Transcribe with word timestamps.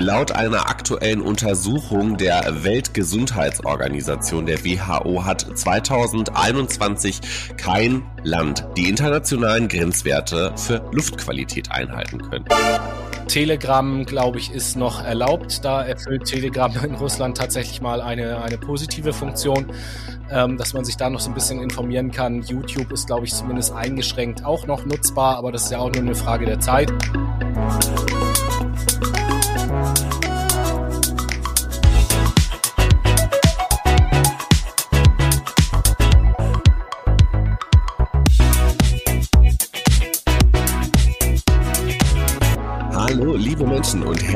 Laut 0.00 0.32
einer 0.32 0.68
aktuellen 0.68 1.20
Untersuchung 1.20 2.16
der 2.16 2.64
Weltgesundheitsorganisation, 2.64 4.46
der 4.46 4.64
WHO, 4.64 5.24
hat 5.24 5.46
2021 5.54 7.20
kein 7.56 8.02
Land 8.22 8.66
die 8.76 8.88
internationalen 8.88 9.68
Grenzwerte 9.68 10.52
für 10.56 10.88
Luftqualität 10.92 11.70
einhalten 11.70 12.22
können. 12.22 12.44
Telegram, 13.28 14.04
glaube 14.04 14.38
ich, 14.38 14.52
ist 14.52 14.76
noch 14.76 15.02
erlaubt. 15.02 15.64
Da 15.64 15.82
erfüllt 15.82 16.24
Telegram 16.24 16.72
in 16.84 16.94
Russland 16.94 17.36
tatsächlich 17.36 17.80
mal 17.80 18.00
eine, 18.00 18.42
eine 18.42 18.58
positive 18.58 19.12
Funktion, 19.12 19.66
ähm, 20.30 20.56
dass 20.56 20.74
man 20.74 20.84
sich 20.84 20.96
da 20.96 21.10
noch 21.10 21.20
so 21.20 21.30
ein 21.30 21.34
bisschen 21.34 21.60
informieren 21.60 22.10
kann. 22.10 22.42
YouTube 22.42 22.92
ist, 22.92 23.06
glaube 23.06 23.26
ich, 23.26 23.34
zumindest 23.34 23.72
eingeschränkt 23.72 24.44
auch 24.44 24.66
noch 24.66 24.84
nutzbar, 24.84 25.36
aber 25.36 25.52
das 25.52 25.64
ist 25.64 25.72
ja 25.72 25.78
auch 25.78 25.92
nur 25.92 26.02
eine 26.02 26.14
Frage 26.14 26.46
der 26.46 26.60
Zeit. 26.60 26.92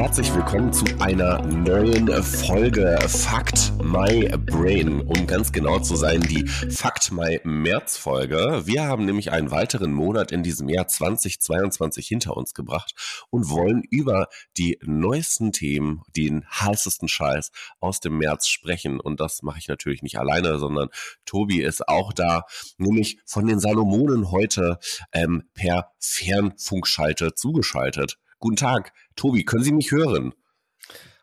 Herzlich 0.01 0.35
willkommen 0.35 0.73
zu 0.73 0.87
einer 0.99 1.43
neuen 1.43 2.09
Folge 2.23 2.99
Fakt 3.07 3.71
My 3.85 4.31
Brain. 4.47 5.03
Um 5.03 5.27
ganz 5.27 5.53
genau 5.53 5.79
zu 5.79 5.95
sein, 5.95 6.23
die 6.23 6.49
Fakt 6.49 7.13
My 7.13 7.39
März 7.45 7.99
Folge. 7.99 8.63
Wir 8.65 8.85
haben 8.85 9.05
nämlich 9.05 9.31
einen 9.31 9.51
weiteren 9.51 9.93
Monat 9.93 10.33
in 10.33 10.43
diesem 10.43 10.71
Jahr 10.71 10.89
2022 10.89 12.09
hinter 12.09 12.35
uns 12.35 12.55
gebracht 12.55 12.95
und 13.29 13.51
wollen 13.51 13.83
über 13.91 14.29
die 14.57 14.79
neuesten 14.83 15.53
Themen, 15.53 16.01
den 16.17 16.47
heißesten 16.49 17.07
Scheiß 17.07 17.51
aus 17.81 18.01
dem 18.01 18.17
März 18.17 18.49
sprechen. 18.49 19.01
Und 19.01 19.21
das 19.21 19.43
mache 19.43 19.59
ich 19.59 19.69
natürlich 19.69 20.01
nicht 20.01 20.19
alleine, 20.19 20.59
sondern 20.59 20.89
Tobi 21.27 21.61
ist 21.61 21.89
auch 21.89 22.15
da, 22.15 22.45
nämlich 22.79 23.19
von 23.27 23.47
den 23.47 23.61
Salomonen 23.61 24.31
heute 24.31 24.79
ähm, 25.13 25.43
per 25.53 25.93
Fernfunkschalte 25.99 27.35
zugeschaltet. 27.35 28.17
Guten 28.43 28.57
Tag, 28.57 28.95
Tobi, 29.17 29.45
können 29.45 29.63
Sie 29.63 29.73
mich 29.73 29.91
hören? 29.91 30.33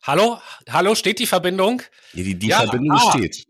Hallo, 0.03 0.37
hallo, 0.69 0.93
steht 0.93 1.17
die 1.17 1.25
Verbindung? 1.25 1.81
Ja, 2.13 2.23
die, 2.23 2.37
die 2.37 2.47
ja, 2.47 2.59
Verbindung 2.59 2.95
ah. 2.95 3.11
steht. 3.11 3.47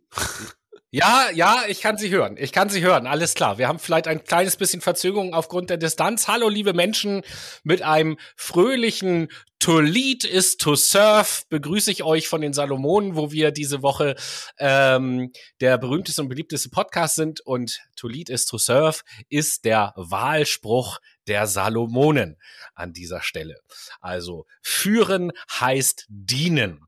Ja, 0.90 1.30
ja, 1.32 1.64
ich 1.68 1.82
kann 1.82 1.98
Sie 1.98 2.10
hören. 2.10 2.38
Ich 2.40 2.54
kann 2.54 2.70
Sie 2.70 2.82
hören. 2.82 3.08
Alles 3.08 3.34
klar. 3.34 3.58
Wir 3.58 3.68
haben 3.68 3.78
vielleicht 3.78 4.08
ein 4.08 4.24
kleines 4.24 4.56
bisschen 4.56 4.80
Verzögerung 4.80 5.34
aufgrund 5.34 5.70
der 5.70 5.76
Distanz. 5.76 6.30
Hallo, 6.30 6.48
liebe 6.48 6.74
Menschen, 6.74 7.24
mit 7.64 7.82
einem 7.82 8.18
fröhlichen 8.38 9.28
To 9.60 9.82
lead 9.82 10.24
is 10.24 10.56
to 10.56 10.76
serve 10.76 11.44
begrüße 11.50 11.92
ich 11.92 12.04
euch 12.04 12.30
von 12.30 12.40
den 12.40 12.54
Salomonen, 12.54 13.18
wo 13.18 13.32
wir 13.32 13.52
diese 13.52 13.82
Woche 13.82 14.16
ähm, 14.60 15.34
der 15.60 15.78
berühmteste 15.78 16.22
und 16.22 16.30
beliebteste 16.30 16.70
Podcast 16.70 17.16
sind. 17.16 17.42
Und 17.42 17.82
To 17.98 18.08
lead 18.08 18.30
is 18.30 18.46
to 18.46 18.58
serve 18.58 19.02
ist 19.28 19.66
der 19.66 19.92
Wahlspruch 19.98 21.00
der 21.28 21.48
Salomonen 21.48 22.38
an 22.76 22.94
dieser 22.94 23.22
Stelle. 23.22 23.56
Also 24.00 24.46
führen 24.62 25.32
heißt 25.50 26.06
dienen. 26.10 26.82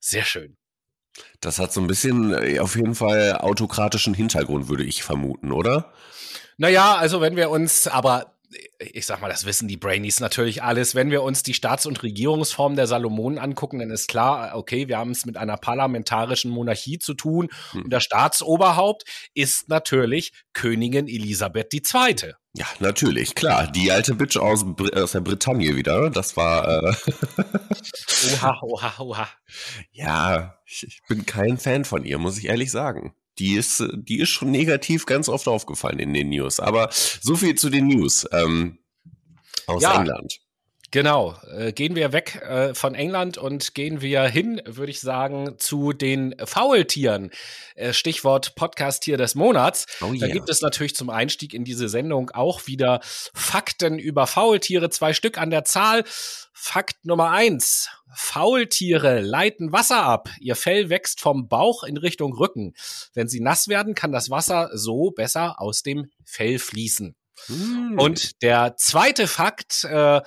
Sehr 0.00 0.24
schön. 0.24 0.56
Das 1.40 1.58
hat 1.58 1.72
so 1.72 1.80
ein 1.80 1.86
bisschen 1.86 2.32
äh, 2.32 2.58
auf 2.60 2.76
jeden 2.76 2.94
Fall 2.94 3.36
autokratischen 3.38 4.14
Hintergrund, 4.14 4.68
würde 4.68 4.84
ich 4.84 5.02
vermuten, 5.02 5.52
oder? 5.52 5.92
Naja, 6.56 6.96
also 6.96 7.20
wenn 7.20 7.36
wir 7.36 7.50
uns, 7.50 7.86
aber 7.88 8.36
ich 8.78 9.06
sag 9.06 9.20
mal, 9.20 9.28
das 9.28 9.44
wissen 9.44 9.68
die 9.68 9.76
Brainies 9.76 10.20
natürlich 10.20 10.62
alles. 10.62 10.94
Wenn 10.94 11.10
wir 11.10 11.22
uns 11.22 11.42
die 11.42 11.54
Staats- 11.54 11.86
und 11.86 12.02
Regierungsform 12.02 12.76
der 12.76 12.86
Salomonen 12.86 13.38
angucken, 13.38 13.78
dann 13.78 13.90
ist 13.90 14.08
klar, 14.08 14.56
okay, 14.56 14.88
wir 14.88 14.98
haben 14.98 15.12
es 15.12 15.24
mit 15.26 15.36
einer 15.36 15.56
parlamentarischen 15.56 16.50
Monarchie 16.50 16.98
zu 16.98 17.14
tun. 17.14 17.48
Hm. 17.72 17.82
Und 17.84 17.92
der 17.92 18.00
Staatsoberhaupt 18.00 19.04
ist 19.34 19.68
natürlich 19.68 20.32
Königin 20.52 21.06
Elisabeth 21.06 21.72
II. 21.72 22.32
Ja, 22.54 22.66
natürlich, 22.80 23.36
klar. 23.36 23.68
Die 23.68 23.92
alte 23.92 24.14
Bitch 24.14 24.36
aus, 24.36 24.64
aus 24.94 25.12
der 25.12 25.20
Bretagne 25.20 25.76
wieder. 25.76 26.10
Das 26.10 26.36
war. 26.36 26.68
Äh 26.68 26.92
oha, 28.34 28.58
oha, 28.62 28.92
oha. 28.98 29.28
Ja, 29.92 30.58
ich, 30.66 30.82
ich 30.82 31.00
bin 31.08 31.26
kein 31.26 31.58
Fan 31.58 31.84
von 31.84 32.04
ihr, 32.04 32.18
muss 32.18 32.38
ich 32.38 32.46
ehrlich 32.46 32.72
sagen 32.72 33.14
die 33.38 33.54
ist, 33.54 33.82
die 33.94 34.18
ist 34.18 34.28
schon 34.28 34.50
negativ 34.50 35.06
ganz 35.06 35.28
oft 35.28 35.48
aufgefallen 35.48 35.98
in 35.98 36.12
den 36.12 36.28
News. 36.30 36.60
Aber 36.60 36.90
so 36.92 37.36
viel 37.36 37.54
zu 37.54 37.70
den 37.70 37.88
News 37.88 38.26
ähm, 38.32 38.78
aus 39.66 39.82
ja. 39.82 39.98
England. 39.98 40.40
Genau, 40.92 41.36
äh, 41.56 41.72
gehen 41.72 41.94
wir 41.94 42.12
weg 42.12 42.42
äh, 42.42 42.74
von 42.74 42.96
England 42.96 43.38
und 43.38 43.74
gehen 43.74 44.00
wir 44.00 44.24
hin, 44.24 44.60
würde 44.66 44.90
ich 44.90 44.98
sagen, 44.98 45.54
zu 45.58 45.92
den 45.92 46.34
Faultieren. 46.44 47.30
Äh, 47.76 47.92
Stichwort 47.92 48.56
Podcast-Tier 48.56 49.16
des 49.16 49.36
Monats. 49.36 49.86
Oh 50.00 50.06
yeah. 50.06 50.26
Da 50.26 50.28
gibt 50.28 50.50
es 50.50 50.62
natürlich 50.62 50.96
zum 50.96 51.08
Einstieg 51.08 51.54
in 51.54 51.62
diese 51.62 51.88
Sendung 51.88 52.30
auch 52.30 52.66
wieder 52.66 52.98
Fakten 53.02 54.00
über 54.00 54.26
Faultiere, 54.26 54.90
zwei 54.90 55.12
Stück 55.12 55.38
an 55.38 55.50
der 55.50 55.64
Zahl. 55.64 56.02
Fakt 56.52 57.04
Nummer 57.04 57.30
eins. 57.30 57.88
Faultiere 58.12 59.20
leiten 59.20 59.70
Wasser 59.72 60.02
ab. 60.02 60.28
Ihr 60.40 60.56
Fell 60.56 60.90
wächst 60.90 61.20
vom 61.20 61.46
Bauch 61.46 61.84
in 61.84 61.98
Richtung 61.98 62.34
Rücken. 62.34 62.74
Wenn 63.14 63.28
sie 63.28 63.40
nass 63.40 63.68
werden, 63.68 63.94
kann 63.94 64.10
das 64.10 64.28
Wasser 64.28 64.70
so 64.74 65.12
besser 65.12 65.60
aus 65.60 65.84
dem 65.84 66.10
Fell 66.24 66.58
fließen. 66.58 67.14
Hm. 67.46 67.98
Und 67.98 68.42
der 68.42 68.76
zweite 68.76 69.26
Fakt, 69.26 69.84
äh, 69.84 70.20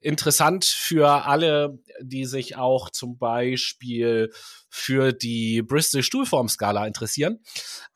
interessant 0.00 0.64
für 0.64 1.26
alle, 1.26 1.78
die 2.00 2.26
sich 2.26 2.56
auch 2.56 2.90
zum 2.90 3.18
Beispiel 3.18 4.30
für 4.68 5.12
die 5.12 5.62
Bristol 5.62 6.02
Stuhlformskala 6.02 6.86
interessieren. 6.86 7.40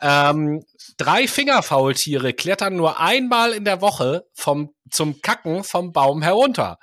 Ähm, 0.00 0.64
drei 0.97 1.28
Fingerfaultiere 1.28 2.32
klettern 2.32 2.75
nur 2.75 2.98
einmal 2.98 3.53
in 3.53 3.64
der 3.64 3.81
Woche 3.81 4.26
vom, 4.32 4.75
zum 4.91 5.20
Kacken 5.20 5.62
vom 5.62 5.92
Baum 5.92 6.22
herunter. 6.22 6.78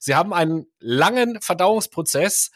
Sie 0.00 0.14
haben 0.14 0.32
einen 0.32 0.66
langen 0.80 1.40
Verdauungsprozess 1.40 2.50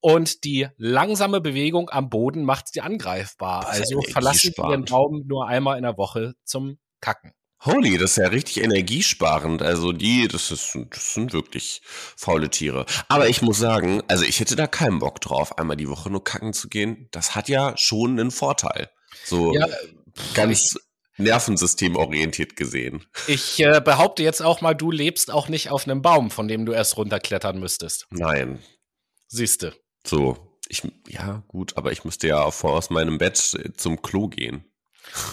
und 0.00 0.44
die 0.44 0.68
langsame 0.76 1.40
Bewegung 1.40 1.90
am 1.90 2.10
Boden 2.10 2.44
macht 2.44 2.72
sie 2.72 2.82
angreifbar. 2.82 3.66
Also 3.68 4.00
verlassen 4.02 4.52
sie 4.54 4.62
ihren 4.62 4.84
Baum 4.84 5.24
nur 5.26 5.48
einmal 5.48 5.78
in 5.78 5.82
der 5.82 5.96
Woche 5.96 6.34
zum 6.44 6.78
Kacken. 7.00 7.32
Holy, 7.64 7.96
das 7.96 8.12
ist 8.12 8.16
ja 8.18 8.28
richtig 8.28 8.62
energiesparend. 8.62 9.62
Also 9.62 9.92
die, 9.92 10.28
das, 10.28 10.50
ist, 10.50 10.76
das 10.90 11.14
sind 11.14 11.32
wirklich 11.32 11.80
faule 11.84 12.50
Tiere. 12.50 12.84
Aber 13.08 13.28
ich 13.28 13.40
muss 13.40 13.58
sagen, 13.58 14.02
also 14.06 14.24
ich 14.24 14.40
hätte 14.40 14.54
da 14.54 14.66
keinen 14.66 14.98
Bock 14.98 15.20
drauf, 15.20 15.56
einmal 15.58 15.76
die 15.76 15.88
Woche 15.88 16.10
nur 16.10 16.22
kacken 16.22 16.52
zu 16.52 16.68
gehen. 16.68 17.08
Das 17.10 17.34
hat 17.34 17.48
ja 17.48 17.74
schon 17.76 18.18
einen 18.18 18.30
Vorteil. 18.30 18.90
So 19.24 19.54
ja, 19.54 19.66
ganz 20.34 20.76
nervensystemorientiert 21.16 22.56
gesehen. 22.56 23.06
Ich 23.28 23.58
äh, 23.60 23.80
behaupte 23.82 24.22
jetzt 24.22 24.42
auch 24.42 24.60
mal, 24.60 24.74
du 24.74 24.90
lebst 24.90 25.30
auch 25.30 25.48
nicht 25.48 25.70
auf 25.70 25.86
einem 25.86 26.02
Baum, 26.02 26.30
von 26.30 26.48
dem 26.48 26.66
du 26.66 26.72
erst 26.72 26.96
runterklettern 26.96 27.58
müsstest. 27.58 28.06
Nein. 28.10 28.58
Siehste. 29.28 29.74
So, 30.06 30.58
ich, 30.68 30.82
ja, 31.08 31.44
gut, 31.48 31.76
aber 31.76 31.92
ich 31.92 32.04
müsste 32.04 32.28
ja 32.28 32.50
vor 32.50 32.72
aus 32.72 32.90
meinem 32.90 33.16
Bett 33.16 33.38
zum 33.76 34.02
Klo 34.02 34.28
gehen 34.28 34.64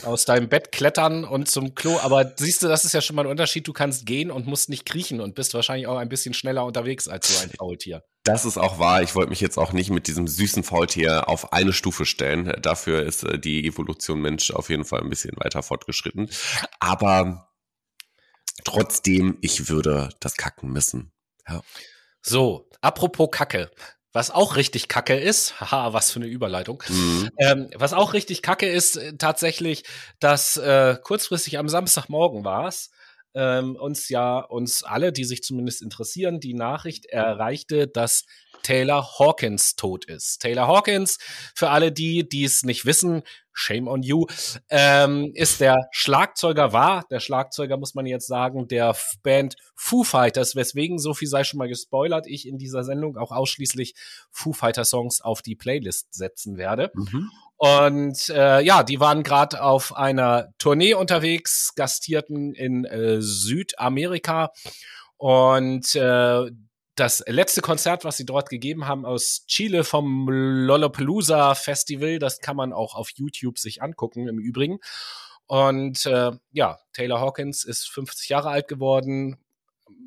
aus 0.04 0.26
deinem 0.26 0.50
Bett 0.50 0.72
klettern 0.72 1.24
und 1.24 1.50
zum 1.50 1.76
Klo. 1.76 2.00
Aber 2.00 2.34
siehst 2.38 2.64
du, 2.64 2.68
das 2.68 2.86
ist 2.86 2.94
ja 2.94 3.02
schon 3.02 3.16
mal 3.16 3.24
ein 3.26 3.32
Unterschied. 3.32 3.68
Du 3.68 3.74
kannst 3.74 4.06
gehen 4.06 4.32
und 4.32 4.48
musst 4.48 4.70
nicht 4.70 4.86
kriechen 4.86 5.22
und 5.22 5.36
bist 5.36 5.54
wahrscheinlich 5.54 5.88
auch 5.88 5.98
ein 5.98 6.10
bisschen 6.10 6.34
schneller 6.34 6.66
unterwegs 6.66 7.08
als 7.08 7.28
so 7.28 7.44
ein 7.44 7.52
Faultier. 7.52 8.04
Das 8.24 8.46
ist 8.46 8.58
auch 8.58 8.78
wahr. 8.78 9.02
Ich 9.02 9.16
wollte 9.16 9.30
mich 9.30 9.42
jetzt 9.42 9.58
auch 9.58 9.74
nicht 9.74 9.90
mit 9.90 10.08
diesem 10.08 10.28
süßen 10.28 10.64
Faultier 10.64 11.28
auf 11.28 11.54
eine 11.54 11.74
Stufe 11.74 12.06
stellen. 12.06 12.54
Dafür 12.62 13.04
ist 13.04 13.24
äh, 13.24 13.40
die 13.40 13.66
Evolution 13.66 14.22
Mensch 14.22 14.52
auf 14.52 14.70
jeden 14.70 14.86
Fall 14.86 15.02
ein 15.02 15.10
bisschen 15.10 15.36
weiter 15.38 15.64
fortgeschritten. 15.64 16.30
Aber 16.80 17.50
trotzdem, 18.64 19.38
ich 19.42 19.70
würde 19.70 20.10
das 20.20 20.36
Kacken 20.36 20.72
missen. 20.72 21.12
Ja. 21.48 21.62
So, 22.22 22.70
apropos 22.82 23.30
Kacke. 23.32 23.72
Was 24.14 24.30
auch 24.30 24.56
richtig 24.56 24.88
kacke 24.88 25.18
ist, 25.18 25.60
haha, 25.62 25.94
was 25.94 26.12
für 26.12 26.20
eine 26.20 26.28
Überleitung. 26.28 26.84
Mhm. 26.88 27.30
Ähm, 27.38 27.70
was 27.76 27.94
auch 27.94 28.14
richtig 28.14 28.42
kacke 28.42 28.68
ist, 28.68 28.98
äh, 28.98 29.18
tatsächlich, 29.18 29.84
dass 30.20 30.58
äh, 30.58 30.98
kurzfristig 31.02 31.58
am 31.58 31.70
Samstagmorgen 31.70 32.44
war 32.44 32.68
es, 32.68 32.92
ähm, 33.34 33.76
uns 33.76 34.10
ja, 34.10 34.40
uns 34.40 34.84
alle, 34.84 35.14
die 35.14 35.24
sich 35.24 35.44
zumindest 35.44 35.82
interessieren, 35.82 36.40
die 36.40 36.54
Nachricht 36.54 37.06
erreichte, 37.06 37.88
dass 37.88 38.26
Taylor 38.64 39.20
Hawkins 39.20 39.76
tot 39.76 40.06
ist. 40.06 40.40
Taylor 40.40 40.68
Hawkins, 40.68 41.18
für 41.56 41.70
alle 41.70 41.92
die, 41.92 42.28
die 42.28 42.44
es 42.44 42.64
nicht 42.64 42.86
wissen, 42.86 43.24
shame 43.54 43.88
on 43.88 44.04
you, 44.04 44.26
ähm, 44.70 45.32
ist 45.34 45.62
der 45.62 45.90
Schlagzeuger, 45.92 46.74
war 46.74 47.06
der 47.10 47.20
Schlagzeuger, 47.20 47.78
muss 47.78 47.96
man 47.96 48.06
jetzt 48.06 48.28
sagen, 48.28 48.68
der 48.68 48.96
Band 49.24 49.56
Foo 49.76 50.04
Fighters, 50.04 50.56
weswegen, 50.56 51.00
so 51.00 51.14
viel 51.14 51.28
sei 51.28 51.44
schon 51.44 51.58
mal 51.58 51.68
gespoilert, 51.68 52.28
ich 52.28 52.48
in 52.48 52.58
dieser 52.58 52.84
Sendung 52.84 53.18
auch 53.18 53.32
ausschließlich 53.32 53.96
Foo 54.32 54.54
Fighter 54.54 54.86
Songs 54.86 55.22
auf 55.22 55.42
die 55.42 55.56
Playlist 55.56 56.14
setzen 56.14 56.58
werde. 56.58 56.92
Mhm. 56.94 57.30
Und 57.58 58.30
äh, 58.30 58.62
ja, 58.62 58.82
die 58.82 59.00
waren 59.00 59.22
gerade 59.22 59.62
auf 59.62 59.96
einer 59.96 60.52
Tournee 60.58 60.96
unterwegs, 60.96 61.76
gastierten 61.76 62.56
in 62.56 62.86
äh, 62.86 63.22
Südamerika 63.22 64.52
und 65.18 65.94
äh, 65.94 66.50
das 67.02 67.24
letzte 67.26 67.62
Konzert, 67.62 68.06
was 68.06 68.18
sie 68.18 68.28
dort 68.28 68.48
gegeben 68.50 68.88
haben 68.88 69.08
aus 69.08 69.44
Chile 69.48 69.84
vom 69.84 70.30
Lollapalooza 70.30 71.56
Festival, 71.56 72.20
das 72.20 72.38
kann 72.38 72.56
man 72.56 72.74
auch 72.74 72.94
auf 72.94 73.10
YouTube 73.16 73.58
sich 73.58 73.82
angucken 73.82 74.28
im 74.28 74.38
Übrigen. 74.38 74.78
Und 75.48 76.06
äh, 76.06 76.32
ja, 76.52 76.78
Taylor 76.94 77.20
Hawkins 77.20 77.64
ist 77.64 77.90
50 77.90 78.30
Jahre 78.30 78.50
alt 78.50 78.68
geworden, 78.68 79.40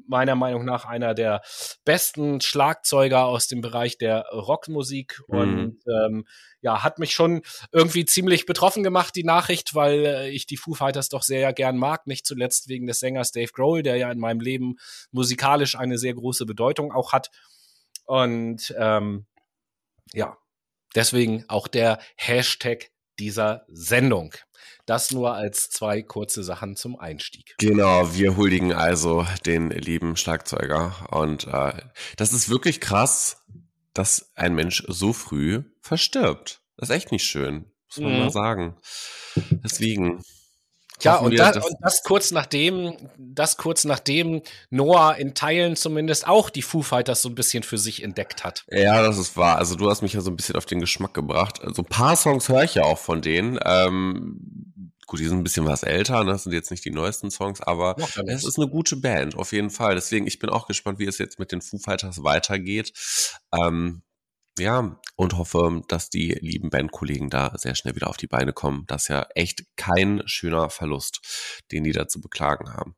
meiner 0.07 0.35
Meinung 0.35 0.65
nach 0.65 0.85
einer 0.85 1.15
der 1.15 1.43
besten 1.85 2.41
Schlagzeuger 2.41 3.25
aus 3.25 3.49
dem 3.49 3.61
Bereich 3.61 3.99
der 3.99 4.27
Rockmusik 4.33 5.23
mhm. 5.29 5.39
und 5.39 5.79
ähm, 5.87 6.27
ja, 6.61 6.83
hat 6.83 6.99
mich 6.99 7.13
schon 7.13 7.43
irgendwie 7.73 8.05
ziemlich 8.05 8.47
betroffen 8.47 8.83
gemacht, 8.83 9.15
die 9.17 9.25
Nachricht, 9.25 9.75
weil 9.75 10.07
äh, 10.07 10.31
ich 10.31 10.47
die 10.47 10.57
Foo 10.57 10.75
Fighters 10.75 11.09
doch 11.09 11.23
sehr 11.23 11.53
gern 11.53 11.77
mag, 11.77 12.07
nicht 12.07 12.27
zuletzt 12.27 12.69
wegen 12.69 12.87
des 12.87 13.01
Sängers 13.01 13.33
Dave 13.33 13.53
Grohl, 13.53 13.83
der 13.83 13.97
ja 13.97 14.11
in 14.11 14.19
meinem 14.19 14.41
Leben 14.41 14.77
musikalisch 15.11 15.77
eine 15.77 15.99
sehr 15.99 16.15
große 16.15 16.47
Bedeutung 16.47 16.93
auch 16.93 17.13
hat. 17.13 17.31
Und 18.07 18.75
ähm, 18.79 19.27
ja, 20.13 20.37
deswegen 20.95 21.45
auch 21.49 21.69
der 21.69 21.99
Hashtag 22.17 22.91
dieser 23.19 23.65
Sendung. 23.69 24.35
Das 24.87 25.11
nur 25.13 25.35
als 25.35 25.71
zwei 25.71 26.03
kurze 26.03 26.45
Sachen 26.45 26.77
zum 26.77 26.99
Einstieg. 26.99 27.55
Genau, 27.59 28.15
wir 28.15 28.37
huldigen 28.37 28.73
also 28.73 29.27
den 29.47 29.71
lieben 29.71 30.17
Schlagzeuger. 30.17 30.95
Und 31.11 31.47
äh, 31.47 31.73
das 32.17 32.33
ist 32.33 32.49
wirklich 32.49 32.81
krass, 32.81 33.45
dass 33.95 34.33
ein 34.35 34.55
Mensch 34.55 34.85
so 34.89 35.13
früh 35.13 35.63
verstirbt. 35.81 36.61
Das 36.77 36.91
ist 36.91 36.97
echt 36.97 37.13
nicht 37.13 37.25
schön, 37.25 37.71
muss 37.89 37.99
man 37.99 38.13
mhm. 38.13 38.19
mal 38.19 38.31
sagen. 38.31 38.77
Deswegen. 39.65 40.23
Ja, 41.03 41.17
und, 41.17 41.39
da, 41.39 41.53
das, 41.53 41.67
und 41.67 41.77
das 41.81 42.03
kurz 42.03 42.31
nachdem, 42.31 42.95
das 43.19 43.57
kurz 43.57 43.85
nachdem 43.85 44.43
Noah 44.71 45.17
in 45.17 45.35
Teilen 45.35 45.77
zumindest 45.77 46.27
auch 46.27 46.51
die 46.51 46.63
Foo 46.63 46.83
Fighters 46.83 47.21
so 47.21 47.29
ein 47.29 47.35
bisschen 47.35 47.63
für 47.63 47.79
sich 47.79 48.03
entdeckt 48.03 48.45
hat. 48.45 48.65
Ja, 48.71 49.03
das 49.03 49.19
ist 49.19 49.37
wahr. 49.37 49.59
Also 49.59 49.75
du 49.75 49.91
hast 49.91 50.03
mich 50.03 50.13
ja 50.13 50.21
so 50.21 50.31
ein 50.31 50.37
bisschen 50.37 50.57
auf 50.57 50.67
den 50.67 50.81
Geschmack 50.81 51.13
gebracht. 51.13 51.61
Also 51.63 51.83
ein 51.83 51.87
paar 51.89 52.17
Songs 52.17 52.49
höre 52.49 52.63
ich 52.63 52.77
ja 52.77 52.85
auch 52.85 52.99
von 52.99 53.23
denen. 53.23 53.59
Ähm, 53.65 54.65
Gut, 55.07 55.21
die 55.21 55.27
sind 55.27 55.39
ein 55.39 55.45
bisschen 55.45 55.67
was 55.67 55.83
älter, 55.83 56.25
ne? 56.25 56.33
das 56.33 56.45
sind 56.45 56.53
jetzt 56.53 56.71
nicht 56.71 56.85
die 56.85 56.91
neuesten 56.91 57.31
Songs, 57.31 57.61
aber 57.61 57.95
es 58.27 58.45
ist 58.45 58.59
eine 58.59 58.69
gute 58.69 58.97
Band, 58.97 59.37
auf 59.37 59.53
jeden 59.53 59.69
Fall. 59.69 59.95
Deswegen, 59.95 60.27
ich 60.27 60.39
bin 60.39 60.49
auch 60.49 60.67
gespannt, 60.67 60.99
wie 60.99 61.07
es 61.07 61.19
jetzt 61.19 61.39
mit 61.39 61.53
den 61.53 61.61
Foo 61.61 61.79
Fighters 61.79 62.25
weitergeht. 62.25 62.93
Ähm, 63.53 64.03
ja, 64.59 64.99
und 65.17 65.37
hoffe, 65.37 65.83
dass 65.89 66.11
die 66.11 66.33
lieben 66.41 66.71
Bandkollegen 66.71 67.31
da 67.31 67.53
sehr 67.57 67.75
schnell 67.75 67.95
wieder 67.95 68.09
auf 68.09 68.17
die 68.17 68.27
Beine 68.27 68.53
kommen. 68.53 68.85
Das 68.87 69.03
ist 69.03 69.09
ja 69.09 69.27
echt 69.35 69.65
kein 69.77 70.23
schöner 70.27 70.71
Verlust, 70.71 71.63
den 71.73 71.85
die 71.85 71.93
da 71.93 72.09
zu 72.09 72.21
beklagen 72.21 72.73
haben. 72.73 72.97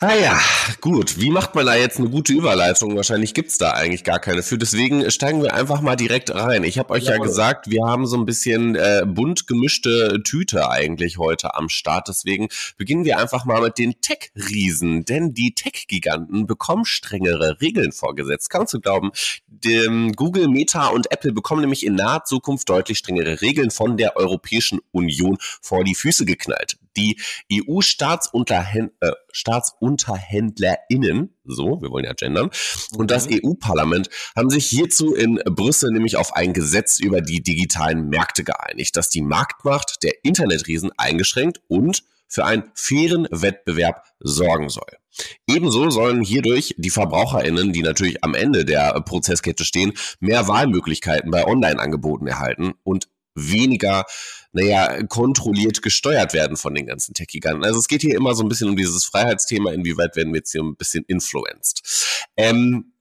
Ah 0.00 0.16
ja, 0.16 0.38
gut. 0.80 1.20
Wie 1.20 1.30
macht 1.30 1.54
man 1.54 1.66
da 1.66 1.76
jetzt 1.76 1.98
eine 1.98 2.10
gute 2.10 2.32
Überleitung? 2.32 2.96
Wahrscheinlich 2.96 3.32
gibt's 3.32 3.58
da 3.58 3.70
eigentlich 3.70 4.02
gar 4.02 4.18
keine 4.18 4.42
für. 4.42 4.58
Deswegen 4.58 5.08
steigen 5.10 5.40
wir 5.40 5.54
einfach 5.54 5.80
mal 5.80 5.94
direkt 5.94 6.34
rein. 6.34 6.64
Ich 6.64 6.78
habe 6.78 6.92
euch 6.92 7.04
ja, 7.04 7.12
ja 7.12 7.18
gesagt, 7.18 7.70
wir 7.70 7.84
haben 7.86 8.04
so 8.06 8.16
ein 8.16 8.26
bisschen 8.26 8.74
äh, 8.74 9.04
bunt 9.06 9.46
gemischte 9.46 10.20
Tüte 10.24 10.68
eigentlich 10.68 11.18
heute 11.18 11.54
am 11.54 11.68
Start. 11.68 12.08
Deswegen 12.08 12.48
beginnen 12.76 13.04
wir 13.04 13.18
einfach 13.18 13.44
mal 13.44 13.62
mit 13.62 13.78
den 13.78 14.00
Tech-Riesen. 14.00 15.04
Denn 15.04 15.32
die 15.32 15.54
Tech-Giganten 15.54 16.48
bekommen 16.48 16.84
strengere 16.84 17.60
Regeln 17.60 17.92
vorgesetzt. 17.92 18.50
Kannst 18.50 18.74
du 18.74 18.80
glauben, 18.80 19.12
dem 19.46 20.12
Google, 20.12 20.48
Meta 20.48 20.88
und 20.88 21.12
Apple 21.12 21.32
bekommen 21.32 21.60
nämlich 21.60 21.86
in 21.86 21.94
naher 21.94 22.24
Zukunft 22.24 22.68
deutlich 22.68 22.98
strengere 22.98 23.40
Regeln 23.40 23.70
von 23.70 23.96
der 23.96 24.16
Europäischen 24.16 24.80
Union 24.90 25.38
vor 25.62 25.84
die 25.84 25.94
Füße 25.94 26.26
geknallt. 26.26 26.78
Die 26.96 27.20
EU-Staatsunterhändler 27.52 28.92
äh, 29.00 29.12
StaatsunterhändlerInnen, 29.32 31.36
so, 31.44 31.82
wir 31.82 31.90
wollen 31.90 32.04
ja 32.04 32.12
gendern, 32.12 32.50
und 32.96 33.10
das 33.10 33.28
mhm. 33.28 33.40
EU-Parlament 33.44 34.08
haben 34.36 34.50
sich 34.50 34.66
hierzu 34.66 35.14
in 35.14 35.40
Brüssel 35.44 35.90
nämlich 35.90 36.16
auf 36.16 36.34
ein 36.34 36.52
Gesetz 36.52 37.00
über 37.00 37.20
die 37.20 37.42
digitalen 37.42 38.08
Märkte 38.08 38.44
geeinigt, 38.44 38.96
das 38.96 39.08
die 39.08 39.22
Marktmacht 39.22 40.02
der 40.02 40.24
Internetriesen 40.24 40.90
eingeschränkt 40.96 41.60
und 41.68 42.04
für 42.28 42.44
einen 42.44 42.64
fairen 42.74 43.28
Wettbewerb 43.30 44.04
sorgen 44.18 44.68
soll. 44.68 44.98
Ebenso 45.46 45.90
sollen 45.90 46.22
hierdurch 46.22 46.74
die 46.78 46.90
VerbraucherInnen, 46.90 47.72
die 47.72 47.82
natürlich 47.82 48.24
am 48.24 48.34
Ende 48.34 48.64
der 48.64 49.00
Prozesskette 49.02 49.64
stehen, 49.64 49.92
mehr 50.18 50.48
Wahlmöglichkeiten 50.48 51.30
bei 51.30 51.46
Online-Angeboten 51.46 52.26
erhalten 52.26 52.74
und 52.82 53.08
weniger, 53.34 54.04
naja, 54.54 55.02
kontrolliert 55.08 55.82
gesteuert 55.82 56.32
werden 56.32 56.56
von 56.56 56.74
den 56.74 56.86
ganzen 56.86 57.12
Tech-Giganten. 57.12 57.64
Also 57.64 57.80
es 57.80 57.88
geht 57.88 58.02
hier 58.02 58.14
immer 58.14 58.34
so 58.34 58.44
ein 58.44 58.48
bisschen 58.48 58.68
um 58.68 58.76
dieses 58.76 59.04
Freiheitsthema, 59.04 59.72
inwieweit 59.72 60.16
werden 60.16 60.32
wir 60.32 60.38
jetzt 60.38 60.52
hier 60.52 60.62
ein 60.62 60.76
bisschen 60.76 61.04
influenced. 61.08 61.82
Ähm, 62.36 62.93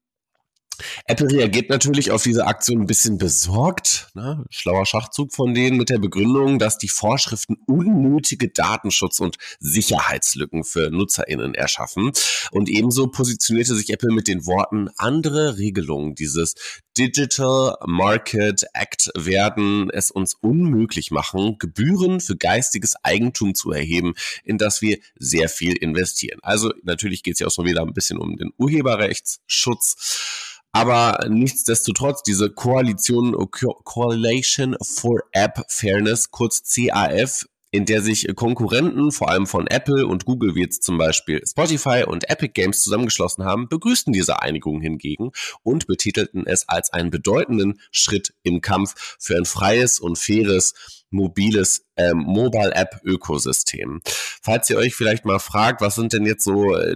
Apple 1.06 1.32
reagiert 1.32 1.70
natürlich 1.70 2.12
auf 2.12 2.24
diese 2.24 2.48
Aktion 2.48 2.82
ein 2.82 2.88
bisschen 2.88 3.18
besorgt. 3.18 4.10
Ne? 4.14 4.46
Schlauer 4.50 4.86
Schachzug 4.86 5.34
von 5.34 5.54
denen 5.54 5.78
mit 5.78 5.90
der 5.90 6.00
Begründung, 6.00 6.60
dass 6.60 6.78
die 6.78 6.90
Vorschriften 6.90 7.58
unnötige 7.68 8.50
Datenschutz- 8.50 9.20
und 9.20 9.38
Sicherheitslücken 9.60 10.64
für 10.64 10.90
NutzerInnen 10.90 11.56
erschaffen. 11.56 12.12
Und 12.52 12.70
ebenso 12.70 13.08
positionierte 13.08 13.76
sich 13.76 13.92
Apple 13.92 14.14
mit 14.14 14.28
den 14.28 14.46
Worten, 14.46 14.90
andere 14.98 15.58
Regelungen 15.58 16.16
dieses 16.16 16.56
Digital 16.98 17.76
Market 17.88 18.66
Act 18.74 19.10
werden 19.16 19.90
es 19.90 20.12
uns 20.12 20.36
unmöglich 20.36 21.10
machen, 21.10 21.58
Gebühren 21.58 22.20
für 22.20 22.36
geistiges 22.36 22.96
Eigentum 23.04 23.56
zu 23.56 23.72
erheben, 23.72 24.14
in 24.44 24.60
das 24.60 24.84
wir 24.84 25.00
sehr 25.16 25.50
viel 25.50 25.76
investieren. 25.76 26.40
Also 26.44 26.72
natürlich 26.84 27.24
geht 27.24 27.34
es 27.34 27.40
ja 27.40 27.48
auch 27.48 27.52
schon 27.52 27.66
wieder 27.66 27.82
ein 27.82 27.94
bisschen 27.94 28.20
um 28.20 28.38
den 28.38 28.52
Urheberrechtsschutz. 28.58 30.53
Aber 30.74 31.28
nichtsdestotrotz, 31.30 32.24
diese 32.24 32.50
Koalition, 32.50 33.34
Coalition 33.52 34.76
for 34.82 35.22
App 35.32 35.64
Fairness, 35.70 36.32
kurz 36.32 36.64
CAF, 36.64 37.46
in 37.70 37.86
der 37.86 38.02
sich 38.02 38.28
Konkurrenten, 38.36 39.12
vor 39.12 39.30
allem 39.30 39.48
von 39.48 39.66
Apple 39.68 40.06
und 40.06 40.26
Google, 40.26 40.56
wie 40.56 40.62
jetzt 40.62 40.84
zum 40.84 40.98
Beispiel 40.98 41.42
Spotify 41.46 42.04
und 42.06 42.30
Epic 42.30 42.54
Games 42.54 42.82
zusammengeschlossen 42.84 43.46
haben, 43.46 43.68
begrüßten 43.68 44.14
diese 44.14 44.42
Einigung 44.42 44.80
hingegen 44.80 45.32
und 45.64 45.88
betitelten 45.88 46.46
es 46.46 46.70
als 46.70 46.92
einen 46.92 47.10
bedeutenden 47.10 47.80
Schritt 47.92 48.34
im 48.44 48.62
Kampf 48.62 49.18
für 49.20 49.38
ein 49.38 49.46
freies 49.46 50.00
und 50.00 50.20
faires 50.20 51.04
mobiles 51.10 51.86
ähm, 51.98 52.18
Mobile 52.18 52.74
App 52.76 53.02
Ökosystem. 53.04 54.02
Falls 54.06 54.70
ihr 54.70 54.78
euch 54.78 54.96
vielleicht 54.96 55.26
mal 55.26 55.40
fragt, 55.40 55.82
was 55.82 55.96
sind 55.96 56.14
denn 56.14 56.26
jetzt 56.26 56.44
so, 56.44 56.76
äh, 56.76 56.96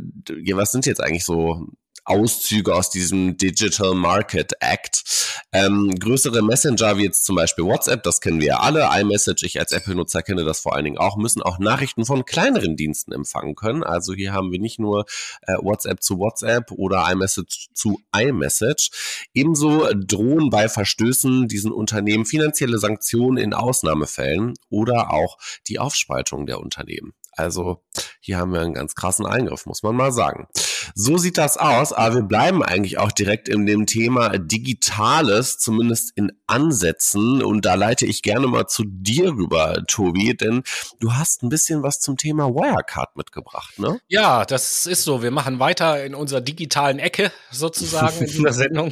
was 0.53 0.71
sind 0.71 0.85
jetzt 0.85 1.01
eigentlich 1.01 1.25
so 1.25 1.67
Auszüge 2.07 2.73
aus 2.73 2.89
diesem 2.89 3.37
Digital 3.37 3.93
Market 3.95 4.53
Act. 4.59 5.03
Ähm, 5.51 5.93
größere 5.99 6.41
Messenger 6.41 6.97
wie 6.97 7.03
jetzt 7.03 7.25
zum 7.25 7.35
Beispiel 7.35 7.65
WhatsApp, 7.65 8.03
das 8.03 8.21
kennen 8.21 8.39
wir 8.39 8.47
ja 8.47 8.59
alle. 8.59 8.89
iMessage, 8.99 9.43
ich 9.43 9.59
als 9.59 9.71
Apple-Nutzer 9.71 10.21
kenne 10.21 10.45
das 10.45 10.59
vor 10.59 10.75
allen 10.75 10.85
Dingen 10.85 10.97
auch, 10.97 11.17
müssen 11.17 11.41
auch 11.41 11.59
Nachrichten 11.59 12.05
von 12.05 12.25
kleineren 12.25 12.75
Diensten 12.75 13.11
empfangen 13.11 13.55
können. 13.55 13.83
Also 13.83 14.13
hier 14.13 14.33
haben 14.33 14.51
wir 14.51 14.59
nicht 14.59 14.79
nur 14.79 15.05
äh, 15.41 15.55
WhatsApp 15.61 16.01
zu 16.01 16.17
WhatsApp 16.19 16.71
oder 16.71 17.09
iMessage 17.11 17.69
zu 17.73 17.99
iMessage. 18.15 19.27
Ebenso 19.33 19.87
drohen 19.93 20.49
bei 20.49 20.69
Verstößen 20.69 21.47
diesen 21.47 21.71
Unternehmen 21.71 22.25
finanzielle 22.25 22.79
Sanktionen 22.79 23.37
in 23.37 23.53
Ausnahmefällen 23.53 24.53
oder 24.69 25.11
auch 25.11 25.37
die 25.67 25.79
Aufspaltung 25.79 26.45
der 26.45 26.59
Unternehmen. 26.59 27.13
Also 27.37 27.83
hier 28.19 28.37
haben 28.37 28.51
wir 28.51 28.61
einen 28.61 28.73
ganz 28.73 28.95
krassen 28.95 29.25
Eingriff, 29.25 29.65
muss 29.65 29.83
man 29.83 29.95
mal 29.95 30.11
sagen. 30.11 30.47
So 30.95 31.17
sieht 31.17 31.37
das 31.37 31.57
aus, 31.57 31.93
aber 31.93 32.15
wir 32.15 32.21
bleiben 32.23 32.63
eigentlich 32.63 32.97
auch 32.97 33.11
direkt 33.11 33.47
in 33.47 33.65
dem 33.65 33.85
Thema 33.85 34.37
Digitales, 34.37 35.57
zumindest 35.59 36.11
in 36.15 36.31
Ansätzen. 36.47 37.43
Und 37.43 37.65
da 37.65 37.75
leite 37.75 38.05
ich 38.05 38.23
gerne 38.23 38.47
mal 38.47 38.67
zu 38.67 38.83
dir 38.85 39.29
rüber, 39.31 39.83
Tobi, 39.87 40.35
denn 40.35 40.63
du 40.99 41.13
hast 41.13 41.43
ein 41.43 41.49
bisschen 41.49 41.83
was 41.83 41.99
zum 41.99 42.17
Thema 42.17 42.49
Wirecard 42.49 43.15
mitgebracht, 43.15 43.77
ne? 43.79 43.99
Ja, 44.07 44.45
das 44.45 44.85
ist 44.85 45.03
so. 45.03 45.21
Wir 45.21 45.31
machen 45.31 45.59
weiter 45.59 46.03
in 46.03 46.15
unserer 46.15 46.41
digitalen 46.41 46.99
Ecke 46.99 47.31
sozusagen 47.51 48.19
in 48.19 48.25
dieser 48.31 48.53
Sendung. 48.53 48.91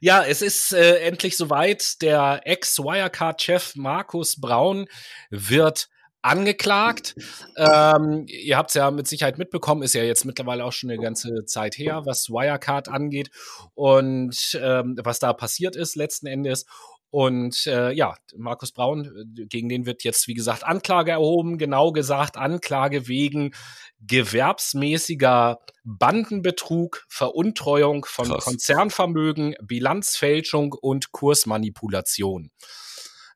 Ja, 0.00 0.24
es 0.24 0.42
ist 0.42 0.72
äh, 0.72 0.98
endlich 1.00 1.36
soweit. 1.36 2.00
Der 2.02 2.40
Ex-Wirecard-Chef 2.44 3.76
Markus 3.76 4.40
Braun 4.40 4.86
wird 5.30 5.88
angeklagt. 6.22 7.14
Ähm, 7.56 8.24
ihr 8.28 8.56
habt 8.56 8.70
es 8.70 8.74
ja 8.74 8.90
mit 8.90 9.06
Sicherheit 9.06 9.38
mitbekommen, 9.38 9.82
ist 9.82 9.94
ja 9.94 10.02
jetzt 10.02 10.24
mittlerweile 10.24 10.64
auch 10.64 10.72
schon 10.72 10.90
eine 10.90 11.00
ganze 11.00 11.44
Zeit 11.44 11.76
her, 11.76 12.02
was 12.06 12.30
Wirecard 12.30 12.88
angeht 12.88 13.30
und 13.74 14.58
ähm, 14.60 14.96
was 15.02 15.18
da 15.18 15.32
passiert 15.32 15.76
ist 15.76 15.96
letzten 15.96 16.26
Endes. 16.26 16.64
Und 17.10 17.66
äh, 17.66 17.92
ja, 17.92 18.14
Markus 18.34 18.72
Braun, 18.72 19.34
gegen 19.50 19.68
den 19.68 19.84
wird 19.84 20.02
jetzt, 20.02 20.28
wie 20.28 20.34
gesagt, 20.34 20.64
Anklage 20.64 21.10
erhoben, 21.10 21.58
genau 21.58 21.92
gesagt 21.92 22.38
Anklage 22.38 23.06
wegen 23.06 23.52
gewerbsmäßiger 24.00 25.60
Bandenbetrug, 25.84 27.04
Veruntreuung 27.10 28.06
von 28.06 28.28
Krass. 28.28 28.44
Konzernvermögen, 28.44 29.54
Bilanzfälschung 29.62 30.72
und 30.72 31.12
Kursmanipulation. 31.12 32.50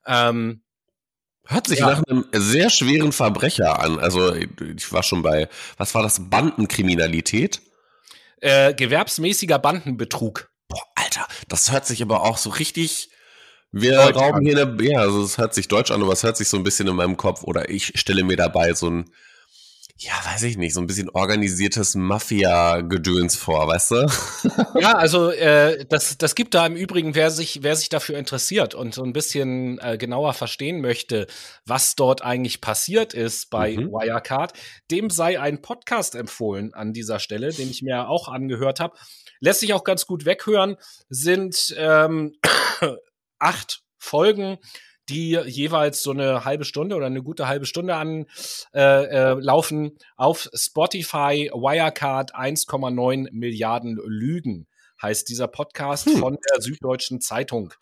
Ähm, 0.07 0.63
Hört 1.47 1.69
sich 1.69 1.79
ja. 1.81 1.91
nach 1.91 2.03
einem 2.05 2.25
sehr 2.33 2.71
schweren 2.71 3.13
Verbrecher 3.13 3.81
an. 3.81 3.99
Also 3.99 4.35
ich 4.35 4.93
war 4.93 5.03
schon 5.03 5.23
bei, 5.23 5.49
was 5.77 5.95
war 5.95 6.03
das, 6.03 6.29
Bandenkriminalität? 6.29 7.63
Äh, 8.41 8.75
gewerbsmäßiger 8.75 9.59
Bandenbetrug. 9.59 10.51
Boah, 10.69 10.83
Alter, 10.97 11.27
das 11.49 11.71
hört 11.73 11.87
sich 11.87 12.03
aber 12.03 12.23
auch 12.23 12.39
so 12.39 12.51
richtig. 12.51 13.11
Wir 13.71 13.99
rauben 13.99 14.45
hier 14.45 14.61
eine. 14.61 14.83
Ja, 14.83 15.01
also 15.01 15.23
es 15.23 15.39
hört 15.39 15.55
sich 15.55 15.69
deutsch 15.69 15.91
an, 15.91 16.03
aber 16.03 16.13
es 16.13 16.23
hört 16.23 16.37
sich 16.37 16.49
so 16.49 16.57
ein 16.57 16.65
bisschen 16.65 16.89
in 16.89 16.97
meinem 16.97 17.17
Kopf. 17.17 17.45
Oder 17.45 17.71
ich 17.71 17.93
stelle 17.99 18.25
mir 18.25 18.37
dabei 18.37 18.75
so 18.75 18.91
ein 18.91 19.11
ja, 19.99 20.13
weiß 20.25 20.43
ich 20.43 20.59
nicht, 20.59 20.75
so 20.75 20.81
ein 20.81 20.87
bisschen 20.87 21.09
organisiertes 21.09 21.95
Mafia-Gedöns 21.95 23.35
vor, 23.35 23.67
weißt 23.67 23.91
du? 23.93 24.07
ja, 24.79 24.93
also 24.93 25.31
äh, 25.31 25.87
das, 25.87 26.19
das 26.19 26.35
gibt 26.35 26.53
da 26.53 26.67
im 26.67 26.77
Übrigen, 26.77 27.15
wer 27.15 27.31
sich, 27.31 27.63
wer 27.63 27.77
sich 27.77 27.89
dafür 27.89 28.19
interessiert 28.19 28.75
und 28.75 28.95
so 28.95 29.03
ein 29.03 29.15
bisschen 29.15 29.79
äh, 29.79 29.97
genauer 29.97 30.35
verstehen 30.35 30.83
möchte, 30.83 31.27
was 31.65 31.95
dort 31.95 32.23
eigentlich 32.23 32.61
passiert 32.61 33.15
ist 33.15 33.49
bei 33.49 33.75
mhm. 33.75 33.91
Wirecard, 33.91 34.53
dem 34.91 35.09
sei 35.09 35.41
ein 35.41 35.63
Podcast 35.63 36.15
empfohlen 36.15 36.75
an 36.75 36.93
dieser 36.93 37.19
Stelle, 37.19 37.51
den 37.53 37.71
ich 37.71 37.81
mir 37.81 38.11
auch 38.11 38.29
angehört 38.29 38.81
habe. 38.81 38.99
Lässt 39.41 39.61
sich 39.61 39.73
auch 39.73 39.85
ganz 39.85 40.07
gut 40.07 40.27
weghören, 40.27 40.77
sind 41.09 41.75
ähm, 41.79 42.35
acht 43.39 43.81
Folgen 43.99 44.59
die 45.09 45.39
jeweils 45.47 46.03
so 46.03 46.11
eine 46.11 46.45
halbe 46.45 46.65
Stunde 46.65 46.97
oder 46.97 47.07
eine 47.07 47.23
gute 47.23 47.49
halbe 47.49 47.67
Stunde 47.67 47.95
an 47.95 48.27
äh, 48.75 48.81
äh, 48.81 49.41
laufen 49.41 49.97
auf 50.17 50.49
Spotify 50.55 51.51
Wirecard 51.53 52.35
1,9 52.35 53.29
Milliarden 53.33 54.01
Lügen 54.05 54.67
heißt 55.01 55.29
dieser 55.29 55.49
Podcast 55.49 56.07
hm. 56.07 56.17
von 56.19 56.39
der 56.51 56.63
Süddeutschen 56.63 57.21
Zeitung 57.21 57.75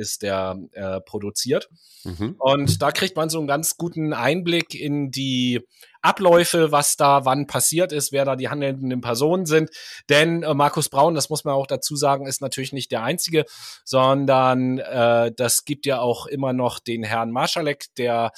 ist 0.00 0.22
der 0.22 0.58
äh, 0.72 1.00
produziert. 1.00 1.68
Mhm. 2.04 2.36
Und 2.38 2.82
da 2.82 2.90
kriegt 2.90 3.16
man 3.16 3.28
so 3.28 3.38
einen 3.38 3.46
ganz 3.46 3.76
guten 3.76 4.12
Einblick 4.12 4.74
in 4.74 5.10
die 5.10 5.60
Abläufe, 6.02 6.72
was 6.72 6.96
da 6.96 7.26
wann 7.26 7.46
passiert 7.46 7.92
ist, 7.92 8.10
wer 8.10 8.24
da 8.24 8.34
die 8.34 8.48
handelnden 8.48 9.00
Personen 9.02 9.44
sind. 9.44 9.70
Denn 10.08 10.42
äh, 10.42 10.54
Markus 10.54 10.88
Braun, 10.88 11.14
das 11.14 11.28
muss 11.28 11.44
man 11.44 11.54
auch 11.54 11.66
dazu 11.66 11.94
sagen, 11.94 12.26
ist 12.26 12.40
natürlich 12.40 12.72
nicht 12.72 12.90
der 12.90 13.02
Einzige, 13.02 13.44
sondern 13.84 14.78
äh, 14.78 15.30
das 15.36 15.64
gibt 15.64 15.84
ja 15.84 16.00
auch 16.00 16.26
immer 16.26 16.52
noch 16.52 16.78
den 16.78 17.02
Herrn 17.02 17.30
Marschalek, 17.30 17.86
der 17.96 18.32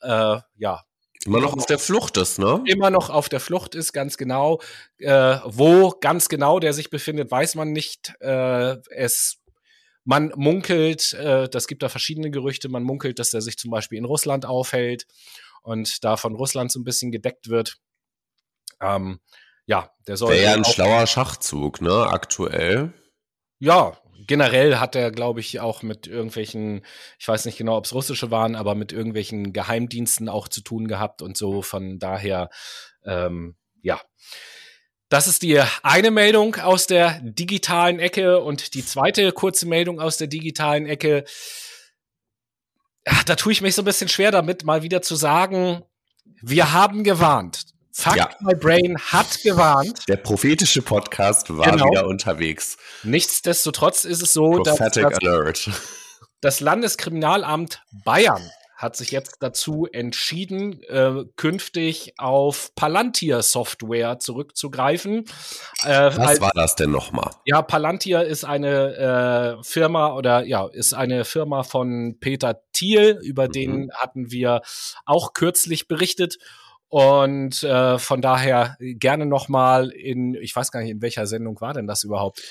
äh, 0.00 0.38
ja 0.56 0.82
Immer 1.24 1.40
noch 1.40 1.56
auf 1.56 1.66
der 1.66 1.80
Flucht 1.80 2.16
ist, 2.16 2.38
ne? 2.38 2.62
Immer 2.66 2.90
noch 2.90 3.10
auf 3.10 3.28
der 3.28 3.40
Flucht 3.40 3.74
ist, 3.74 3.92
ganz 3.92 4.16
genau. 4.16 4.60
Äh, 4.98 5.38
wo 5.44 5.90
ganz 6.00 6.28
genau 6.28 6.60
der 6.60 6.72
sich 6.72 6.90
befindet, 6.90 7.30
weiß 7.30 7.56
man 7.56 7.72
nicht. 7.72 8.14
Äh, 8.20 8.76
es 8.90 9.38
man 10.08 10.32
munkelt, 10.36 11.12
äh, 11.12 11.50
das 11.50 11.66
gibt 11.66 11.82
da 11.82 11.90
verschiedene 11.90 12.30
Gerüchte, 12.30 12.70
man 12.70 12.82
munkelt, 12.82 13.18
dass 13.18 13.34
er 13.34 13.42
sich 13.42 13.58
zum 13.58 13.70
Beispiel 13.70 13.98
in 13.98 14.06
Russland 14.06 14.46
aufhält 14.46 15.06
und 15.60 16.02
da 16.02 16.16
von 16.16 16.34
Russland 16.34 16.72
so 16.72 16.80
ein 16.80 16.84
bisschen 16.84 17.12
gedeckt 17.12 17.50
wird. 17.50 17.76
Ähm, 18.80 19.20
ja, 19.66 19.90
der 20.06 20.16
soll. 20.16 20.32
Wäre 20.32 20.44
ja 20.44 20.54
ein 20.54 20.64
schlauer 20.64 21.06
Schachzug, 21.06 21.82
ne, 21.82 22.06
aktuell. 22.08 22.94
Ja, 23.58 23.98
generell 24.26 24.76
hat 24.76 24.96
er, 24.96 25.10
glaube 25.10 25.40
ich, 25.40 25.60
auch 25.60 25.82
mit 25.82 26.06
irgendwelchen, 26.06 26.86
ich 27.18 27.28
weiß 27.28 27.44
nicht 27.44 27.58
genau, 27.58 27.76
ob 27.76 27.84
es 27.84 27.92
russische 27.92 28.30
waren, 28.30 28.56
aber 28.56 28.74
mit 28.74 28.92
irgendwelchen 28.92 29.52
Geheimdiensten 29.52 30.30
auch 30.30 30.48
zu 30.48 30.62
tun 30.62 30.88
gehabt 30.88 31.20
und 31.20 31.36
so. 31.36 31.60
Von 31.60 31.98
daher, 31.98 32.48
ähm, 33.04 33.56
ja. 33.82 34.00
Das 35.08 35.26
ist 35.26 35.42
die 35.42 35.62
eine 35.82 36.10
Meldung 36.10 36.56
aus 36.56 36.86
der 36.86 37.20
digitalen 37.22 37.98
Ecke 37.98 38.40
und 38.40 38.74
die 38.74 38.84
zweite 38.84 39.32
kurze 39.32 39.66
Meldung 39.66 40.00
aus 40.00 40.18
der 40.18 40.26
digitalen 40.26 40.86
Ecke. 40.86 41.24
Ach, 43.06 43.24
da 43.24 43.34
tue 43.34 43.52
ich 43.52 43.62
mich 43.62 43.74
so 43.74 43.82
ein 43.82 43.86
bisschen 43.86 44.08
schwer 44.08 44.30
damit, 44.30 44.64
mal 44.64 44.82
wieder 44.82 45.00
zu 45.00 45.16
sagen, 45.16 45.82
wir 46.42 46.72
haben 46.72 47.04
gewarnt. 47.04 47.64
Fuck 47.92 48.16
ja. 48.16 48.30
My 48.40 48.54
Brain 48.54 48.98
hat 48.98 49.42
gewarnt. 49.42 50.06
Der 50.08 50.18
prophetische 50.18 50.82
Podcast 50.82 51.56
war 51.56 51.70
genau. 51.70 51.90
wieder 51.90 52.06
unterwegs. 52.06 52.76
Nichtsdestotrotz 53.02 54.04
ist 54.04 54.22
es 54.22 54.32
so, 54.34 54.62
Prophetic 54.62 55.18
dass 55.20 55.64
das, 55.64 55.80
das 56.40 56.60
Landeskriminalamt 56.60 57.82
Bayern 58.04 58.48
hat 58.78 58.94
sich 58.94 59.10
jetzt 59.10 59.38
dazu 59.40 59.88
entschieden, 59.92 60.80
äh, 60.84 61.24
künftig 61.34 62.14
auf 62.16 62.72
Palantir-Software 62.76 64.20
zurückzugreifen. 64.20 65.24
Äh, 65.84 66.12
Was 66.16 66.40
war 66.40 66.52
das 66.54 66.76
denn 66.76 66.92
nochmal? 66.92 67.32
Ja, 67.44 67.60
Palantir 67.60 68.22
ist 68.22 68.44
eine 68.44 69.58
äh, 69.58 69.64
Firma 69.64 70.14
oder 70.14 70.44
ja, 70.44 70.68
ist 70.68 70.94
eine 70.94 71.24
Firma 71.24 71.64
von 71.64 72.18
Peter 72.20 72.62
Thiel, 72.72 73.18
über 73.20 73.48
mhm. 73.48 73.52
den 73.52 73.90
hatten 73.94 74.30
wir 74.30 74.62
auch 75.04 75.34
kürzlich 75.34 75.88
berichtet. 75.88 76.38
Und 76.90 77.62
äh, 77.64 77.98
von 77.98 78.22
daher 78.22 78.76
gerne 78.78 79.26
nochmal 79.26 79.90
in, 79.90 80.34
ich 80.34 80.54
weiß 80.54 80.70
gar 80.70 80.80
nicht, 80.80 80.90
in 80.90 81.02
welcher 81.02 81.26
Sendung 81.26 81.60
war 81.60 81.74
denn 81.74 81.88
das 81.88 82.04
überhaupt, 82.04 82.42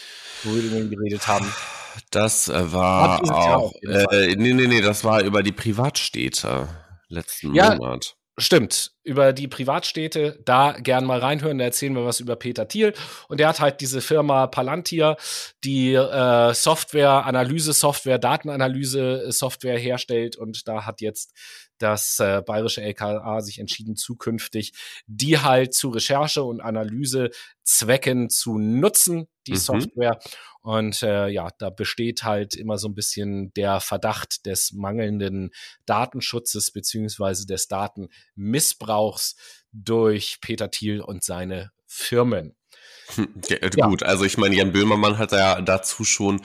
wo 0.44 0.54
wir 0.54 0.90
geredet 0.90 1.28
haben. 1.28 1.52
Das 2.12 2.48
äh, 2.48 2.74
war 2.74 3.22
auch, 3.24 3.74
äh, 3.82 4.36
nee, 4.36 4.54
nee, 4.54 4.68
nee, 4.68 4.82
das 4.82 5.04
war 5.04 5.22
über 5.22 5.44
die 5.44 5.52
Privatstädte 5.52 6.68
letzten 7.10 7.54
ja, 7.54 7.76
Monat. 7.76 8.16
Stimmt, 8.40 8.92
über 9.04 9.34
die 9.34 9.48
Privatstädte, 9.48 10.40
da 10.46 10.74
gern 10.74 11.06
mal 11.06 11.18
reinhören, 11.18 11.58
da 11.58 11.66
erzählen 11.66 11.96
wir 11.96 12.06
was 12.06 12.20
über 12.20 12.36
Peter 12.36 12.68
Thiel. 12.68 12.94
Und 13.30 13.40
der 13.40 13.48
hat 13.48 13.60
halt 13.60 13.82
diese 13.82 14.00
Firma 14.00 14.46
Palantir, 14.46 15.18
die 15.64 15.94
äh, 15.94 16.54
Software, 16.54 17.26
Analyse-Software, 17.26 18.20
Datenanalyse-Software 18.20 19.80
herstellt. 19.80 20.36
Und 20.36 20.68
da 20.68 20.86
hat 20.86 21.02
jetzt 21.02 21.34
das 21.78 22.20
äh, 22.20 22.42
bayerische 22.46 22.82
LKA 22.82 23.42
sich 23.42 23.60
entschieden, 23.60 23.96
zukünftig 23.96 24.74
die 25.08 25.40
halt 25.40 25.74
zu 25.74 25.90
Recherche 25.90 26.44
und 26.44 26.62
Analyse 26.62 27.30
Zwecken 27.64 28.30
zu 28.30 28.58
nutzen, 28.58 29.28
die 29.46 29.54
mhm. 29.54 29.58
Software. 29.58 30.20
Und 30.62 31.02
äh, 31.02 31.28
ja, 31.30 31.50
da 31.60 31.70
besteht 31.70 32.24
halt 32.24 32.56
immer 32.56 32.78
so 32.78 32.90
ein 32.90 32.96
bisschen 32.96 33.54
der 33.54 33.80
Verdacht 33.80 34.46
des 34.46 34.74
mangelnden 34.74 35.52
Datenschutzes 35.86 36.72
beziehungsweise 36.72 37.46
des 37.46 37.68
Datenmissbrauchs 37.68 39.36
durch 39.72 40.40
Peter 40.42 40.70
Thiel 40.70 41.02
und 41.02 41.24
seine 41.24 41.72
Firmen. 41.86 42.56
Ja, 43.50 43.88
gut, 43.88 44.04
also 44.04 44.26
ich 44.26 44.38
meine, 44.38 44.56
Jan 44.56 44.74
Böhmermann 44.74 45.18
hat 45.18 45.32
ja 45.32 45.62
dazu 45.62 46.04
schon 46.04 46.42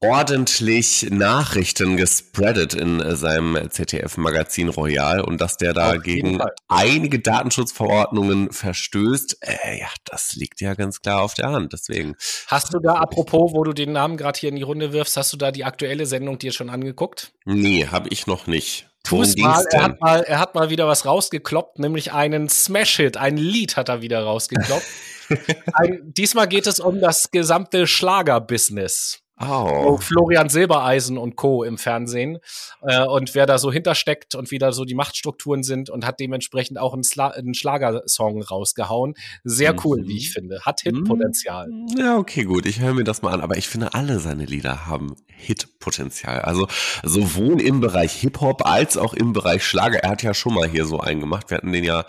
ordentlich 0.00 1.08
Nachrichten 1.10 1.96
gespreadet 1.96 2.74
in 2.74 3.00
äh, 3.00 3.16
seinem 3.16 3.70
ZDF-Magazin 3.70 4.68
Royal 4.68 5.20
und 5.20 5.40
dass 5.40 5.56
der 5.56 5.72
da 5.72 5.96
gegen 5.96 6.38
einige 6.68 7.18
Datenschutzverordnungen 7.18 8.52
verstößt, 8.52 9.38
äh, 9.40 9.80
ja, 9.80 9.88
das 10.04 10.34
liegt 10.34 10.60
ja 10.60 10.74
ganz 10.74 11.00
klar 11.00 11.22
auf 11.22 11.34
der 11.34 11.50
Hand. 11.50 11.72
Deswegen. 11.72 12.14
Hast 12.46 12.74
du 12.74 12.78
da, 12.78 12.94
apropos, 12.94 13.52
wo 13.54 13.64
du 13.64 13.72
den 13.72 13.92
Namen 13.92 14.16
gerade 14.16 14.38
hier 14.38 14.50
in 14.50 14.56
die 14.56 14.62
Runde 14.62 14.92
wirfst, 14.92 15.16
hast 15.16 15.32
du 15.32 15.36
da 15.36 15.50
die 15.50 15.64
aktuelle 15.64 16.06
Sendung 16.06 16.38
dir 16.38 16.52
schon 16.52 16.68
angeguckt? 16.68 17.32
Nee, 17.44 17.86
habe 17.86 18.08
ich 18.10 18.26
noch 18.26 18.46
nicht. 18.46 18.88
Tu's 19.02 19.36
mal, 19.36 19.64
er 19.70 19.82
hat 19.84 20.00
mal, 20.00 20.22
er 20.22 20.40
hat 20.40 20.54
mal 20.56 20.68
wieder 20.68 20.88
was 20.88 21.06
rausgekloppt, 21.06 21.78
nämlich 21.78 22.12
einen 22.12 22.48
Smash-Hit, 22.48 23.16
ein 23.16 23.36
Lied 23.36 23.76
hat 23.76 23.88
er 23.88 24.02
wieder 24.02 24.24
rausgekloppt. 24.24 24.84
ein, 25.74 26.00
diesmal 26.12 26.48
geht 26.48 26.66
es 26.66 26.80
um 26.80 27.00
das 27.00 27.30
gesamte 27.30 27.86
Schlager-Business. 27.86 29.22
Oh. 29.38 29.98
Florian 29.98 30.48
Silbereisen 30.48 31.18
und 31.18 31.36
Co. 31.36 31.62
im 31.62 31.76
Fernsehen 31.76 32.38
äh, 32.80 33.04
und 33.04 33.34
wer 33.34 33.44
da 33.44 33.58
so 33.58 33.70
hintersteckt 33.70 34.34
und 34.34 34.50
wie 34.50 34.58
da 34.58 34.72
so 34.72 34.86
die 34.86 34.94
Machtstrukturen 34.94 35.62
sind 35.62 35.90
und 35.90 36.06
hat 36.06 36.20
dementsprechend 36.20 36.78
auch 36.78 36.94
einen, 36.94 37.04
Sla 37.04 37.28
einen 37.28 37.52
Schlagersong 37.52 38.42
rausgehauen. 38.42 39.14
Sehr 39.44 39.74
mhm. 39.74 39.80
cool, 39.84 40.06
wie 40.06 40.16
ich 40.16 40.32
finde. 40.32 40.60
Hat 40.62 40.80
Hitpotenzial. 40.80 41.68
Mhm. 41.68 41.98
Ja, 41.98 42.16
okay, 42.16 42.44
gut. 42.44 42.64
Ich 42.64 42.80
höre 42.80 42.94
mir 42.94 43.04
das 43.04 43.20
mal 43.20 43.32
an. 43.32 43.42
Aber 43.42 43.58
ich 43.58 43.68
finde, 43.68 43.92
alle 43.92 44.20
seine 44.20 44.46
Lieder 44.46 44.86
haben 44.86 45.16
Hitpotenzial. 45.26 46.40
Also 46.40 46.66
sowohl 47.02 47.60
im 47.60 47.80
Bereich 47.80 48.12
Hip-Hop 48.14 48.64
als 48.64 48.96
auch 48.96 49.12
im 49.12 49.34
Bereich 49.34 49.64
Schlager. 49.64 49.98
Er 49.98 50.10
hat 50.10 50.22
ja 50.22 50.32
schon 50.32 50.54
mal 50.54 50.68
hier 50.68 50.86
so 50.86 51.00
einen 51.00 51.20
gemacht. 51.20 51.50
Wir 51.50 51.58
hatten 51.58 51.72
den 51.72 51.84
ja 51.84 52.06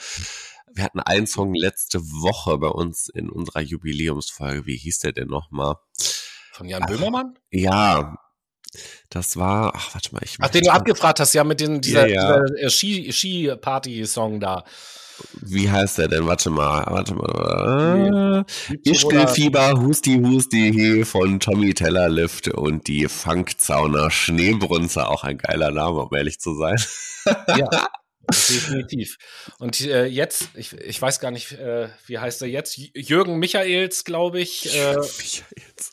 wir 0.77 0.83
hatten 0.83 0.99
einen 0.99 1.25
Song 1.25 1.55
letzte 1.55 1.99
Woche 1.99 2.57
bei 2.59 2.67
uns 2.67 3.09
in 3.09 3.29
unserer 3.29 3.61
Jubiläumsfolge. 3.61 4.67
Wie 4.67 4.77
hieß 4.77 4.99
der 4.99 5.11
denn 5.11 5.27
nochmal? 5.27 5.75
Von 6.57 6.67
Jan 6.67 6.81
ach, 6.81 6.87
Böhmermann? 6.87 7.37
Ja. 7.51 8.17
Das 9.11 9.37
war, 9.37 9.73
ach, 9.75 9.93
warte 9.93 10.11
mal, 10.11 10.21
ich. 10.23 10.37
Ach, 10.39 10.49
den 10.49 10.63
du 10.63 10.71
abgefragt 10.71 11.19
hast, 11.19 11.35
ja, 11.35 11.43
mit 11.43 11.59
den, 11.59 11.81
dieser, 11.81 12.07
ja, 12.07 12.39
ja. 12.39 12.45
dieser 12.45 12.69
Ski-Party-Song 13.11 14.39
da. 14.39 14.63
Wie 15.41 15.69
heißt 15.69 15.99
der 15.99 16.07
denn? 16.07 16.25
Warte 16.25 16.49
mal, 16.49 16.83
warte 16.87 17.13
mal. 17.13 18.43
Nee. 18.69 18.91
Ischgelfieber, 18.91 19.79
Husti 19.79 20.19
Husti 20.19 20.71
he 20.73 21.05
von 21.05 21.39
Tommy 21.39 21.75
Tellerlift 21.75 22.47
und 22.47 22.87
die 22.87 23.07
Funkzauner 23.07 24.09
Schneebrunzer. 24.09 25.09
Auch 25.09 25.23
ein 25.23 25.37
geiler 25.37 25.69
Name, 25.69 26.05
um 26.05 26.15
ehrlich 26.15 26.39
zu 26.39 26.55
sein. 26.55 26.77
Ja. 27.55 27.87
Definitiv. 28.29 29.17
Und 29.57 29.79
äh, 29.81 30.05
jetzt, 30.05 30.49
ich, 30.55 30.73
ich 30.73 31.01
weiß 31.01 31.19
gar 31.19 31.31
nicht, 31.31 31.53
äh, 31.53 31.87
wie 32.07 32.19
heißt 32.19 32.41
er 32.41 32.49
jetzt? 32.49 32.77
Jürgen 32.93 33.37
Michaels, 33.37 34.03
glaube 34.03 34.41
ich. 34.41 34.75
Äh, 34.75 34.95
Michaels. 34.95 35.91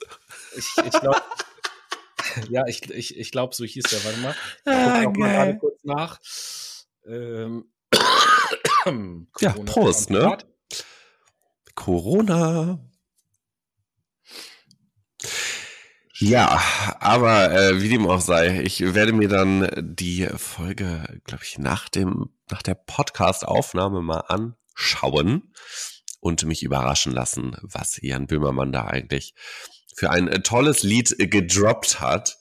Ich, 0.56 0.66
ich 0.84 1.00
glaube, 1.00 1.22
ja, 2.50 2.66
ich, 2.66 2.90
ich, 2.90 3.16
ich 3.16 3.30
glaube, 3.30 3.54
so 3.54 3.64
hieß 3.64 3.84
der. 3.84 4.04
Warte 4.04 4.18
mal. 4.20 4.36
Ah, 4.64 5.04
Guck 5.04 5.16
mal 5.18 5.30
gerade 5.32 5.58
kurz 5.58 5.84
nach. 5.84 6.20
Ähm, 7.06 7.66
ja, 9.40 9.52
Prost, 9.64 10.10
ne? 10.10 10.38
Corona. 11.74 12.78
Ja, 16.18 16.62
aber 17.00 17.50
äh, 17.52 17.82
wie 17.82 17.88
dem 17.88 18.06
auch 18.06 18.20
sei, 18.20 18.60
ich 18.62 18.94
werde 18.94 19.12
mir 19.12 19.28
dann 19.28 19.68
die 19.76 20.26
Folge, 20.36 21.20
glaube 21.24 21.42
ich, 21.42 21.58
nach 21.58 21.88
dem 21.88 22.30
nach 22.50 22.62
der 22.62 22.74
Podcast-Aufnahme 22.74 24.00
mal 24.00 24.20
anschauen 24.20 25.52
und 26.20 26.44
mich 26.44 26.62
überraschen 26.62 27.12
lassen, 27.12 27.56
was 27.62 27.98
Jan 28.00 28.26
Böhmermann 28.26 28.72
da 28.72 28.86
eigentlich 28.86 29.34
für 29.94 30.10
ein 30.10 30.28
äh, 30.28 30.40
tolles 30.40 30.82
Lied 30.82 31.16
gedroppt 31.18 32.00
hat. 32.00 32.36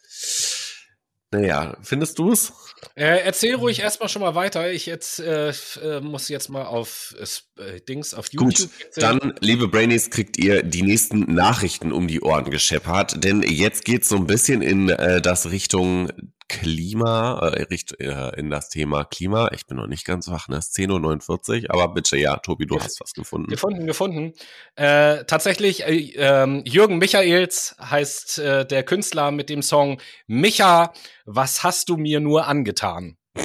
Naja, 1.32 1.76
findest 1.82 2.20
du 2.20 2.32
es? 2.32 2.54
Äh, 2.96 3.22
erzähl 3.24 3.56
ruhig 3.56 3.80
erstmal 3.80 4.08
schon 4.08 4.22
mal 4.22 4.36
weiter. 4.36 4.72
Ich 4.72 4.86
jetzt 4.86 5.20
äh, 5.20 5.50
äh 5.50 6.00
muss 6.00 6.30
jetzt 6.30 6.50
mal 6.50 6.66
auf 6.66 7.16
äh, 7.58 7.82
Dings 7.82 8.14
auf 8.14 8.32
YouTube. 8.32 8.70
Gut, 8.70 8.70
dann, 8.98 9.34
liebe 9.40 9.68
Brainies, 9.68 10.12
kriegt 10.12 10.38
ihr 10.38 10.62
die 10.62 10.84
nächsten 10.84 11.34
Nachrichten 11.34 11.92
um 11.92 12.08
die 12.08 12.22
Ohren 12.22 12.52
gescheppert, 12.52 13.24
denn 13.24 13.42
jetzt 13.42 13.84
geht's 13.84 14.10
so 14.10 14.16
ein 14.16 14.28
bisschen 14.28 14.62
in 14.62 14.90
äh, 14.90 15.22
das 15.22 15.50
Richtung 15.50 16.12
Klima, 16.60 17.52
äh, 17.54 17.66
äh, 18.00 18.40
in 18.40 18.50
das 18.50 18.70
Thema 18.70 19.04
Klima. 19.04 19.50
Ich 19.54 19.66
bin 19.66 19.78
noch 19.78 19.88
nicht 19.88 20.06
ganz 20.06 20.28
wach, 20.30 20.48
ne? 20.48 20.60
10.49 20.60 21.64
Uhr, 21.64 21.74
aber 21.74 21.94
bitte, 21.94 22.18
ja, 22.18 22.38
Tobi, 22.38 22.66
du 22.66 22.80
hast 22.80 23.02
was 23.02 23.14
gefunden. 23.14 23.50
Gefunden, 23.50 23.88
gefunden. 23.88 24.34
Äh, 24.76 25.26
tatsächlich, 25.26 25.86
äh, 25.86 26.14
äh, 26.16 26.62
Jürgen 26.66 27.00
Michaels 27.00 27.76
heißt 27.82 28.40
äh, 28.40 28.66
der 28.66 28.84
Künstler 28.84 29.32
mit 29.32 29.50
dem 29.50 29.62
Song 29.62 30.00
Micha, 30.28 30.94
was 31.26 31.64
hast 31.64 31.90
du 31.90 31.98
mir 31.98 32.20
nur 32.20 32.48
angetan? 32.48 33.18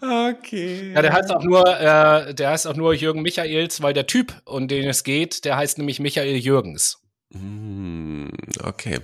Okay. 0.00 0.92
Ja, 0.92 1.02
der 1.02 1.12
heißt 1.12 1.30
auch 1.30 1.42
nur, 1.42 1.66
äh, 1.66 2.34
der 2.34 2.50
heißt 2.50 2.66
auch 2.66 2.76
nur 2.76 2.94
Jürgen 2.94 3.22
Michaels, 3.22 3.82
weil 3.82 3.94
der 3.94 4.06
Typ, 4.06 4.34
um 4.44 4.68
den 4.68 4.88
es 4.88 5.04
geht, 5.04 5.44
der 5.44 5.56
heißt 5.56 5.78
nämlich 5.78 6.00
Michael 6.00 6.36
Jürgens. 6.36 7.05
Hm, 7.40 8.30
okay. 8.62 9.00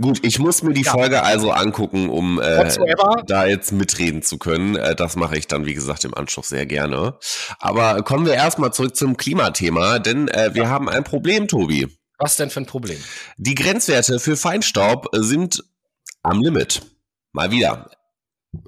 Gut, 0.00 0.20
ich 0.22 0.38
muss 0.38 0.62
mir 0.62 0.72
die 0.72 0.82
ja. 0.82 0.92
Folge 0.92 1.22
also 1.22 1.50
angucken, 1.50 2.08
um 2.08 2.40
äh, 2.40 2.70
da 3.26 3.46
jetzt 3.46 3.72
mitreden 3.72 4.22
zu 4.22 4.38
können. 4.38 4.76
Äh, 4.76 4.94
das 4.94 5.16
mache 5.16 5.36
ich 5.36 5.46
dann, 5.46 5.66
wie 5.66 5.74
gesagt, 5.74 6.04
im 6.04 6.14
Anschluss 6.14 6.48
sehr 6.48 6.66
gerne. 6.66 7.18
Aber 7.58 8.02
kommen 8.02 8.26
wir 8.26 8.34
erstmal 8.34 8.72
zurück 8.72 8.96
zum 8.96 9.16
Klimathema, 9.16 9.98
denn 9.98 10.28
äh, 10.28 10.54
wir 10.54 10.64
ja. 10.64 10.68
haben 10.68 10.88
ein 10.88 11.04
Problem, 11.04 11.48
Tobi. 11.48 11.86
Was 12.18 12.36
denn 12.36 12.48
für 12.48 12.60
ein 12.60 12.66
Problem? 12.66 12.98
Die 13.36 13.54
Grenzwerte 13.54 14.18
für 14.18 14.36
Feinstaub 14.36 15.08
sind 15.12 15.62
am 16.22 16.40
Limit. 16.40 16.82
Mal 17.32 17.50
wieder 17.50 17.90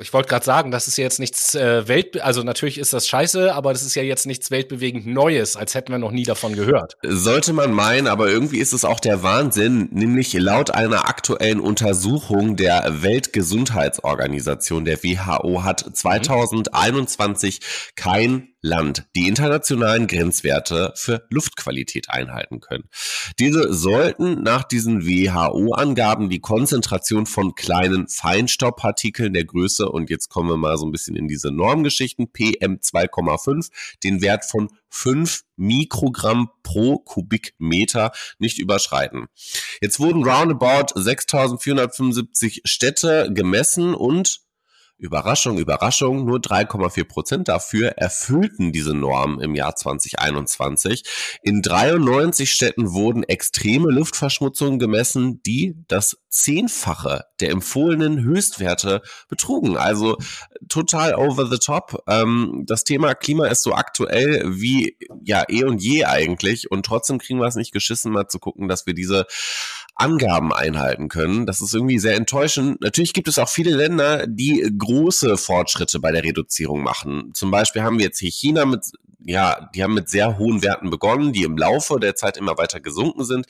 ich 0.00 0.12
wollte 0.12 0.28
gerade 0.28 0.44
sagen, 0.44 0.70
das 0.70 0.88
ist 0.88 0.98
ja 0.98 1.04
jetzt 1.04 1.20
nichts 1.20 1.54
äh, 1.54 1.86
Welt, 1.88 2.20
also 2.20 2.42
natürlich 2.42 2.78
ist 2.78 2.92
das 2.92 3.08
scheiße, 3.08 3.54
aber 3.54 3.72
das 3.72 3.82
ist 3.82 3.94
ja 3.94 4.02
jetzt 4.02 4.26
nichts 4.26 4.50
weltbewegend 4.50 5.06
Neues, 5.06 5.56
als 5.56 5.74
hätten 5.74 5.92
wir 5.92 5.98
noch 5.98 6.10
nie 6.10 6.24
davon 6.24 6.54
gehört. 6.54 6.96
Sollte 7.02 7.52
man 7.52 7.72
meinen, 7.72 8.06
aber 8.06 8.28
irgendwie 8.28 8.58
ist 8.58 8.72
es 8.72 8.84
auch 8.84 9.00
der 9.00 9.22
Wahnsinn, 9.22 9.88
nämlich 9.90 10.32
laut 10.34 10.70
einer 10.70 11.08
aktuellen 11.08 11.60
Untersuchung 11.60 12.56
der 12.56 13.02
Weltgesundheitsorganisation, 13.02 14.84
der 14.84 15.02
WHO, 15.02 15.64
hat 15.64 15.84
2021 15.92 17.60
kein 17.96 18.48
Land 18.60 19.06
die 19.14 19.28
internationalen 19.28 20.06
Grenzwerte 20.06 20.92
für 20.96 21.26
Luftqualität 21.30 22.10
einhalten 22.10 22.60
können. 22.60 22.88
Diese 23.38 23.72
sollten 23.72 24.42
nach 24.42 24.64
diesen 24.64 25.06
WHO-Angaben 25.06 26.28
die 26.28 26.40
Konzentration 26.40 27.26
von 27.26 27.54
kleinen 27.54 28.08
Feinstaubpartikeln 28.08 29.32
der 29.32 29.44
Größe, 29.44 29.88
und 29.88 30.10
jetzt 30.10 30.28
kommen 30.28 30.48
wir 30.48 30.56
mal 30.56 30.76
so 30.76 30.86
ein 30.86 30.92
bisschen 30.92 31.14
in 31.14 31.28
diese 31.28 31.50
Normgeschichten, 31.50 32.26
PM2,5, 32.26 33.70
den 34.02 34.22
Wert 34.22 34.44
von 34.44 34.70
5 34.90 35.44
Mikrogramm 35.56 36.50
pro 36.62 36.98
Kubikmeter 36.98 38.12
nicht 38.38 38.58
überschreiten. 38.58 39.26
Jetzt 39.80 40.00
wurden 40.00 40.24
roundabout 40.24 40.98
6475 41.00 42.62
Städte 42.64 43.30
gemessen 43.32 43.94
und 43.94 44.47
Überraschung, 44.98 45.58
Überraschung, 45.58 46.24
nur 46.24 46.38
3,4 46.38 47.04
Prozent 47.04 47.48
dafür 47.48 47.90
erfüllten 47.90 48.72
diese 48.72 48.94
Norm 48.94 49.40
im 49.40 49.54
Jahr 49.54 49.76
2021. 49.76 51.04
In 51.42 51.62
93 51.62 52.50
Städten 52.50 52.92
wurden 52.92 53.22
extreme 53.22 53.90
Luftverschmutzungen 53.90 54.80
gemessen, 54.80 55.40
die 55.44 55.76
das 55.86 56.18
Zehnfache 56.28 57.24
der 57.40 57.50
empfohlenen 57.50 58.22
Höchstwerte 58.22 59.02
betrugen. 59.28 59.76
Also 59.76 60.18
total 60.68 61.14
over 61.14 61.46
the 61.46 61.58
top. 61.58 62.02
Ähm, 62.06 62.64
das 62.66 62.84
Thema 62.84 63.14
Klima 63.14 63.46
ist 63.46 63.62
so 63.62 63.74
aktuell 63.74 64.44
wie 64.46 64.96
ja 65.24 65.44
eh 65.48 65.64
und 65.64 65.82
je 65.82 66.04
eigentlich 66.04 66.70
und 66.70 66.84
trotzdem 66.84 67.18
kriegen 67.18 67.40
wir 67.40 67.46
es 67.46 67.54
nicht 67.54 67.72
geschissen, 67.72 68.12
mal 68.12 68.28
zu 68.28 68.38
gucken, 68.38 68.68
dass 68.68 68.86
wir 68.86 68.94
diese 68.94 69.26
Angaben 69.94 70.52
einhalten 70.52 71.08
können. 71.08 71.44
Das 71.44 71.60
ist 71.60 71.74
irgendwie 71.74 71.98
sehr 71.98 72.14
enttäuschend. 72.14 72.80
Natürlich 72.80 73.12
gibt 73.14 73.26
es 73.26 73.38
auch 73.38 73.48
viele 73.48 73.74
Länder, 73.74 74.26
die 74.28 74.70
große 74.78 75.36
Fortschritte 75.36 75.98
bei 75.98 76.12
der 76.12 76.22
Reduzierung 76.22 76.82
machen. 76.82 77.32
Zum 77.34 77.50
Beispiel 77.50 77.82
haben 77.82 77.98
wir 77.98 78.04
jetzt 78.04 78.20
hier 78.20 78.30
China 78.30 78.64
mit, 78.64 78.92
ja, 79.24 79.68
die 79.74 79.82
haben 79.82 79.94
mit 79.94 80.08
sehr 80.08 80.38
hohen 80.38 80.62
Werten 80.62 80.90
begonnen, 80.90 81.32
die 81.32 81.42
im 81.42 81.58
Laufe 81.58 81.98
der 81.98 82.14
Zeit 82.14 82.36
immer 82.36 82.56
weiter 82.58 82.78
gesunken 82.78 83.24
sind. 83.24 83.46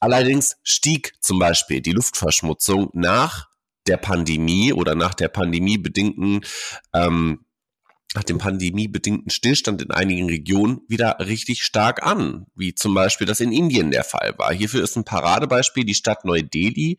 Allerdings 0.00 0.56
stieg 0.62 1.12
zum 1.20 1.38
Beispiel 1.38 1.80
die 1.80 1.92
Luftverschmutzung 1.92 2.90
nach 2.94 3.48
der 3.86 3.98
Pandemie 3.98 4.72
oder 4.72 4.94
nach 4.94 5.14
der 5.14 5.28
pandemiebedingten 5.28 6.44
ähm, 6.94 7.44
nach 8.14 8.24
dem 8.24 8.38
pandemiebedingten 8.38 9.30
Stillstand 9.30 9.82
in 9.82 9.92
einigen 9.92 10.28
Regionen 10.28 10.80
wieder 10.88 11.18
richtig 11.20 11.62
stark 11.62 12.04
an, 12.04 12.46
wie 12.56 12.74
zum 12.74 12.92
Beispiel 12.92 13.26
das 13.26 13.38
in 13.38 13.52
Indien 13.52 13.92
der 13.92 14.02
Fall 14.02 14.34
war. 14.36 14.52
Hierfür 14.52 14.82
ist 14.82 14.96
ein 14.96 15.04
Paradebeispiel 15.04 15.84
die 15.84 15.94
Stadt 15.94 16.24
Neu-Delhi, 16.24 16.98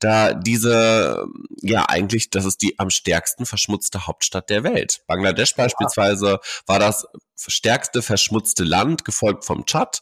da 0.00 0.34
diese, 0.34 1.24
ja 1.62 1.86
eigentlich, 1.88 2.28
das 2.28 2.44
ist 2.44 2.60
die 2.60 2.78
am 2.78 2.90
stärksten 2.90 3.46
verschmutzte 3.46 4.06
Hauptstadt 4.06 4.50
der 4.50 4.62
Welt. 4.62 5.02
Bangladesch 5.06 5.54
beispielsweise 5.56 6.40
war 6.66 6.78
das 6.78 7.06
stärkste 7.48 8.02
verschmutzte 8.02 8.64
Land, 8.64 9.04
gefolgt 9.04 9.44
vom 9.44 9.64
Tschad. 9.66 10.00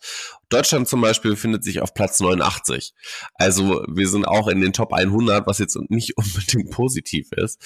Deutschland 0.49 0.89
zum 0.89 1.01
Beispiel 1.01 1.33
befindet 1.33 1.63
sich 1.63 1.81
auf 1.81 1.95
Platz 1.95 2.21
89. 2.21 2.95
Also 3.35 3.85
wir 3.87 4.09
sind 4.09 4.27
auch 4.27 4.49
in 4.49 4.61
den 4.61 4.73
Top 4.73 4.93
100, 4.93 5.47
was 5.47 5.59
jetzt 5.59 5.79
nicht 5.89 6.17
unbedingt 6.17 6.71
positiv 6.71 7.31
ist. 7.33 7.61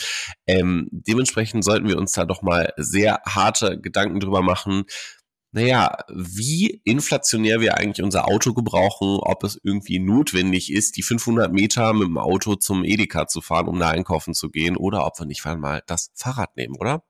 Ähm, 0.47 0.89
dementsprechend 0.91 1.65
sollten 1.65 1.89
wir 1.89 1.99
uns 1.99 2.13
da 2.13 2.25
doch 2.25 2.43
mal 2.43 2.73
sehr 2.77 3.21
harte 3.27 3.81
Gedanken 3.81 4.21
drüber 4.21 4.43
machen. 4.43 4.85
Naja, 5.55 5.99
wie 6.09 6.81
inflationär 6.85 7.61
wir 7.61 7.77
eigentlich 7.77 8.03
unser 8.03 8.27
Auto 8.27 8.55
gebrauchen, 8.55 9.19
ob 9.21 9.45
es 9.45 9.61
irgendwie 9.63 9.99
notwendig 9.99 10.73
ist, 10.73 10.97
die 10.97 11.03
500 11.03 11.53
Meter 11.53 11.93
mit 11.93 12.09
dem 12.09 12.17
Auto 12.17 12.55
zum 12.55 12.85
Edeka 12.85 13.27
zu 13.27 13.43
fahren, 13.43 13.69
um 13.69 13.79
da 13.79 13.91
einkaufen 13.91 14.33
zu 14.33 14.49
gehen, 14.49 14.79
oder 14.79 15.05
ob 15.05 15.19
wir 15.19 15.27
nicht 15.27 15.45
mal 15.45 15.83
das 15.87 16.11
Fahrrad 16.15 16.57
nehmen, 16.57 16.77
oder? 16.79 17.05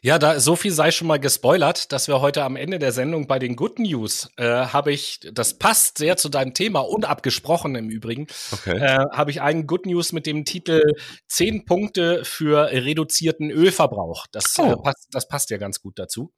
Ja, 0.00 0.18
da 0.18 0.38
so 0.38 0.54
viel 0.56 0.72
sei 0.72 0.90
schon 0.90 1.08
mal 1.08 1.18
gespoilert, 1.18 1.92
dass 1.92 2.08
wir 2.08 2.20
heute 2.20 2.44
am 2.44 2.56
Ende 2.56 2.78
der 2.78 2.92
Sendung 2.92 3.26
bei 3.26 3.38
den 3.38 3.56
Good 3.56 3.78
News 3.78 4.30
äh, 4.36 4.44
habe 4.44 4.92
ich, 4.92 5.20
das 5.32 5.58
passt 5.58 5.98
sehr 5.98 6.16
zu 6.16 6.28
deinem 6.28 6.54
Thema, 6.54 6.80
unabgesprochen 6.80 7.74
im 7.74 7.90
Übrigen, 7.90 8.26
okay. 8.52 8.76
äh, 8.78 9.06
habe 9.10 9.30
ich 9.30 9.40
einen 9.40 9.66
Good 9.66 9.86
News 9.86 10.12
mit 10.12 10.26
dem 10.26 10.44
Titel 10.44 10.94
10 11.28 11.64
Punkte 11.64 12.24
für 12.24 12.70
reduzierten 12.70 13.50
Ölverbrauch. 13.50 14.26
Das, 14.30 14.56
äh, 14.58 14.62
oh. 14.62 14.72
äh, 14.72 14.76
passt, 14.76 15.08
das 15.10 15.28
passt 15.28 15.50
ja 15.50 15.58
ganz 15.58 15.80
gut 15.80 15.98
dazu. 15.98 16.32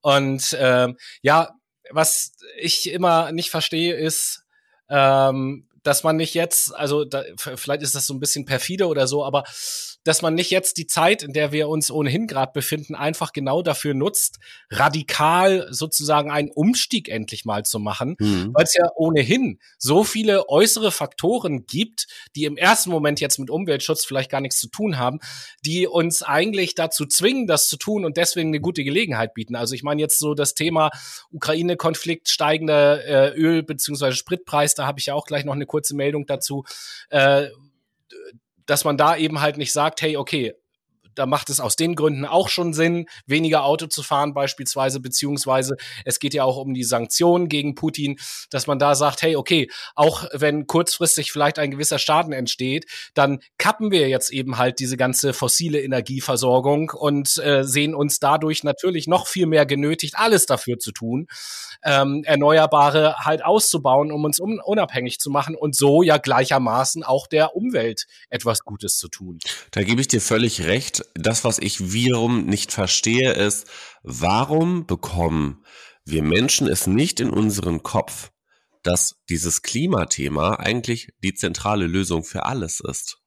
Und 0.00 0.52
äh, 0.54 0.88
ja, 1.22 1.54
was 1.90 2.32
ich 2.58 2.90
immer 2.90 3.32
nicht 3.32 3.50
verstehe, 3.50 3.94
ist, 3.94 4.44
ähm, 4.88 5.68
dass 5.82 6.04
man 6.04 6.16
nicht 6.16 6.34
jetzt, 6.34 6.74
also 6.74 7.04
da, 7.04 7.24
vielleicht 7.36 7.82
ist 7.82 7.94
das 7.94 8.06
so 8.06 8.14
ein 8.14 8.20
bisschen 8.20 8.44
perfide 8.44 8.86
oder 8.86 9.06
so, 9.06 9.24
aber 9.24 9.44
dass 10.04 10.22
man 10.22 10.34
nicht 10.34 10.50
jetzt 10.50 10.78
die 10.78 10.86
Zeit, 10.86 11.22
in 11.22 11.32
der 11.32 11.52
wir 11.52 11.68
uns 11.68 11.90
ohnehin 11.90 12.26
gerade 12.26 12.52
befinden, 12.52 12.94
einfach 12.94 13.32
genau 13.32 13.62
dafür 13.62 13.92
nutzt, 13.92 14.38
radikal 14.70 15.68
sozusagen 15.70 16.30
einen 16.30 16.50
Umstieg 16.50 17.08
endlich 17.08 17.44
mal 17.44 17.64
zu 17.64 17.78
machen, 17.78 18.16
mhm. 18.18 18.50
weil 18.54 18.64
es 18.64 18.74
ja 18.74 18.88
ohnehin 18.96 19.58
so 19.78 20.04
viele 20.04 20.48
äußere 20.48 20.90
Faktoren 20.90 21.66
gibt, 21.66 22.06
die 22.34 22.44
im 22.44 22.56
ersten 22.56 22.90
Moment 22.90 23.20
jetzt 23.20 23.38
mit 23.38 23.50
Umweltschutz 23.50 24.04
vielleicht 24.04 24.30
gar 24.30 24.40
nichts 24.40 24.58
zu 24.58 24.68
tun 24.68 24.98
haben, 24.98 25.18
die 25.64 25.86
uns 25.86 26.22
eigentlich 26.22 26.74
dazu 26.74 27.04
zwingen, 27.04 27.46
das 27.46 27.68
zu 27.68 27.76
tun 27.76 28.04
und 28.04 28.16
deswegen 28.16 28.48
eine 28.48 28.60
gute 28.60 28.84
Gelegenheit 28.84 29.34
bieten. 29.34 29.54
Also 29.54 29.74
ich 29.74 29.82
meine 29.82 30.00
jetzt 30.00 30.18
so 30.18 30.34
das 30.34 30.54
Thema 30.54 30.90
Ukraine-Konflikt, 31.30 32.28
steigender 32.28 33.04
äh, 33.04 33.38
Öl- 33.38 33.62
bzw. 33.62 34.12
Spritpreis, 34.12 34.74
da 34.74 34.86
habe 34.86 34.98
ich 34.98 35.06
ja 35.06 35.14
auch 35.14 35.26
gleich 35.26 35.44
noch 35.44 35.54
eine 35.54 35.66
kurze 35.70 35.94
Meldung 35.94 36.26
dazu. 36.26 36.64
Äh, 37.10 37.46
dass 38.66 38.84
man 38.84 38.96
da 38.96 39.16
eben 39.16 39.40
halt 39.40 39.56
nicht 39.56 39.72
sagt, 39.72 40.02
hey, 40.02 40.16
okay, 40.16 40.54
da 41.14 41.26
macht 41.26 41.50
es 41.50 41.60
aus 41.60 41.76
den 41.76 41.94
Gründen 41.94 42.24
auch 42.24 42.48
schon 42.48 42.72
Sinn, 42.72 43.06
weniger 43.26 43.64
Auto 43.64 43.86
zu 43.86 44.02
fahren 44.02 44.34
beispielsweise, 44.34 45.00
beziehungsweise 45.00 45.76
es 46.04 46.18
geht 46.18 46.34
ja 46.34 46.44
auch 46.44 46.56
um 46.56 46.74
die 46.74 46.84
Sanktionen 46.84 47.48
gegen 47.48 47.74
Putin, 47.74 48.16
dass 48.50 48.66
man 48.66 48.78
da 48.78 48.94
sagt, 48.94 49.22
hey, 49.22 49.36
okay, 49.36 49.68
auch 49.94 50.26
wenn 50.32 50.66
kurzfristig 50.66 51.32
vielleicht 51.32 51.58
ein 51.58 51.70
gewisser 51.70 51.98
Schaden 51.98 52.32
entsteht, 52.32 52.86
dann 53.14 53.40
kappen 53.58 53.90
wir 53.90 54.08
jetzt 54.08 54.30
eben 54.30 54.58
halt 54.58 54.78
diese 54.78 54.96
ganze 54.96 55.32
fossile 55.32 55.80
Energieversorgung 55.80 56.90
und 56.90 57.38
äh, 57.38 57.64
sehen 57.64 57.94
uns 57.94 58.18
dadurch 58.20 58.64
natürlich 58.64 59.06
noch 59.06 59.26
viel 59.26 59.46
mehr 59.46 59.66
genötigt, 59.66 60.14
alles 60.16 60.46
dafür 60.46 60.78
zu 60.78 60.92
tun, 60.92 61.26
ähm, 61.84 62.22
Erneuerbare 62.24 63.16
halt 63.18 63.44
auszubauen, 63.44 64.12
um 64.12 64.24
uns 64.24 64.40
un 64.40 64.60
unabhängig 64.60 65.18
zu 65.18 65.30
machen 65.30 65.54
und 65.54 65.74
so 65.74 66.02
ja 66.02 66.18
gleichermaßen 66.18 67.02
auch 67.02 67.26
der 67.26 67.56
Umwelt 67.56 68.06
etwas 68.28 68.64
Gutes 68.64 68.96
zu 68.96 69.08
tun. 69.08 69.38
Da 69.70 69.82
gebe 69.82 70.00
ich 70.00 70.08
dir 70.08 70.20
völlig 70.20 70.62
recht. 70.62 70.99
Das, 71.14 71.44
was 71.44 71.58
ich 71.58 71.92
wiederum 71.92 72.46
nicht 72.46 72.72
verstehe, 72.72 73.32
ist, 73.32 73.66
warum 74.02 74.86
bekommen 74.86 75.64
wir 76.04 76.22
Menschen 76.22 76.68
es 76.68 76.86
nicht 76.86 77.20
in 77.20 77.30
unseren 77.30 77.82
Kopf, 77.82 78.30
dass 78.82 79.16
dieses 79.28 79.62
Klimathema 79.62 80.54
eigentlich 80.54 81.12
die 81.22 81.34
zentrale 81.34 81.86
Lösung 81.86 82.24
für 82.24 82.46
alles 82.46 82.80
ist? 82.80 83.18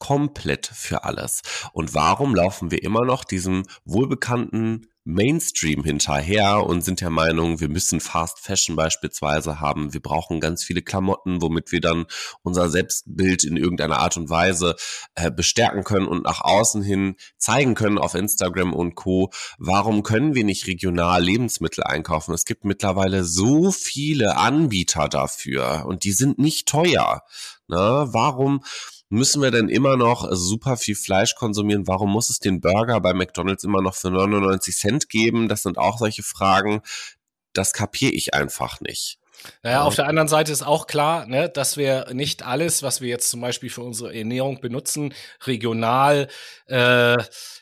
Komplett 0.00 0.66
für 0.66 1.04
alles. 1.04 1.42
Und 1.72 1.94
warum 1.94 2.34
laufen 2.34 2.72
wir 2.72 2.82
immer 2.82 3.04
noch 3.04 3.22
diesem 3.22 3.62
wohlbekannten 3.84 4.86
Mainstream 5.04 5.82
hinterher 5.82 6.64
und 6.64 6.82
sind 6.82 7.00
der 7.00 7.10
Meinung, 7.10 7.60
wir 7.60 7.68
müssen 7.68 8.00
Fast 8.00 8.38
Fashion 8.38 8.76
beispielsweise 8.76 9.60
haben. 9.60 9.94
Wir 9.94 10.00
brauchen 10.00 10.40
ganz 10.40 10.62
viele 10.62 10.82
Klamotten, 10.82 11.40
womit 11.40 11.72
wir 11.72 11.80
dann 11.80 12.06
unser 12.42 12.68
Selbstbild 12.68 13.44
in 13.44 13.56
irgendeiner 13.56 13.98
Art 13.98 14.16
und 14.18 14.28
Weise 14.28 14.76
äh, 15.14 15.30
bestärken 15.30 15.84
können 15.84 16.06
und 16.06 16.24
nach 16.24 16.42
außen 16.42 16.82
hin 16.82 17.16
zeigen 17.38 17.74
können 17.74 17.98
auf 17.98 18.14
Instagram 18.14 18.74
und 18.74 18.94
Co. 18.94 19.30
Warum 19.58 20.02
können 20.02 20.34
wir 20.34 20.44
nicht 20.44 20.66
regional 20.66 21.22
Lebensmittel 21.22 21.84
einkaufen? 21.84 22.34
Es 22.34 22.44
gibt 22.44 22.64
mittlerweile 22.64 23.24
so 23.24 23.70
viele 23.70 24.36
Anbieter 24.36 25.08
dafür 25.08 25.84
und 25.86 26.04
die 26.04 26.12
sind 26.12 26.38
nicht 26.38 26.68
teuer. 26.68 27.22
Na, 27.68 28.12
warum 28.12 28.62
müssen 29.10 29.42
wir 29.42 29.50
denn 29.50 29.68
immer 29.68 29.96
noch 29.96 30.26
super 30.30 30.76
viel 30.76 30.94
Fleisch 30.94 31.34
konsumieren? 31.34 31.86
Warum 31.86 32.10
muss 32.10 32.30
es 32.30 32.38
den 32.38 32.60
Burger 32.60 33.00
bei 33.00 33.12
McDonald's 33.12 33.64
immer 33.64 33.82
noch 33.82 33.94
für 33.94 34.10
99 34.10 34.74
Cent 34.74 35.08
geben? 35.08 35.48
Das 35.48 35.62
sind 35.62 35.76
auch 35.76 35.98
solche 35.98 36.22
Fragen. 36.22 36.80
Das 37.52 37.72
kapiere 37.72 38.12
ich 38.12 38.32
einfach 38.32 38.80
nicht. 38.80 39.18
Naja, 39.62 39.82
auf 39.82 39.94
der 39.94 40.06
anderen 40.06 40.28
Seite 40.28 40.52
ist 40.52 40.62
auch 40.62 40.86
klar, 40.86 41.26
ne, 41.26 41.48
dass 41.48 41.76
wir 41.76 42.12
nicht 42.12 42.44
alles, 42.44 42.82
was 42.82 43.00
wir 43.00 43.08
jetzt 43.08 43.30
zum 43.30 43.40
Beispiel 43.40 43.70
für 43.70 43.82
unsere 43.82 44.14
Ernährung 44.14 44.60
benutzen, 44.60 45.14
regional 45.44 46.28
äh, 46.66 47.16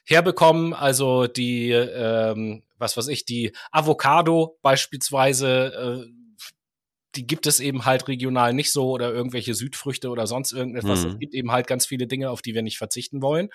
herbekommen. 0.04 0.74
Also 0.74 1.26
die, 1.28 1.70
ähm, 1.70 2.62
was 2.78 2.96
weiß 2.96 3.08
ich, 3.08 3.24
die 3.24 3.52
Avocado 3.70 4.58
beispielsweise 4.62 6.06
äh, 6.06 6.17
die 7.18 7.26
gibt 7.26 7.48
es 7.48 7.58
eben 7.58 7.84
halt 7.84 8.06
regional 8.06 8.54
nicht 8.54 8.70
so 8.70 8.90
oder 8.90 9.12
irgendwelche 9.12 9.52
Südfrüchte 9.52 10.08
oder 10.08 10.28
sonst 10.28 10.52
irgendetwas. 10.52 11.04
Mhm. 11.04 11.10
Es 11.10 11.18
gibt 11.18 11.34
eben 11.34 11.50
halt 11.50 11.66
ganz 11.66 11.84
viele 11.84 12.06
Dinge, 12.06 12.30
auf 12.30 12.42
die 12.42 12.54
wir 12.54 12.62
nicht 12.62 12.78
verzichten 12.78 13.22
wollen. 13.22 13.48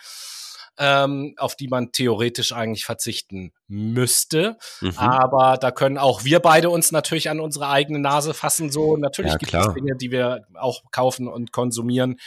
Ähm, 0.79 1.35
auf 1.37 1.55
die 1.55 1.67
man 1.67 1.91
theoretisch 1.91 2.51
eigentlich 2.51 2.83
verzichten 2.83 3.53
müsste. 3.67 4.57
Mhm. 4.81 4.97
Aber 4.97 5.57
da 5.57 5.69
können 5.69 5.99
auch 5.99 6.23
wir 6.23 6.39
beide 6.39 6.71
uns 6.71 6.91
natürlich 6.91 7.29
an 7.29 7.39
unsere 7.39 7.69
eigene 7.69 7.99
Nase 7.99 8.33
fassen. 8.33 8.71
So 8.71 8.97
natürlich 8.97 9.33
ja, 9.33 9.37
gibt 9.37 9.53
es 9.53 9.73
Dinge, 9.75 9.95
die 9.95 10.09
wir 10.09 10.47
auch 10.55 10.81
kaufen 10.89 11.27
und 11.27 11.51
konsumieren, 11.51 12.19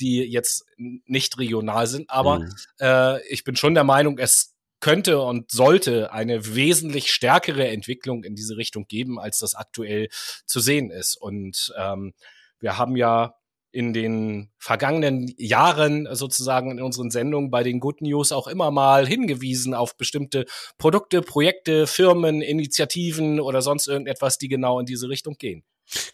die 0.00 0.18
jetzt 0.18 0.66
nicht 0.76 1.38
regional 1.38 1.86
sind. 1.86 2.10
Aber 2.10 2.40
mhm. 2.40 2.54
äh, 2.78 3.26
ich 3.26 3.42
bin 3.42 3.56
schon 3.56 3.72
der 3.72 3.84
Meinung, 3.84 4.18
es 4.18 4.53
könnte 4.84 5.18
und 5.18 5.50
sollte 5.50 6.12
eine 6.12 6.54
wesentlich 6.54 7.10
stärkere 7.10 7.66
Entwicklung 7.68 8.22
in 8.22 8.34
diese 8.34 8.58
Richtung 8.58 8.84
geben, 8.86 9.18
als 9.18 9.38
das 9.38 9.54
aktuell 9.54 10.08
zu 10.44 10.60
sehen 10.60 10.90
ist. 10.90 11.16
Und 11.16 11.72
ähm, 11.78 12.12
wir 12.60 12.76
haben 12.76 12.94
ja 12.94 13.34
in 13.72 13.94
den 13.94 14.52
vergangenen 14.58 15.34
Jahren 15.38 16.06
sozusagen 16.12 16.70
in 16.70 16.82
unseren 16.82 17.10
Sendungen 17.10 17.50
bei 17.50 17.62
den 17.62 17.80
Good 17.80 18.02
News 18.02 18.30
auch 18.30 18.46
immer 18.46 18.70
mal 18.70 19.06
hingewiesen 19.06 19.72
auf 19.72 19.96
bestimmte 19.96 20.44
Produkte, 20.76 21.22
Projekte, 21.22 21.86
Firmen, 21.86 22.42
Initiativen 22.42 23.40
oder 23.40 23.62
sonst 23.62 23.88
irgendetwas, 23.88 24.36
die 24.36 24.48
genau 24.48 24.80
in 24.80 24.84
diese 24.84 25.08
Richtung 25.08 25.36
gehen. 25.38 25.64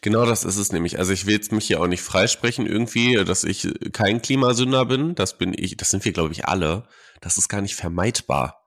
Genau 0.01 0.25
das 0.27 0.45
ist 0.45 0.59
es 0.59 0.71
nämlich. 0.71 0.97
Also 1.01 1.13
ich 1.13 1.27
will 1.27 1.35
jetzt 1.35 1.51
mich 1.51 1.67
hier 1.67 1.81
auch 1.81 1.89
nicht 1.89 2.03
freisprechen 2.03 2.67
irgendwie, 2.67 3.17
dass 3.25 3.43
ich 3.43 3.67
kein 3.93 4.23
Klimasünder 4.23 4.85
bin. 4.85 5.17
Das 5.17 5.39
bin 5.39 5.55
ich, 5.57 5.77
das 5.77 5.91
sind 5.91 6.05
wir, 6.05 6.13
glaube 6.13 6.33
ich, 6.33 6.45
alle. 6.45 6.85
Das 7.21 7.37
ist 7.37 7.49
gar 7.49 7.63
nicht 7.63 7.75
vermeidbar 7.75 8.60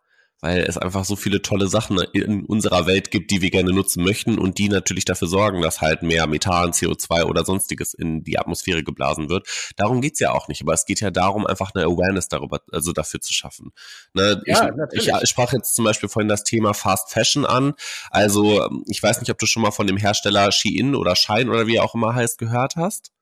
weil 0.44 0.60
es 0.64 0.78
einfach 0.78 1.06
so 1.06 1.16
viele 1.16 1.42
tolle 1.42 1.68
Sachen 1.68 1.98
in 2.12 2.44
unserer 2.46 2.86
Welt 2.86 3.12
gibt, 3.12 3.32
die 3.32 3.42
wir 3.42 3.50
gerne 3.50 3.72
nutzen 3.72 4.04
möchten 4.04 4.38
und 4.38 4.58
die 4.58 4.68
natürlich 4.68 5.06
dafür 5.06 5.30
sorgen, 5.30 5.62
dass 5.62 5.80
halt 5.80 6.04
mehr 6.04 6.28
Methan, 6.28 6.72
CO2 6.72 7.24
oder 7.24 7.46
sonstiges 7.46 7.94
in 7.94 8.26
die 8.26 8.38
Atmosphäre 8.38 8.84
geblasen 8.84 9.30
wird. 9.30 9.48
Darum 9.78 10.02
geht's 10.02 10.20
ja 10.20 10.34
auch 10.34 10.50
nicht, 10.50 10.62
aber 10.62 10.74
es 10.74 10.86
geht 10.86 11.00
ja 11.00 11.12
darum, 11.12 11.48
einfach 11.48 11.72
eine 11.74 11.86
Awareness 11.86 12.28
darüber, 12.28 12.60
also 12.74 12.92
dafür 12.92 13.22
zu 13.22 13.32
schaffen. 13.32 13.72
Ne, 14.14 14.42
ja, 14.46 14.70
ich, 14.92 15.08
ich, 15.08 15.30
sprach 15.30 15.54
jetzt 15.54 15.76
zum 15.76 15.86
Beispiel 15.86 16.10
vorhin 16.10 16.28
das 16.28 16.44
Thema 16.44 16.74
Fast 16.74 17.10
Fashion 17.10 17.46
an. 17.46 17.74
Also 18.12 18.70
ich 18.88 19.02
weiß 19.02 19.22
nicht, 19.22 19.32
ob 19.32 19.38
du 19.38 19.46
schon 19.46 19.62
mal 19.62 19.72
von 19.72 19.88
dem 19.88 19.96
Hersteller 19.96 20.52
Shein 20.52 20.94
oder 20.94 21.16
Shine 21.16 21.50
oder 21.52 21.68
wie 21.68 21.78
er 21.78 21.86
auch 21.86 21.96
immer 21.96 22.16
heißt 22.16 22.38
gehört 22.38 22.76
hast. 22.76 23.14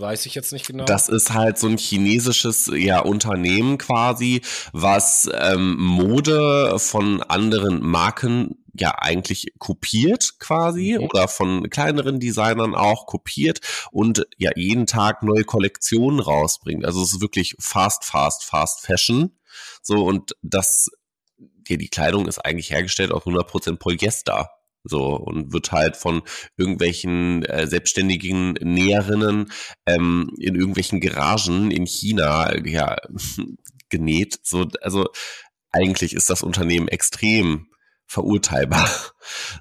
weiß 0.00 0.24
ich 0.24 0.34
jetzt 0.34 0.50
nicht 0.54 0.66
genau. 0.66 0.84
Das 0.86 1.10
ist 1.10 1.34
halt 1.34 1.58
so 1.58 1.66
ein 1.66 1.76
chinesisches 1.76 2.70
ja, 2.74 3.00
Unternehmen 3.00 3.76
quasi, 3.76 4.40
was 4.72 5.28
ähm, 5.38 5.76
Mode 5.78 6.78
von 6.78 7.22
anderen 7.22 7.82
Marken 7.82 8.64
ja 8.72 8.94
eigentlich 8.98 9.52
kopiert 9.58 10.38
quasi 10.38 10.96
mhm. 10.98 11.04
oder 11.04 11.28
von 11.28 11.68
kleineren 11.68 12.18
Designern 12.18 12.74
auch 12.74 13.04
kopiert 13.04 13.60
und 13.90 14.26
ja 14.38 14.52
jeden 14.56 14.86
Tag 14.86 15.22
neue 15.22 15.44
Kollektionen 15.44 16.18
rausbringt. 16.18 16.86
Also 16.86 17.02
es 17.02 17.12
ist 17.12 17.20
wirklich 17.20 17.56
fast, 17.60 18.06
fast, 18.06 18.44
fast 18.44 18.80
Fashion. 18.80 19.36
So 19.82 20.02
und 20.06 20.34
das, 20.40 20.88
ja, 21.68 21.76
die 21.76 21.88
Kleidung 21.88 22.26
ist 22.26 22.38
eigentlich 22.38 22.70
hergestellt 22.70 23.12
aus 23.12 23.24
100% 23.24 23.76
Polyester. 23.76 24.48
So, 24.84 25.16
und 25.16 25.52
wird 25.52 25.72
halt 25.72 25.96
von 25.96 26.22
irgendwelchen 26.56 27.44
äh, 27.44 27.66
selbstständigen 27.66 28.52
Näherinnen 28.54 29.50
ähm, 29.86 30.30
in 30.38 30.54
irgendwelchen 30.54 31.00
Garagen 31.00 31.70
in 31.70 31.86
China 31.86 32.56
ja, 32.64 32.96
genäht. 33.88 34.38
So, 34.42 34.66
also 34.80 35.08
eigentlich 35.70 36.14
ist 36.14 36.30
das 36.30 36.42
Unternehmen 36.42 36.88
extrem 36.88 37.68
verurteilbar. 38.06 38.88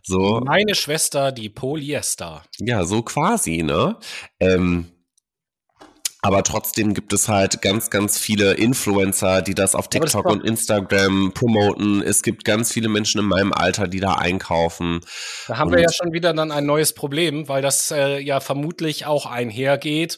So. 0.01 0.39
Meine 0.45 0.75
Schwester, 0.75 1.34
die 1.34 1.49
Polyester. 1.49 2.41
Ja, 2.58 2.86
so 2.86 3.01
quasi, 3.01 3.63
ne? 3.63 3.97
Ähm, 4.39 4.96
aber 6.21 6.43
trotzdem 6.43 6.93
gibt 6.93 7.13
es 7.13 7.27
halt 7.27 7.62
ganz, 7.62 7.89
ganz 7.89 8.17
viele 8.17 8.53
Influencer, 8.53 9.41
die 9.41 9.53
das 9.53 9.75
auf 9.75 9.88
TikTok 9.88 10.23
das 10.23 10.34
und 10.34 10.43
Instagram 10.43 11.32
promoten. 11.34 12.01
Es 12.01 12.23
gibt 12.23 12.43
ganz 12.43 12.73
viele 12.73 12.89
Menschen 12.89 13.19
in 13.19 13.25
meinem 13.25 13.53
Alter, 13.53 13.88
die 13.88 13.99
da 13.99 14.13
einkaufen. 14.13 15.01
Da 15.47 15.58
haben 15.58 15.69
und 15.69 15.75
wir 15.75 15.84
ja 15.84 15.91
schon 15.91 16.13
wieder 16.13 16.34
dann 16.34 16.51
ein 16.51 16.65
neues 16.65 16.93
Problem, 16.93 17.47
weil 17.47 17.62
das 17.62 17.91
äh, 17.91 18.19
ja 18.19 18.39
vermutlich 18.39 19.06
auch 19.06 19.25
einhergeht 19.25 20.17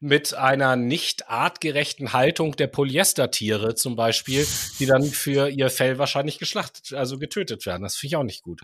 mit 0.00 0.34
einer 0.34 0.76
nicht 0.76 1.30
artgerechten 1.30 2.12
Haltung 2.12 2.56
der 2.56 2.66
Polyestertiere 2.66 3.74
zum 3.74 3.96
Beispiel, 3.96 4.46
die 4.78 4.86
dann 4.86 5.02
für 5.04 5.48
ihr 5.48 5.70
Fell 5.70 5.98
wahrscheinlich 5.98 6.38
geschlachtet, 6.38 6.92
also 6.92 7.18
getötet 7.18 7.64
werden. 7.64 7.82
Das 7.82 7.96
finde 7.96 8.08
ich 8.08 8.16
auch 8.16 8.22
nicht 8.22 8.42
gut. 8.42 8.60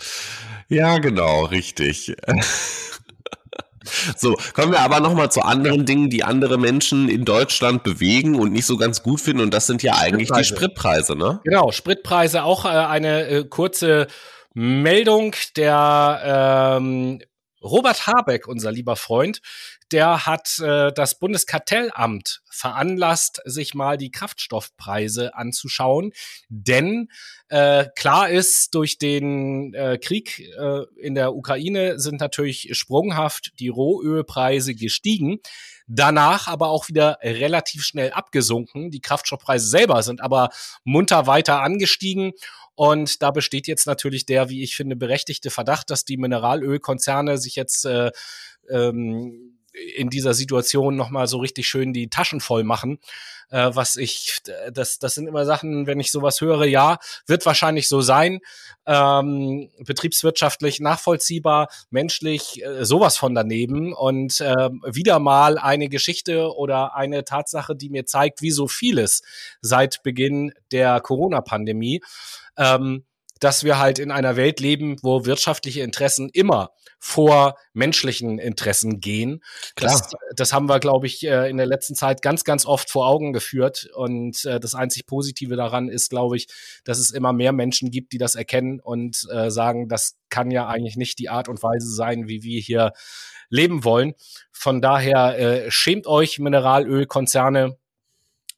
Ja, 0.68 0.98
genau, 0.98 1.44
richtig. 1.44 2.14
So, 4.16 4.36
kommen 4.54 4.72
wir 4.72 4.80
aber 4.80 5.00
nochmal 5.00 5.30
zu 5.30 5.40
anderen 5.40 5.86
Dingen, 5.86 6.10
die 6.10 6.22
andere 6.22 6.58
Menschen 6.58 7.08
in 7.08 7.24
Deutschland 7.24 7.82
bewegen 7.82 8.34
und 8.34 8.52
nicht 8.52 8.66
so 8.66 8.76
ganz 8.76 9.02
gut 9.02 9.20
finden. 9.20 9.42
Und 9.42 9.54
das 9.54 9.66
sind 9.66 9.82
ja 9.82 9.94
eigentlich 9.96 10.30
die 10.30 10.44
Spritpreise, 10.44 11.16
ne? 11.16 11.40
Genau, 11.44 11.70
Spritpreise 11.70 12.44
auch 12.44 12.64
äh, 12.66 12.68
eine 12.68 13.26
äh, 13.26 13.44
kurze 13.44 14.06
Meldung. 14.52 15.34
Der 15.56 16.76
ähm, 16.78 17.20
Robert 17.62 18.06
Habeck, 18.06 18.48
unser 18.48 18.72
lieber 18.72 18.96
Freund, 18.96 19.40
der 19.92 20.26
hat 20.26 20.58
äh, 20.60 20.92
das 20.92 21.18
Bundeskartellamt 21.18 22.42
veranlasst, 22.48 23.40
sich 23.44 23.74
mal 23.74 23.96
die 23.96 24.10
Kraftstoffpreise 24.10 25.34
anzuschauen. 25.34 26.12
Denn 26.48 27.08
äh, 27.48 27.86
klar 27.96 28.30
ist, 28.30 28.74
durch 28.74 28.98
den 28.98 29.74
äh, 29.74 29.98
Krieg 29.98 30.38
äh, 30.38 30.84
in 30.96 31.14
der 31.14 31.34
Ukraine 31.34 31.98
sind 31.98 32.20
natürlich 32.20 32.70
sprunghaft 32.72 33.52
die 33.58 33.68
Rohölpreise 33.68 34.74
gestiegen. 34.74 35.38
Danach 35.92 36.46
aber 36.46 36.68
auch 36.68 36.88
wieder 36.88 37.18
relativ 37.22 37.82
schnell 37.82 38.12
abgesunken. 38.12 38.92
Die 38.92 39.00
Kraftstoffpreise 39.00 39.66
selber 39.66 40.04
sind 40.04 40.20
aber 40.20 40.50
munter 40.84 41.26
weiter 41.26 41.62
angestiegen. 41.62 42.32
Und 42.80 43.20
da 43.20 43.30
besteht 43.30 43.66
jetzt 43.66 43.86
natürlich 43.86 44.24
der, 44.24 44.48
wie 44.48 44.62
ich 44.62 44.74
finde, 44.74 44.96
berechtigte 44.96 45.50
Verdacht, 45.50 45.90
dass 45.90 46.06
die 46.06 46.16
Mineralölkonzerne 46.16 47.36
sich 47.36 47.54
jetzt 47.54 47.84
äh, 47.84 48.10
ähm, 48.70 49.58
in 49.96 50.08
dieser 50.08 50.32
Situation 50.32 50.96
nochmal 50.96 51.26
so 51.26 51.36
richtig 51.36 51.68
schön 51.68 51.92
die 51.92 52.08
Taschen 52.08 52.40
voll 52.40 52.64
machen. 52.64 52.98
Äh, 53.50 53.70
was 53.74 53.96
ich, 53.96 54.38
das, 54.72 54.98
das 54.98 55.14
sind 55.14 55.26
immer 55.26 55.44
Sachen, 55.44 55.86
wenn 55.86 56.00
ich 56.00 56.10
sowas 56.10 56.40
höre, 56.40 56.64
ja, 56.64 56.98
wird 57.26 57.44
wahrscheinlich 57.44 57.86
so 57.86 58.00
sein. 58.00 58.40
Ähm, 58.86 59.68
betriebswirtschaftlich 59.80 60.80
nachvollziehbar, 60.80 61.68
menschlich 61.90 62.64
äh, 62.64 62.86
sowas 62.86 63.18
von 63.18 63.34
daneben. 63.34 63.92
Und 63.92 64.40
äh, 64.40 64.70
wieder 64.86 65.18
mal 65.18 65.58
eine 65.58 65.90
Geschichte 65.90 66.54
oder 66.56 66.94
eine 66.94 67.24
Tatsache, 67.24 67.76
die 67.76 67.90
mir 67.90 68.06
zeigt, 68.06 68.40
wie 68.40 68.52
so 68.52 68.68
vieles 68.68 69.20
seit 69.60 70.02
Beginn 70.02 70.54
der 70.72 71.00
Corona-Pandemie. 71.02 72.00
Ähm, 72.56 73.04
dass 73.40 73.64
wir 73.64 73.78
halt 73.78 73.98
in 73.98 74.10
einer 74.10 74.36
Welt 74.36 74.60
leben, 74.60 74.96
wo 75.02 75.24
wirtschaftliche 75.24 75.80
Interessen 75.80 76.28
immer 76.28 76.70
vor 76.98 77.56
menschlichen 77.72 78.38
Interessen 78.38 79.00
gehen. 79.00 79.42
Klar. 79.74 79.92
Das, 79.92 80.12
das 80.36 80.52
haben 80.52 80.68
wir, 80.68 80.78
glaube 80.78 81.06
ich, 81.06 81.26
äh, 81.26 81.48
in 81.48 81.56
der 81.56 81.64
letzten 81.64 81.94
Zeit 81.94 82.20
ganz, 82.20 82.44
ganz 82.44 82.66
oft 82.66 82.90
vor 82.90 83.08
Augen 83.08 83.32
geführt. 83.32 83.88
Und 83.94 84.44
äh, 84.44 84.60
das 84.60 84.74
einzig 84.74 85.06
Positive 85.06 85.56
daran 85.56 85.88
ist, 85.88 86.10
glaube 86.10 86.36
ich, 86.36 86.48
dass 86.84 86.98
es 86.98 87.10
immer 87.10 87.32
mehr 87.32 87.52
Menschen 87.52 87.90
gibt, 87.90 88.12
die 88.12 88.18
das 88.18 88.34
erkennen 88.34 88.78
und 88.78 89.26
äh, 89.32 89.50
sagen, 89.50 89.88
das 89.88 90.18
kann 90.28 90.50
ja 90.50 90.68
eigentlich 90.68 90.96
nicht 90.96 91.18
die 91.18 91.30
Art 91.30 91.48
und 91.48 91.62
Weise 91.62 91.90
sein, 91.90 92.28
wie 92.28 92.42
wir 92.42 92.60
hier 92.60 92.92
leben 93.48 93.82
wollen. 93.84 94.12
Von 94.52 94.82
daher 94.82 95.70
schämt 95.70 96.06
euch 96.06 96.38
Mineralölkonzerne 96.38 97.78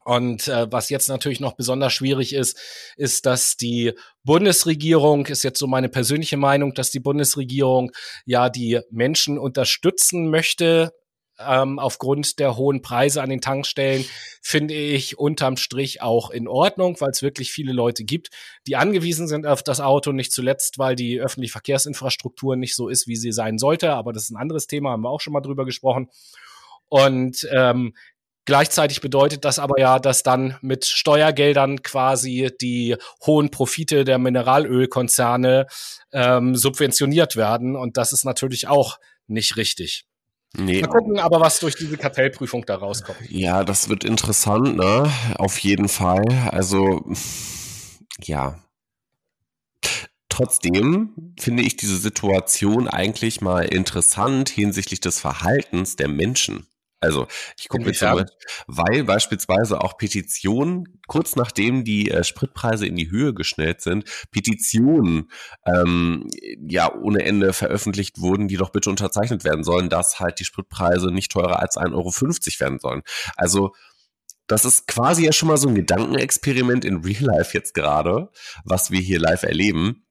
und 0.05 0.49
äh, 0.49 0.71
was 0.71 0.91
jetzt 0.91 1.09
natürlich 1.09 1.41
noch 1.41 1.55
besonders 1.55 1.93
schwierig 1.93 2.35
ist, 2.35 2.59
ist, 2.97 3.27
dass 3.27 3.57
die 3.57 3.93
Bundesregierung, 4.25 5.27
ist 5.27 5.45
jetzt 5.45 5.59
so 5.59 5.67
meine 5.67 5.89
persönliche 5.89 6.37
Meinung, 6.37 6.75
dass 6.75 6.91
die 6.91 7.01
Bundesregierung 7.01 7.93
ja 8.25 8.49
die 8.49 8.81
Menschen 8.91 9.39
unterstützen 9.39 10.31
möchte. 10.31 10.93
Ähm, 11.39 11.79
aufgrund 11.79 12.39
der 12.39 12.57
hohen 12.57 12.83
Preise 12.83 13.23
an 13.23 13.31
den 13.31 13.41
Tankstellen 13.41 14.05
finde 14.43 14.75
ich 14.75 15.19
unterm 15.19 15.57
Strich 15.57 16.03
auch 16.03 16.31
in 16.31 16.47
Ordnung, 16.47 17.01
weil 17.01 17.11
es 17.11 17.23
wirklich 17.23 17.51
viele 17.51 17.73
Leute 17.73 18.05
gibt, 18.05 18.29
die 18.67 18.77
angewiesen 18.77 19.27
sind 19.27 19.47
auf 19.47 19.63
das 19.63 19.81
Auto, 19.81 20.13
nicht 20.13 20.31
zuletzt, 20.31 20.79
weil 20.79 20.95
die 20.95 21.21
öffentliche 21.21 21.53
Verkehrsinfrastruktur 21.53 22.57
nicht 22.57 22.77
so 22.77 22.89
ist, 22.89 23.09
wie 23.09 23.17
sie 23.17 23.33
sein 23.33 23.59
sollte. 23.59 23.95
Aber 23.95 24.13
das 24.13 24.25
ist 24.25 24.31
ein 24.31 24.37
anderes 24.37 24.67
Thema, 24.67 24.91
haben 24.91 25.03
wir 25.03 25.11
auch 25.11 25.21
schon 25.21 25.33
mal 25.33 25.41
drüber 25.41 25.65
gesprochen. 25.65 26.11
Und 26.89 27.49
ähm, 27.51 27.95
Gleichzeitig 28.45 29.01
bedeutet 29.01 29.45
das 29.45 29.61
aber 29.61 29.79
ja, 29.79 30.01
dass 30.01 30.25
dann 30.25 30.57
mit 30.63 30.85
Steuergeldern 30.85 31.83
quasi 31.83 32.51
die 32.61 32.97
hohen 33.25 33.51
Profite 33.51 34.05
der 34.05 34.19
Mineralölkonzerne 34.19 35.67
ähm, 36.13 36.57
subventioniert 36.57 37.37
werden. 37.37 37.77
Und 37.77 37.97
das 37.97 38.13
ist 38.13 38.25
natürlich 38.25 38.67
auch 38.67 38.99
nicht 39.29 39.57
richtig. 39.57 40.07
Nee. 40.55 40.83
Mal 40.83 40.89
gucken 40.89 41.19
aber, 41.19 41.41
was 41.41 41.61
durch 41.61 41.77
diese 41.77 41.97
Kartellprüfung 41.97 42.67
da 42.67 42.75
rauskommt. 42.75 43.19
Ja, 43.31 43.65
das 43.65 43.89
wird 43.89 44.05
interessant, 44.05 44.77
ne? 44.77 45.11
Auf 45.37 45.59
jeden 45.59 45.89
Fall. 45.89 46.25
Also, 46.51 47.05
ja. 48.21 48.59
Trotzdem 50.29 51.35
finde 51.39 51.63
ich 51.63 51.77
diese 51.77 51.97
Situation 51.97 52.89
eigentlich 52.89 53.41
mal 53.41 53.67
interessant 53.67 54.49
hinsichtlich 54.49 55.01
des 55.01 55.21
Verhaltens 55.21 55.97
der 55.97 56.09
Menschen. 56.09 56.67
Also 57.03 57.27
ich 57.59 57.69
gucke 57.69 57.85
mir 57.85 57.93
zum 57.93 58.25
weil 58.67 59.05
beispielsweise 59.05 59.81
auch 59.81 59.99
Petitionen, 59.99 61.01
kurz 61.09 61.35
nachdem 61.35 61.85
die 61.85 62.11
äh, 62.11 62.23
Spritpreise 62.23 62.87
in 62.87 62.95
die 62.95 63.11
Höhe 63.11 63.35
geschnellt 63.35 63.81
sind, 63.81 64.05
Petitionen 64.31 65.31
ähm, 65.67 66.29
ja 66.69 66.95
ohne 66.95 67.25
Ende 67.25 67.53
veröffentlicht 67.53 68.21
wurden, 68.21 68.47
die 68.47 68.57
doch 68.57 68.71
bitte 68.71 68.89
unterzeichnet 68.89 69.43
werden 69.45 69.65
sollen, 69.65 69.89
dass 69.89 70.21
halt 70.21 70.39
die 70.39 70.45
Spritpreise 70.45 71.11
nicht 71.11 71.33
teurer 71.33 71.59
als 71.59 71.77
1,50 71.77 71.93
Euro 71.93 72.11
werden 72.61 72.79
sollen. 72.79 73.03
Also 73.37 73.75
das 74.47 74.65
ist 74.65 74.87
quasi 74.87 75.25
ja 75.25 75.33
schon 75.33 75.49
mal 75.49 75.57
so 75.57 75.69
ein 75.69 75.75
Gedankenexperiment 75.75 76.85
in 76.85 76.99
Real 76.99 77.25
Life 77.25 77.57
jetzt 77.57 77.75
gerade, 77.75 78.31
was 78.65 78.91
wir 78.91 79.01
hier 79.01 79.19
live 79.19 79.43
erleben 79.43 80.05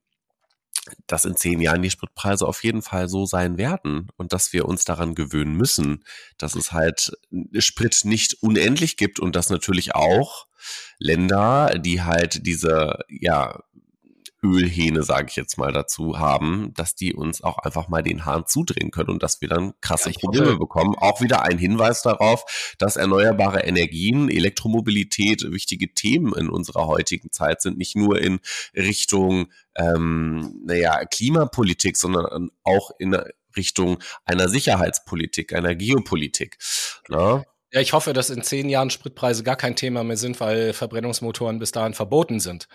dass 1.08 1.26
in 1.26 1.36
zehn 1.36 1.62
Jahren 1.62 1.82
die 1.82 1.90
Spritpreise 1.90 2.48
auf 2.48 2.64
jeden 2.64 2.82
Fall 2.82 3.10
so 3.10 3.26
sein 3.26 3.58
werden 3.58 4.10
und 4.18 4.34
dass 4.34 4.54
wir 4.54 4.66
uns 4.66 4.86
daran 4.86 5.16
gewöhnen 5.16 5.56
müssen, 5.56 6.04
dass 6.38 6.56
es 6.56 6.72
halt 6.72 7.12
Sprit 7.60 8.02
nicht 8.04 8.38
unendlich 8.42 8.98
gibt 8.98 9.20
und 9.20 9.36
dass 9.36 9.50
natürlich 9.50 9.96
auch 9.96 10.48
Länder, 11.00 11.80
die 11.80 12.02
halt 12.02 12.46
diese, 12.46 13.00
ja, 13.10 13.60
Ölhähne, 14.44 15.04
sage 15.04 15.28
ich 15.30 15.36
jetzt 15.36 15.58
mal 15.58 15.72
dazu, 15.72 16.18
haben, 16.18 16.74
dass 16.76 16.96
die 16.96 17.14
uns 17.14 17.44
auch 17.44 17.60
einfach 17.60 17.90
mal 17.90 18.02
den 18.02 18.26
Hahn 18.26 18.46
zudrehen 18.48 18.90
können 18.90 19.10
und 19.10 19.24
dass 19.24 19.40
wir 19.42 19.48
dann 19.48 19.74
krasse 19.82 20.10
ja, 20.10 20.18
Probleme 20.20 20.48
hoffe. 20.48 20.58
bekommen. 20.58 20.96
Auch 20.98 21.22
wieder 21.22 21.44
ein 21.44 21.60
Hinweis 21.60 22.02
darauf, 22.02 22.44
dass 22.80 22.96
erneuerbare 22.96 23.62
Energien, 23.62 24.30
Elektromobilität 24.30 25.44
wichtige 25.52 25.94
Themen 25.94 26.34
in 26.34 26.50
unserer 26.50 26.88
heutigen 26.88 27.32
Zeit 27.32 27.62
sind, 27.62 27.78
nicht 27.78 27.96
nur 27.96 28.20
in 28.20 28.40
Richtung 28.76 29.52
ähm, 29.76 30.62
naja, 30.66 31.06
Klimapolitik, 31.06 31.98
sondern 31.98 32.50
auch 32.64 32.92
in 33.00 33.18
Richtung 33.56 34.00
einer 34.26 34.48
Sicherheitspolitik, 34.50 35.54
einer 35.54 35.76
Geopolitik. 35.76 36.58
Na? 37.08 37.44
Ja, 37.74 37.80
ich 37.80 37.94
hoffe, 37.94 38.12
dass 38.12 38.30
in 38.30 38.44
zehn 38.44 38.68
Jahren 38.68 38.90
Spritpreise 38.90 39.44
gar 39.44 39.56
kein 39.56 39.78
Thema 39.78 40.04
mehr 40.04 40.18
sind, 40.18 40.40
weil 40.42 40.74
Verbrennungsmotoren 40.74 41.58
bis 41.58 41.72
dahin 41.72 41.94
verboten 41.94 42.42
sind. 42.42 42.68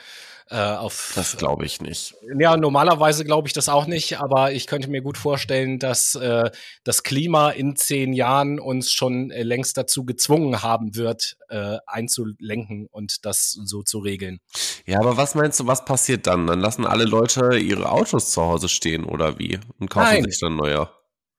Äh, 0.49 0.59
auf, 0.59 1.13
das 1.17 1.37
glaube 1.37 1.67
ich 1.67 1.81
nicht. 1.81 2.15
Ja, 2.39 2.57
normalerweise 2.57 3.25
glaube 3.25 3.49
ich 3.49 3.53
das 3.53 3.69
auch 3.69 3.87
nicht, 3.87 4.21
aber 4.21 4.53
ich 4.53 4.69
könnte 4.69 4.89
mir 4.89 5.03
gut 5.03 5.19
vorstellen, 5.19 5.81
dass 5.81 6.15
äh, 6.15 6.51
das 6.85 7.03
Klima 7.03 7.51
in 7.51 7.75
zehn 7.75 8.13
Jahren 8.13 8.61
uns 8.61 8.93
schon 8.93 9.33
äh, 9.33 9.43
längst 9.43 9.77
dazu 9.77 10.05
gezwungen 10.05 10.63
haben 10.63 10.95
wird, 10.95 11.37
äh, 11.49 11.79
einzulenken 11.87 12.87
und 12.91 13.27
das 13.27 13.51
so 13.51 13.83
zu 13.83 13.99
regeln. 13.99 14.39
Ja, 14.87 15.01
aber 15.01 15.17
was 15.17 15.35
meinst 15.35 15.59
du, 15.59 15.67
was 15.67 15.85
passiert 15.85 16.29
dann? 16.29 16.47
Dann 16.47 16.61
lassen 16.61 16.87
alle 16.87 17.05
Leute 17.05 17.59
ihre 17.59 17.91
Autos 17.91 18.31
zu 18.31 18.41
Hause 18.41 18.69
stehen 18.69 19.05
oder 19.05 19.41
wie 19.41 19.59
und 19.81 19.91
kaufen 19.91 20.15
Nein. 20.15 20.25
sich 20.25 20.39
dann 20.39 20.55
neue? 20.55 20.89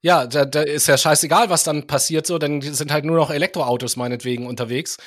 Ja, 0.01 0.27
da, 0.27 0.45
da 0.45 0.61
ist 0.61 0.87
ja 0.87 0.97
scheißegal, 0.97 1.49
was 1.49 1.63
dann 1.63 1.87
passiert, 1.87 2.27
so, 2.27 2.37
denn 2.37 2.61
sind 2.61 2.91
halt 2.91 3.03
nur 3.03 3.17
noch 3.17 3.31
Elektroautos 3.31 3.95
meinetwegen 3.95 4.45
unterwegs, 4.45 4.97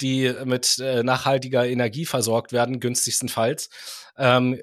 die 0.00 0.32
mit 0.44 0.78
äh, 0.78 1.02
nachhaltiger 1.02 1.66
Energie 1.66 2.06
versorgt 2.06 2.52
werden, 2.52 2.80
günstigstenfalls. 2.80 3.68
Ähm, 4.16 4.58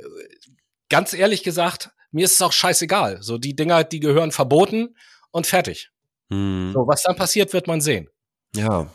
ganz 0.90 1.14
ehrlich 1.14 1.44
gesagt, 1.44 1.92
mir 2.12 2.26
ist 2.26 2.34
es 2.34 2.42
auch 2.42 2.52
scheißegal. 2.52 3.22
So, 3.22 3.38
die 3.38 3.56
Dinger, 3.56 3.84
die 3.84 4.00
gehören 4.00 4.32
verboten 4.32 4.96
und 5.32 5.46
fertig. 5.46 5.92
Hm. 6.32 6.72
So, 6.74 6.88
was 6.88 7.04
dann 7.04 7.16
passiert, 7.16 7.54
wird 7.54 7.68
man 7.68 7.82
sehen. 7.82 8.10
Ja, 8.56 8.90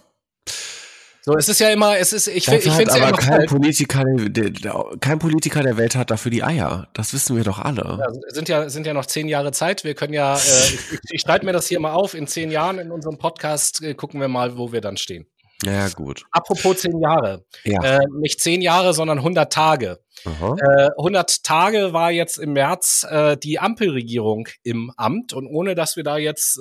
so, 1.23 1.37
es 1.37 1.49
ist 1.49 1.61
ja 1.61 1.69
immer, 1.69 1.99
es 1.99 2.13
ist, 2.13 2.29
ich, 2.29 2.37
ich 2.37 2.45
finde 2.47 2.91
es 2.91 2.97
ja 2.97 3.09
immer 3.09 3.17
kein 3.17 3.47
Politiker, 3.47 4.05
der, 4.05 4.51
der, 4.51 4.85
kein 5.01 5.19
Politiker 5.19 5.63
der 5.63 5.77
Welt 5.77 5.95
hat 5.95 6.11
dafür 6.11 6.31
die 6.31 6.43
Eier. 6.43 6.89
Das 6.95 7.13
wissen 7.13 7.37
wir 7.37 7.45
doch 7.45 7.59
alle. 7.59 7.99
Ja, 8.01 8.33
sind 8.33 8.49
ja, 8.49 8.69
sind 8.71 8.87
ja 8.87 8.95
noch 8.95 9.07
zehn 9.07 9.29
Jahre 9.29 9.53
Zeit. 9.53 9.85
Wir 9.85 9.95
können 9.95 10.15
ja, 10.15 10.37
äh, 10.37 10.39
ich, 10.39 11.01
ich 11.11 11.21
schreibe 11.21 11.45
mir 11.45 11.53
das 11.53 11.69
hier 11.69 11.79
mal 11.79 11.93
auf. 11.93 12.15
In 12.15 12.27
zehn 12.27 12.51
Jahren 12.51 12.79
in 12.79 12.91
unserem 12.91 13.19
Podcast 13.19 13.83
äh, 13.83 13.95
gucken 13.95 14.21
wir 14.21 14.29
mal, 14.29 14.57
wo 14.57 14.73
wir 14.73 14.81
dann 14.81 14.97
stehen. 14.97 15.27
Ja, 15.63 15.89
gut. 15.91 16.25
Apropos 16.31 16.79
zehn 16.79 16.99
Jahre. 17.01 17.45
Ja. 17.65 17.83
Äh, 17.83 18.07
nicht 18.19 18.41
zehn 18.41 18.63
Jahre, 18.63 18.95
sondern 18.95 19.19
100 19.19 19.53
Tage. 19.53 19.99
Äh, 20.25 20.89
100 20.97 21.45
Tage 21.45 21.93
war 21.93 22.11
jetzt 22.11 22.39
im 22.39 22.53
März 22.55 23.07
äh, 23.09 23.37
die 23.37 23.59
Ampelregierung 23.59 24.49
im 24.63 24.91
Amt 24.97 25.33
und 25.33 25.47
ohne 25.47 25.75
dass 25.75 25.97
wir 25.97 26.05
da 26.05 26.17
jetzt 26.17 26.59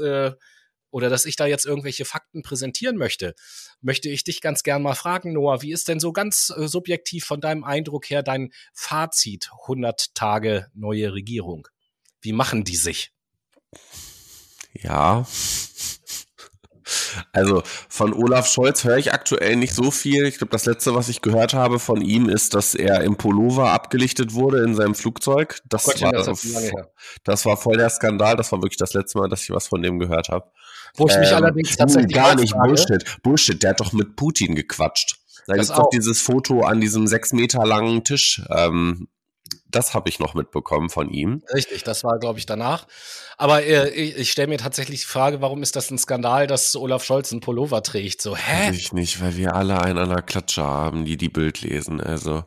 oder 0.92 1.10
dass 1.10 1.26
ich 1.26 1.36
da 1.36 1.46
jetzt 1.46 1.66
irgendwelche 1.66 2.06
Fakten 2.06 2.42
präsentieren 2.42 2.98
möchte, 2.98 3.36
möchte 3.82 4.10
ich 4.10 4.24
dich 4.24 4.42
ganz 4.42 4.64
gern 4.64 4.82
mal 4.82 4.96
fragen, 4.96 5.34
Noah, 5.34 5.62
wie 5.62 5.72
ist 5.72 5.88
denn 5.88 6.00
so 6.00 6.12
ganz 6.12 6.52
äh, 6.56 6.68
subjektiv 6.68 7.26
von 7.26 7.42
deinem 7.42 7.64
Eindruck 7.64 8.10
her 8.10 8.24
dein 8.24 8.52
Fazit 8.74 9.50
100 9.64 10.16
Tage 10.16 10.68
neue 10.74 11.14
Regierung? 11.14 11.68
Wie 12.22 12.34
machen 12.34 12.64
die 12.64 12.76
sich? 12.76 13.12
Ja. 14.74 15.26
Also 17.32 17.62
von 17.88 18.14
Olaf 18.14 18.48
Scholz 18.48 18.84
höre 18.84 18.98
ich 18.98 19.14
aktuell 19.14 19.56
nicht 19.56 19.74
so 19.74 19.92
viel. 19.92 20.26
Ich 20.26 20.38
glaube, 20.38 20.52
das 20.52 20.66
letzte, 20.66 20.96
was 20.96 21.10
ich 21.10 21.22
gehört 21.22 21.54
habe 21.54 21.80
von 21.80 22.02
ihm, 22.02 22.30
ist, 22.30 22.54
dass 22.54 22.76
er 22.76 23.02
im 23.02 23.16
Pullover 23.16 23.72
abgelichtet 23.72 24.34
wurde 24.34 24.64
in 24.64 24.76
seinem 24.76 24.96
Flugzeug. 24.96 25.60
Das, 25.66 25.88
oh 25.88 25.92
Gott, 25.92 26.02
war, 26.02 26.12
das, 26.12 26.46
das 27.24 27.46
war 27.46 27.58
voll 27.58 27.78
der 27.78 27.90
Skandal. 27.90 28.36
Das 28.36 28.52
war 28.52 28.62
wirklich 28.62 28.78
das 28.78 28.94
letzte 28.94 29.20
Mal, 29.20 29.30
dass 29.30 29.44
ich 29.44 29.52
was 29.52 29.68
von 29.68 29.82
dem 29.82 30.00
gehört 30.00 30.30
habe. 30.30 30.52
Wo 31.00 31.08
ich 31.08 31.18
mich 31.18 31.30
ähm, 31.30 31.38
allerdings 31.38 31.76
tatsächlich 31.76 32.14
gar 32.14 32.36
nicht 32.36 32.52
frage, 32.52 32.68
Bullshit. 32.68 33.22
Bullshit, 33.24 33.64
der 33.64 33.72
hat 33.72 33.80
doch 33.80 33.94
mit 33.94 34.16
Putin 34.16 34.56
gequatscht. 34.56 35.18
Da 35.48 35.54
gibt 35.54 35.64
es 35.64 35.72
doch 35.72 35.90
dieses 35.90 36.22
Foto 36.22 36.62
an 36.62 36.80
diesem 36.80 37.08
sechs 37.08 37.34
Meter 37.34 37.66
langen 37.66 38.04
Tisch. 38.04 38.42
Ähm, 38.50 39.08
das 39.72 39.94
habe 39.94 40.10
ich 40.10 40.20
noch 40.20 40.34
mitbekommen 40.34 40.90
von 40.90 41.10
ihm. 41.10 41.44
Richtig, 41.54 41.84
das 41.84 42.04
war, 42.04 42.20
glaube 42.20 42.40
ich, 42.40 42.46
danach. 42.46 42.88
Aber 43.38 43.64
äh, 43.64 43.90
ich, 43.90 44.18
ich 44.18 44.32
stelle 44.32 44.48
mir 44.48 44.58
tatsächlich 44.58 45.02
die 45.02 45.08
Frage, 45.08 45.42
warum 45.42 45.64
ist 45.64 45.76
das 45.76 45.90
ein 45.90 45.98
Skandal, 45.98 46.48
dass 46.48 46.76
Olaf 46.76 47.04
Scholz 47.04 47.32
einen 47.32 47.42
Pullover 47.42 47.82
trägt? 47.84 48.22
So, 48.22 48.36
hä? 48.36 48.70
Weiß 48.70 48.78
ich 48.78 48.94
nicht, 48.94 49.22
weil 49.22 49.38
wir 49.38 49.56
alle 49.56 49.82
einen 49.82 49.98
an 49.98 50.10
der 50.10 50.22
Klatsche 50.22 50.64
haben, 50.64 51.06
die 51.06 51.18
die 51.18 51.30
Bild 51.30 51.62
lesen. 51.62 52.02
Also. 52.02 52.44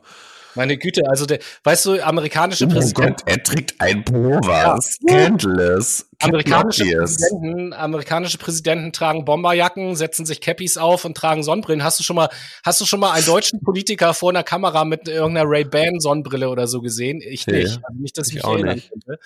Meine 0.55 0.77
Güte, 0.77 1.01
also 1.07 1.25
der, 1.25 1.39
weißt 1.63 1.85
du, 1.85 2.05
amerikanische 2.05 2.65
oh 2.65 2.69
Präsidenten. 2.69 3.15
Gott, 3.17 3.21
er 3.25 3.43
trägt 3.43 3.79
ein 3.79 4.03
Pullover. 4.03 4.51
Ja. 4.51 4.81
Scandalous. 4.81 6.05
Amerikanische 6.19 6.85
Präsidenten, 6.85 7.73
amerikanische 7.73 8.37
Präsidenten 8.37 8.93
tragen 8.93 9.25
Bomberjacken, 9.25 9.95
setzen 9.95 10.25
sich 10.25 10.41
Cappies 10.41 10.77
auf 10.77 11.05
und 11.05 11.17
tragen 11.17 11.43
Sonnenbrillen. 11.43 11.83
Hast 11.83 11.99
du 11.99 12.03
schon 12.03 12.15
mal, 12.15 12.29
hast 12.63 12.79
du 12.79 12.85
schon 12.85 12.99
mal 12.99 13.11
einen 13.11 13.25
deutschen 13.25 13.61
Politiker 13.61 14.13
vor 14.13 14.29
einer 14.29 14.43
Kamera 14.43 14.85
mit 14.85 15.07
irgendeiner 15.07 15.49
Ray-Ban 15.49 15.99
Sonnenbrille 15.99 16.49
oder 16.49 16.67
so 16.67 16.81
gesehen? 16.81 17.21
Ich 17.21 17.47
nicht. 17.47 17.47
Nee, 17.47 17.83
also 17.83 17.99
nicht, 17.99 18.17
dass 18.17 18.27
ich, 18.29 18.37
ich 18.37 18.43
mich 18.43 18.51
erinnern 18.51 18.75
nicht. 18.75 18.89
könnte. 18.89 19.19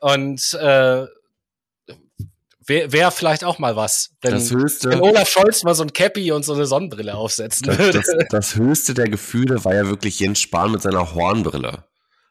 Und 0.00 0.54
äh, 0.60 1.06
Wäre 2.66 2.92
wär 2.92 3.10
vielleicht 3.10 3.44
auch 3.44 3.58
mal 3.58 3.76
was, 3.76 4.10
wenn, 4.22 4.32
das 4.32 4.50
höchste, 4.50 4.90
wenn 4.90 5.00
Olaf 5.00 5.28
Scholz 5.28 5.64
mal 5.64 5.74
so 5.74 5.82
ein 5.82 5.92
Cappy 5.92 6.32
und 6.32 6.44
so 6.44 6.54
eine 6.54 6.66
Sonnenbrille 6.66 7.14
aufsetzen 7.14 7.66
würde. 7.66 7.92
Das, 7.92 8.06
das, 8.06 8.28
das, 8.30 8.56
höchste 8.56 8.94
der 8.94 9.08
Gefühle 9.08 9.64
war 9.64 9.74
ja 9.74 9.86
wirklich 9.86 10.20
Jens 10.20 10.40
Spahn 10.40 10.72
mit 10.72 10.82
seiner 10.82 11.14
Hornbrille. 11.14 11.84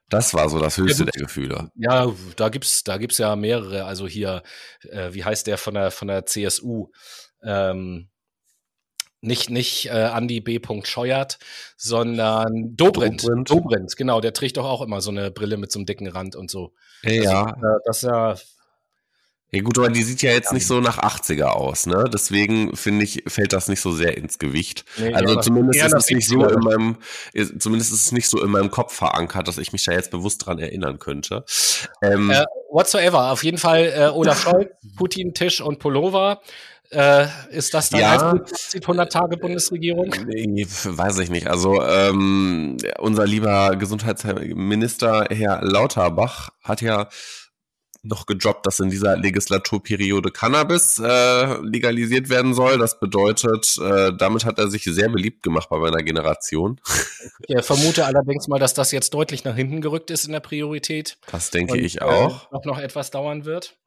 Das 0.10 0.34
war 0.34 0.50
so 0.50 0.60
das 0.60 0.78
höchste 0.78 1.06
ja, 1.06 1.12
der 1.12 1.22
Gefühle. 1.22 1.72
Ja, 1.76 2.12
da 2.36 2.50
gibt's, 2.50 2.84
da 2.84 2.98
gibt's 2.98 3.18
ja 3.18 3.36
mehrere. 3.36 3.86
Also 3.86 4.08
hier, 4.08 4.44
äh, 4.90 5.14
wie 5.14 5.24
heißt 5.24 5.48
der 5.48 5.58
von 5.58 5.74
der 5.76 5.92
von 5.92 6.08
der 6.08 6.26
CSU? 6.26 6.90
Ähm, 7.44 8.10
nicht 9.22 9.50
nicht 9.50 9.88
äh, 9.88 10.10
Andy 10.14 10.42
B. 10.42 10.60
Scheuert, 10.84 11.40
sondern 11.78 12.76
Dobrindt. 12.76 13.24
Dobrindt. 13.24 13.50
Dobrindt, 13.50 13.98
genau. 13.98 14.20
Der 14.20 14.34
trägt 14.34 14.58
doch 14.58 14.66
auch 14.66 14.82
immer 14.82 15.00
so 15.00 15.12
eine 15.12 15.32
Brille 15.32 15.58
mit 15.58 15.72
so 15.72 15.80
einem 15.80 15.86
dicken 15.86 16.08
Rand 16.08 16.36
und 16.36 16.52
so. 16.52 16.74
Ja. 17.04 17.46
Also, 17.46 17.66
äh, 17.66 17.80
das 17.86 17.98
ist 17.98 18.04
ja 18.04 18.36
ja 19.54 19.62
gut, 19.62 19.78
aber 19.78 19.90
die 19.90 20.02
sieht 20.02 20.24
ja 20.24 20.32
jetzt 20.32 20.52
nicht 20.52 20.66
so 20.66 20.80
nach 20.80 20.98
80er 20.98 21.44
aus, 21.44 21.86
ne? 21.86 22.06
Deswegen 22.12 22.76
finde 22.76 23.04
ich, 23.04 23.24
fällt 23.28 23.54
das 23.54 23.68
nicht 23.68 23.82
so 23.82 23.92
sehr 23.92 24.18
ins 24.18 24.40
Gewicht. 24.40 24.84
Nee, 24.98 25.14
also 25.14 25.40
zumindest 25.42 25.86
ist 25.86 25.94
es 25.94 26.10
nicht 26.10 26.28
so 26.28 26.44
in 26.48 26.60
meinem, 26.60 26.98
zumindest 27.60 27.94
ist 27.94 28.08
es 28.08 28.12
nicht 28.12 28.28
so 28.28 28.44
in 28.44 28.50
meinem 28.50 28.72
Kopf 28.72 28.96
verankert, 28.96 29.48
dass 29.48 29.60
ich 29.60 29.72
mich 29.72 29.86
da 29.86 29.92
jetzt 29.92 30.10
bewusst 30.10 30.44
dran 30.44 30.58
erinnern 30.58 30.98
könnte. 30.98 31.46
Ähm, 32.02 32.32
äh, 32.32 32.46
whatsoever. 32.72 33.32
Auf 33.32 33.44
jeden 33.44 33.60
Fall 33.60 33.94
äh, 33.96 34.08
Olaf 34.08 34.42
Scholz, 34.44 34.72
Putin, 34.96 35.36
Tisch 35.36 35.62
und 35.62 35.78
Pullover. 35.78 36.42
Äh, 36.90 37.28
ist 37.52 37.76
das 37.76 37.92
dann 37.92 38.02
ja, 38.02 38.34
100 38.74 39.12
Tage 39.12 39.38
Bundesregierung? 39.38 40.14
Nee, 40.26 40.66
weiß 40.84 41.20
ich 41.20 41.30
nicht. 41.30 41.46
Also 41.46 41.80
ähm, 41.84 42.78
unser 42.98 43.28
lieber 43.28 43.76
Gesundheitsminister 43.76 45.28
Herr 45.30 45.64
Lauterbach 45.64 46.50
hat 46.64 46.82
ja 46.82 47.10
noch 48.04 48.26
gedroppt, 48.26 48.68
dass 48.68 48.80
in 48.80 48.90
dieser 48.90 49.18
Legislaturperiode 49.18 50.32
Cannabis 50.32 51.00
äh, 51.00 51.58
legalisiert 51.62 52.30
werden 52.30 52.54
soll. 52.54 52.78
Das 52.78 53.00
bedeutet, 53.00 53.78
äh, 53.82 54.12
damit 54.16 54.46
hat 54.46 54.60
er 54.60 54.70
sich 54.70 54.84
sehr 54.84 55.10
beliebt 55.10 55.42
gemacht 55.42 55.70
bei 55.70 55.78
meiner 55.78 56.04
Generation. 56.04 56.80
Ich 57.48 57.66
vermute 57.66 58.06
allerdings 58.06 58.48
mal, 58.48 58.60
dass 58.60 58.74
das 58.74 58.92
jetzt 58.92 59.14
deutlich 59.14 59.44
nach 59.44 59.56
hinten 59.56 59.82
gerückt 59.82 60.12
ist 60.12 60.26
in 60.26 60.32
der 60.32 60.40
Priorität. 60.40 61.18
Das 61.32 61.52
denke 61.52 61.74
und, 61.74 61.80
ich 61.80 62.02
auch. 62.02 62.52
Äh, 62.52 62.56
noch, 62.56 62.66
noch 62.66 62.80
etwas 62.80 63.12
dauern 63.12 63.46
wird. 63.46 63.78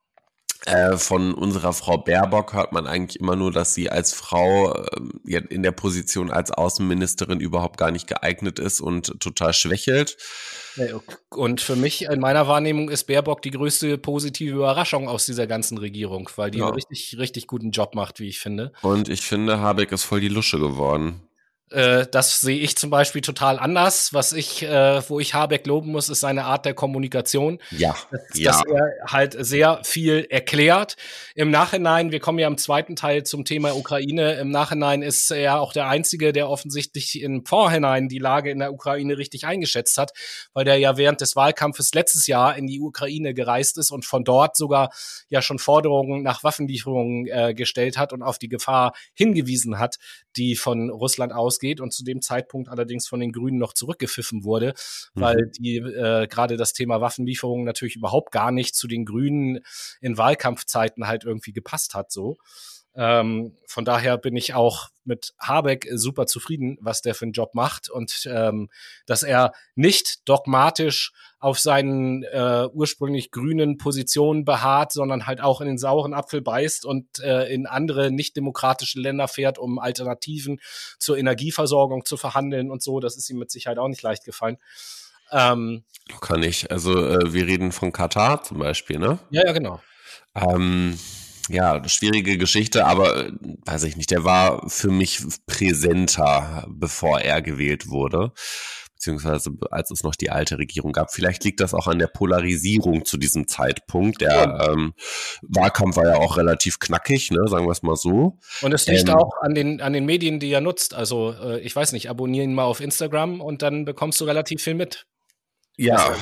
Äh, 0.64 0.96
von 0.96 1.34
unserer 1.34 1.72
Frau 1.72 1.98
Baerbock 1.98 2.52
hört 2.54 2.72
man 2.72 2.86
eigentlich 2.86 3.20
immer 3.20 3.36
nur, 3.36 3.52
dass 3.52 3.74
sie 3.74 3.90
als 3.90 4.12
Frau 4.12 4.72
äh, 4.72 5.36
in 5.48 5.62
der 5.62 5.72
Position 5.72 6.30
als 6.30 6.50
Außenministerin 6.50 7.40
überhaupt 7.40 7.76
gar 7.76 7.90
nicht 7.90 8.06
geeignet 8.06 8.58
ist 8.58 8.80
und 8.80 9.20
total 9.20 9.52
schwächelt. 9.52 10.16
Und 11.30 11.60
für 11.60 11.76
mich 11.76 12.02
in 12.04 12.20
meiner 12.20 12.48
Wahrnehmung 12.48 12.90
ist 12.90 13.04
Baerbock 13.04 13.42
die 13.42 13.50
größte 13.50 13.96
positive 13.98 14.54
Überraschung 14.54 15.08
aus 15.08 15.26
dieser 15.26 15.46
ganzen 15.46 15.78
Regierung, 15.78 16.28
weil 16.36 16.50
die 16.50 16.58
ja. 16.58 16.66
einen 16.66 16.74
richtig, 16.74 17.16
richtig 17.18 17.46
guten 17.46 17.70
Job 17.70 17.94
macht, 17.94 18.20
wie 18.20 18.28
ich 18.28 18.38
finde. 18.38 18.72
Und 18.82 19.08
ich 19.08 19.22
finde, 19.22 19.60
Habeck 19.60 19.92
ist 19.92 20.04
voll 20.04 20.20
die 20.20 20.28
Lusche 20.28 20.58
geworden. 20.58 21.25
Äh, 21.70 22.06
das 22.10 22.40
sehe 22.40 22.58
ich 22.58 22.76
zum 22.76 22.90
Beispiel 22.90 23.22
total 23.22 23.58
anders. 23.58 24.14
Was 24.14 24.32
ich, 24.32 24.62
äh, 24.62 25.02
wo 25.08 25.18
ich 25.18 25.34
Habeck 25.34 25.66
loben 25.66 25.90
muss, 25.90 26.08
ist 26.08 26.20
seine 26.20 26.44
Art 26.44 26.64
der 26.64 26.74
Kommunikation. 26.74 27.58
Ja, 27.70 27.96
dass, 28.10 28.38
ja. 28.38 28.50
dass 28.52 28.62
er 28.64 28.92
halt 29.06 29.36
sehr 29.38 29.80
viel 29.82 30.26
erklärt. 30.30 30.96
Im 31.34 31.50
Nachhinein, 31.50 32.12
wir 32.12 32.20
kommen 32.20 32.38
ja 32.38 32.46
im 32.46 32.56
zweiten 32.56 32.94
Teil 32.94 33.24
zum 33.24 33.44
Thema 33.44 33.74
Ukraine. 33.74 34.34
Im 34.34 34.50
Nachhinein 34.50 35.02
ist 35.02 35.30
er 35.32 35.60
auch 35.60 35.72
der 35.72 35.88
Einzige, 35.88 36.32
der 36.32 36.48
offensichtlich 36.48 37.20
im 37.20 37.44
Vorhinein 37.44 38.08
die 38.08 38.18
Lage 38.18 38.50
in 38.50 38.60
der 38.60 38.72
Ukraine 38.72 39.18
richtig 39.18 39.44
eingeschätzt 39.44 39.98
hat, 39.98 40.12
weil 40.52 40.64
der 40.64 40.78
ja 40.78 40.96
während 40.96 41.20
des 41.20 41.34
Wahlkampfes 41.34 41.92
letztes 41.94 42.28
Jahr 42.28 42.56
in 42.56 42.68
die 42.68 42.80
Ukraine 42.80 43.34
gereist 43.34 43.76
ist 43.76 43.90
und 43.90 44.04
von 44.04 44.22
dort 44.22 44.56
sogar 44.56 44.90
ja 45.28 45.42
schon 45.42 45.58
Forderungen 45.58 46.22
nach 46.22 46.44
Waffenlieferungen 46.44 47.26
äh, 47.26 47.54
gestellt 47.54 47.98
hat 47.98 48.12
und 48.12 48.22
auf 48.22 48.38
die 48.38 48.48
Gefahr 48.48 48.92
hingewiesen 49.14 49.80
hat, 49.80 49.96
die 50.36 50.54
von 50.54 50.90
Russland 50.90 51.32
aus 51.32 51.56
ausgeht 51.56 51.80
und 51.80 51.92
zu 51.92 52.04
dem 52.04 52.20
Zeitpunkt 52.20 52.68
allerdings 52.68 53.06
von 53.06 53.20
den 53.20 53.32
Grünen 53.32 53.58
noch 53.58 53.72
zurückgepfiffen 53.72 54.44
wurde, 54.44 54.74
mhm. 55.14 55.20
weil 55.20 55.50
die 55.58 55.76
äh, 55.76 56.26
gerade 56.26 56.56
das 56.56 56.72
Thema 56.72 57.00
Waffenlieferungen 57.00 57.64
natürlich 57.64 57.96
überhaupt 57.96 58.32
gar 58.32 58.50
nicht 58.50 58.74
zu 58.74 58.86
den 58.88 59.04
Grünen 59.04 59.60
in 60.00 60.18
Wahlkampfzeiten 60.18 61.06
halt 61.06 61.24
irgendwie 61.24 61.52
gepasst 61.52 61.94
hat 61.94 62.10
so. 62.10 62.36
Ähm, 62.96 63.52
von 63.66 63.84
daher 63.84 64.16
bin 64.16 64.36
ich 64.36 64.54
auch 64.54 64.88
mit 65.04 65.34
Habeck 65.38 65.86
super 65.92 66.26
zufrieden, 66.26 66.78
was 66.80 67.02
der 67.02 67.14
für 67.14 67.26
einen 67.26 67.32
Job 67.32 67.54
macht 67.54 67.90
und 67.90 68.26
ähm, 68.32 68.70
dass 69.04 69.22
er 69.22 69.52
nicht 69.74 70.26
dogmatisch 70.28 71.12
auf 71.38 71.58
seinen 71.58 72.22
äh, 72.22 72.68
ursprünglich 72.72 73.30
grünen 73.30 73.76
Positionen 73.76 74.46
beharrt, 74.46 74.92
sondern 74.92 75.26
halt 75.26 75.42
auch 75.42 75.60
in 75.60 75.66
den 75.66 75.78
sauren 75.78 76.14
Apfel 76.14 76.40
beißt 76.40 76.86
und 76.86 77.18
äh, 77.20 77.52
in 77.52 77.66
andere 77.66 78.10
nicht 78.10 78.34
demokratische 78.34 78.98
Länder 78.98 79.28
fährt, 79.28 79.58
um 79.58 79.78
Alternativen 79.78 80.58
zur 80.98 81.18
Energieversorgung 81.18 82.06
zu 82.06 82.16
verhandeln 82.16 82.70
und 82.70 82.82
so. 82.82 82.98
Das 82.98 83.16
ist 83.16 83.28
ihm 83.28 83.38
mit 83.38 83.50
Sicherheit 83.50 83.78
auch 83.78 83.88
nicht 83.88 84.02
leicht 84.02 84.24
gefallen. 84.24 84.56
Ähm, 85.30 85.84
Kann 86.22 86.42
ich. 86.42 86.70
Also 86.70 87.06
äh, 87.06 87.32
wir 87.32 87.46
reden 87.46 87.72
von 87.72 87.92
Katar 87.92 88.42
zum 88.42 88.58
Beispiel, 88.58 88.98
ne? 88.98 89.18
Ja, 89.30 89.44
ja, 89.44 89.52
genau. 89.52 89.82
Ähm, 90.34 90.98
ja, 91.48 91.86
schwierige 91.88 92.38
Geschichte, 92.38 92.86
aber 92.86 93.26
äh, 93.26 93.32
weiß 93.64 93.84
ich 93.84 93.96
nicht, 93.96 94.10
der 94.10 94.24
war 94.24 94.68
für 94.68 94.90
mich 94.90 95.22
präsenter, 95.46 96.66
bevor 96.68 97.20
er 97.20 97.42
gewählt 97.42 97.88
wurde, 97.88 98.32
beziehungsweise 98.94 99.50
als 99.70 99.90
es 99.90 100.02
noch 100.02 100.16
die 100.16 100.30
alte 100.30 100.58
Regierung 100.58 100.92
gab. 100.92 101.12
Vielleicht 101.12 101.44
liegt 101.44 101.60
das 101.60 101.74
auch 101.74 101.86
an 101.86 101.98
der 101.98 102.06
Polarisierung 102.08 103.04
zu 103.04 103.16
diesem 103.16 103.46
Zeitpunkt. 103.46 104.22
Der 104.22 104.30
ja. 104.32 104.72
ähm, 104.72 104.94
Wahlkampf 105.42 105.96
war 105.96 106.06
ja 106.06 106.16
auch 106.16 106.36
relativ 106.36 106.78
knackig, 106.78 107.30
ne, 107.30 107.46
sagen 107.46 107.66
wir 107.66 107.72
es 107.72 107.82
mal 107.82 107.96
so. 107.96 108.38
Und 108.62 108.72
es 108.72 108.86
liegt 108.86 109.08
ähm, 109.08 109.14
auch 109.14 109.32
an 109.42 109.54
den, 109.54 109.80
an 109.80 109.92
den 109.92 110.06
Medien, 110.06 110.40
die 110.40 110.50
er 110.50 110.60
nutzt. 110.60 110.94
Also 110.94 111.32
äh, 111.32 111.60
ich 111.60 111.76
weiß 111.76 111.92
nicht, 111.92 112.08
abonnieren 112.10 112.50
ihn 112.50 112.54
mal 112.54 112.64
auf 112.64 112.80
Instagram 112.80 113.40
und 113.40 113.62
dann 113.62 113.84
bekommst 113.84 114.20
du 114.20 114.24
relativ 114.24 114.62
viel 114.62 114.74
mit. 114.74 115.06
Ja. 115.76 116.14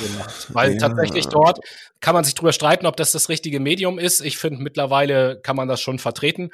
Weil 0.49 0.73
ja. 0.73 0.79
tatsächlich 0.79 1.27
dort 1.27 1.61
kann 2.01 2.15
man 2.15 2.25
sich 2.25 2.35
drüber 2.35 2.53
streiten, 2.53 2.87
ob 2.87 2.97
das 2.97 3.13
das 3.13 3.29
richtige 3.29 3.61
Medium 3.61 3.99
ist. 3.99 4.21
Ich 4.21 4.37
finde, 4.37 4.63
mittlerweile 4.63 5.41
kann 5.41 5.57
man 5.57 5.69
das 5.69 5.81
schon 5.81 5.99
vertreten, 5.99 6.51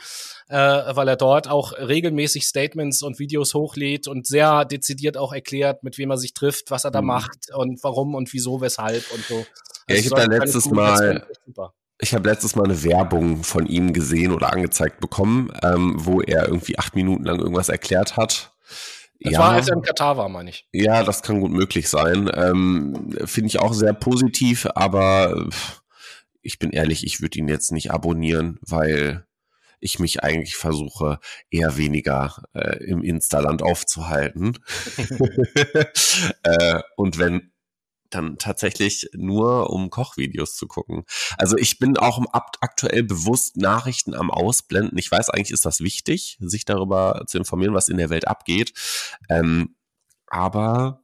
äh, 0.49 0.57
weil 0.57 1.09
er 1.09 1.17
dort 1.17 1.49
auch 1.49 1.73
regelmäßig 1.73 2.47
Statements 2.47 3.03
und 3.03 3.19
Videos 3.19 3.55
hochlädt 3.55 4.07
und 4.07 4.27
sehr 4.27 4.65
dezidiert 4.65 5.17
auch 5.17 5.33
erklärt, 5.33 5.83
mit 5.83 5.99
wem 5.99 6.11
er 6.11 6.19
sich 6.19 6.35
trifft, 6.35 6.71
was 6.71 6.85
er 6.85 6.91
da 6.91 7.01
mhm. 7.01 7.09
macht 7.09 7.55
und 7.55 7.83
warum 7.83 8.15
und 8.15 8.33
wieso, 8.33 8.61
weshalb 8.61 9.11
und 9.13 9.25
so. 9.25 9.37
Also 9.37 9.47
ja, 9.89 9.97
ich 9.97 10.11
habe 10.11 10.21
da 10.21 10.37
letztes 10.37 10.71
Mal. 10.71 11.27
Ich 12.03 12.15
habe 12.15 12.31
letztes 12.31 12.57
Mal 12.57 12.65
eine 12.65 12.83
Werbung 12.83 13.45
von 13.45 13.67
ihm 13.67 13.93
gesehen 13.93 14.33
oder 14.33 14.55
angezeigt 14.55 15.01
bekommen, 15.01 15.53
ähm, 15.63 15.97
wo 15.99 16.23
er 16.23 16.47
irgendwie 16.47 16.79
acht 16.79 16.97
Minuten 16.97 17.25
lang 17.25 17.39
irgendwas 17.39 17.69
erklärt 17.69 18.17
hat 18.17 18.53
das 19.21 19.35
ja, 19.35 19.39
war, 19.39 19.51
als 19.53 19.69
er 19.69 19.77
in 19.77 19.83
Katar 19.83 20.17
war, 20.17 20.29
meine 20.29 20.51
ich. 20.51 20.67
Ja, 20.73 21.03
das 21.05 21.23
kann 21.23 21.41
gut 21.41 21.51
möglich 21.51 21.89
sein. 21.89 22.31
Ähm, 22.35 23.17
Finde 23.25 23.49
ich 23.49 23.61
auch 23.61 23.75
sehr 23.75 23.93
positiv, 23.93 24.67
aber 24.75 25.49
ich 26.43 26.59
bin 26.59 26.71
ehrlich, 26.71 27.05
ich 27.05 27.21
würde 27.21 27.39
ihn 27.39 27.49
jetzt 27.49 27.71
nicht 27.71 27.91
abonnieren, 27.91 28.59
weil 28.63 29.27
ich 29.79 29.99
mich 29.99 30.23
eigentlich 30.23 30.57
versuche, 30.57 31.19
eher 31.51 31.77
weniger 31.77 32.45
äh, 32.55 32.83
im 32.85 33.03
Instaland 33.03 33.63
aufzuhalten. 33.63 34.59
äh, 36.43 36.81
und 36.97 37.19
wenn 37.19 37.53
dann 38.11 38.39
tatsächlich 38.39 39.09
nur 39.15 39.71
um 39.71 39.91
Kochvideos 39.91 40.55
zu 40.55 40.67
gucken. 40.67 41.05
Also 41.39 41.57
ich 41.57 41.79
bin 41.79 41.97
auch 41.97 42.21
aktuell 42.33 43.03
bewusst 43.03 43.57
Nachrichten 43.57 44.15
am 44.15 44.31
Ausblenden. 44.31 44.99
Ich 44.99 45.11
weiß 45.11 45.31
eigentlich, 45.31 45.53
ist 45.53 45.67
das 45.67 45.81
wichtig, 45.81 46.37
sich 46.41 46.65
darüber 46.65 47.25
zu 47.27 47.39
informieren, 47.39 47.75
was 47.75 47.89
in 47.89 47.97
der 47.97 48.11
Welt 48.11 48.29
abgeht. 48.29 48.73
Ähm, 49.29 49.77
aber 50.27 51.03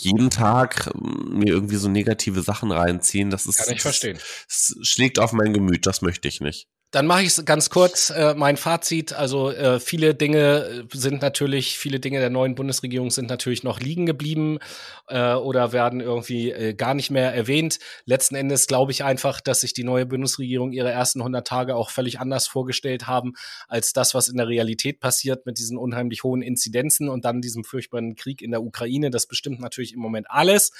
jeden 0.00 0.30
Tag 0.30 0.90
ähm, 0.94 1.38
mir 1.38 1.48
irgendwie 1.48 1.76
so 1.76 1.88
negative 1.88 2.42
Sachen 2.42 2.70
reinziehen, 2.70 3.30
das 3.30 3.46
ist. 3.46 3.58
Kann 3.58 3.74
ich 3.74 3.82
verstehen. 3.82 4.14
Das, 4.16 4.74
das 4.76 4.86
schlägt 4.86 5.18
auf 5.18 5.32
mein 5.32 5.52
Gemüt, 5.52 5.86
das 5.86 6.02
möchte 6.02 6.28
ich 6.28 6.40
nicht. 6.40 6.68
Dann 6.90 7.06
mache 7.06 7.22
ich 7.22 7.44
ganz 7.44 7.68
kurz. 7.68 8.08
Äh, 8.08 8.34
mein 8.34 8.56
Fazit, 8.56 9.12
also 9.12 9.50
äh, 9.50 9.78
viele 9.78 10.14
Dinge 10.14 10.86
sind 10.90 11.20
natürlich, 11.20 11.76
viele 11.76 12.00
Dinge 12.00 12.18
der 12.18 12.30
neuen 12.30 12.54
Bundesregierung 12.54 13.10
sind 13.10 13.28
natürlich 13.28 13.62
noch 13.62 13.78
liegen 13.78 14.06
geblieben 14.06 14.58
äh, 15.06 15.34
oder 15.34 15.72
werden 15.72 16.00
irgendwie 16.00 16.50
äh, 16.50 16.72
gar 16.72 16.94
nicht 16.94 17.10
mehr 17.10 17.34
erwähnt. 17.34 17.78
Letzten 18.06 18.36
Endes 18.36 18.66
glaube 18.66 18.92
ich 18.92 19.04
einfach, 19.04 19.42
dass 19.42 19.60
sich 19.60 19.74
die 19.74 19.84
neue 19.84 20.06
Bundesregierung 20.06 20.72
ihre 20.72 20.90
ersten 20.90 21.20
100 21.20 21.46
Tage 21.46 21.76
auch 21.76 21.90
völlig 21.90 22.20
anders 22.20 22.46
vorgestellt 22.46 23.06
haben 23.06 23.34
als 23.68 23.92
das, 23.92 24.14
was 24.14 24.28
in 24.28 24.38
der 24.38 24.48
Realität 24.48 24.98
passiert 24.98 25.44
mit 25.44 25.58
diesen 25.58 25.76
unheimlich 25.76 26.24
hohen 26.24 26.40
Inzidenzen 26.40 27.10
und 27.10 27.26
dann 27.26 27.42
diesem 27.42 27.64
furchtbaren 27.64 28.16
Krieg 28.16 28.40
in 28.40 28.50
der 28.50 28.62
Ukraine. 28.62 29.10
Das 29.10 29.26
bestimmt 29.26 29.60
natürlich 29.60 29.92
im 29.92 30.00
Moment 30.00 30.30
alles, 30.30 30.72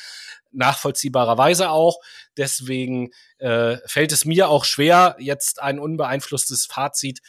nachvollziehbarerweise 0.52 1.68
auch. 1.68 1.98
Deswegen 2.38 3.10
äh, 3.38 3.78
fällt 3.86 4.12
es 4.12 4.24
mir 4.24 4.48
auch 4.48 4.64
schwer, 4.64 5.16
jetzt 5.18 5.62
ein 5.62 5.78
unbeeinflusstes 5.78 6.66
Fazit 6.66 7.20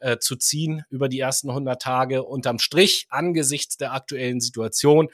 äh, 0.00 0.18
zu 0.18 0.36
ziehen 0.36 0.84
über 0.90 1.08
die 1.08 1.20
ersten 1.20 1.48
100 1.50 1.80
Tage. 1.80 2.24
Unterm 2.24 2.58
Strich, 2.58 3.06
angesichts 3.10 3.76
der 3.76 3.92
aktuellen 3.92 4.40
Situation, 4.40 5.08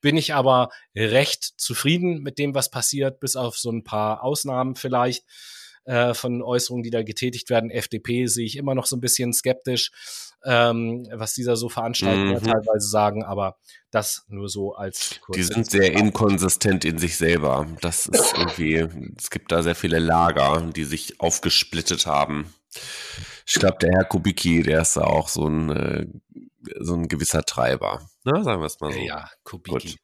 bin 0.00 0.16
ich 0.16 0.34
aber 0.34 0.70
recht 0.96 1.44
zufrieden 1.58 2.22
mit 2.22 2.38
dem, 2.38 2.54
was 2.54 2.70
passiert, 2.70 3.20
bis 3.20 3.36
auf 3.36 3.58
so 3.58 3.70
ein 3.70 3.84
paar 3.84 4.22
Ausnahmen 4.22 4.74
vielleicht 4.74 5.24
äh, 5.90 6.14
von 6.14 6.40
Äußerungen, 6.40 6.84
die 6.84 6.90
da 6.90 7.02
getätigt 7.02 7.50
werden. 7.50 7.68
FDP 7.68 8.26
sehe 8.26 8.46
ich 8.46 8.56
immer 8.56 8.76
noch 8.76 8.86
so 8.86 8.94
ein 8.96 9.00
bisschen 9.00 9.32
skeptisch, 9.32 9.90
ähm, 10.44 11.04
was 11.12 11.34
dieser 11.34 11.56
so 11.56 11.68
Veranstaltungen 11.68 12.34
mhm. 12.34 12.44
teilweise 12.44 12.88
sagen, 12.88 13.24
aber 13.24 13.56
das 13.90 14.24
nur 14.28 14.48
so 14.48 14.74
als 14.74 15.20
Die 15.34 15.42
sind 15.42 15.68
sehr 15.68 15.92
inkonsistent 15.92 16.84
in 16.84 16.98
sich 16.98 17.16
selber. 17.16 17.66
Das 17.80 18.06
ist 18.06 18.34
irgendwie, 18.38 18.86
es 19.18 19.30
gibt 19.30 19.50
da 19.50 19.64
sehr 19.64 19.74
viele 19.74 19.98
Lager, 19.98 20.70
die 20.74 20.84
sich 20.84 21.20
aufgesplittet 21.20 22.06
haben. 22.06 22.54
Ich 23.44 23.54
glaube, 23.54 23.78
der 23.80 23.90
Herr 23.90 24.04
Kubicki, 24.04 24.62
der 24.62 24.82
ist 24.82 24.96
da 24.96 25.00
auch 25.00 25.28
so 25.28 25.48
ein, 25.48 25.70
äh, 25.70 26.06
so 26.78 26.94
ein 26.94 27.08
gewisser 27.08 27.42
Treiber. 27.42 28.08
Ne? 28.24 28.44
Sagen 28.44 28.62
wir 28.62 28.66
es 28.66 28.78
mal 28.78 28.92
so. 28.92 29.00
Ja, 29.00 29.28
Kubicki. 29.42 29.88
Gut. 29.88 29.96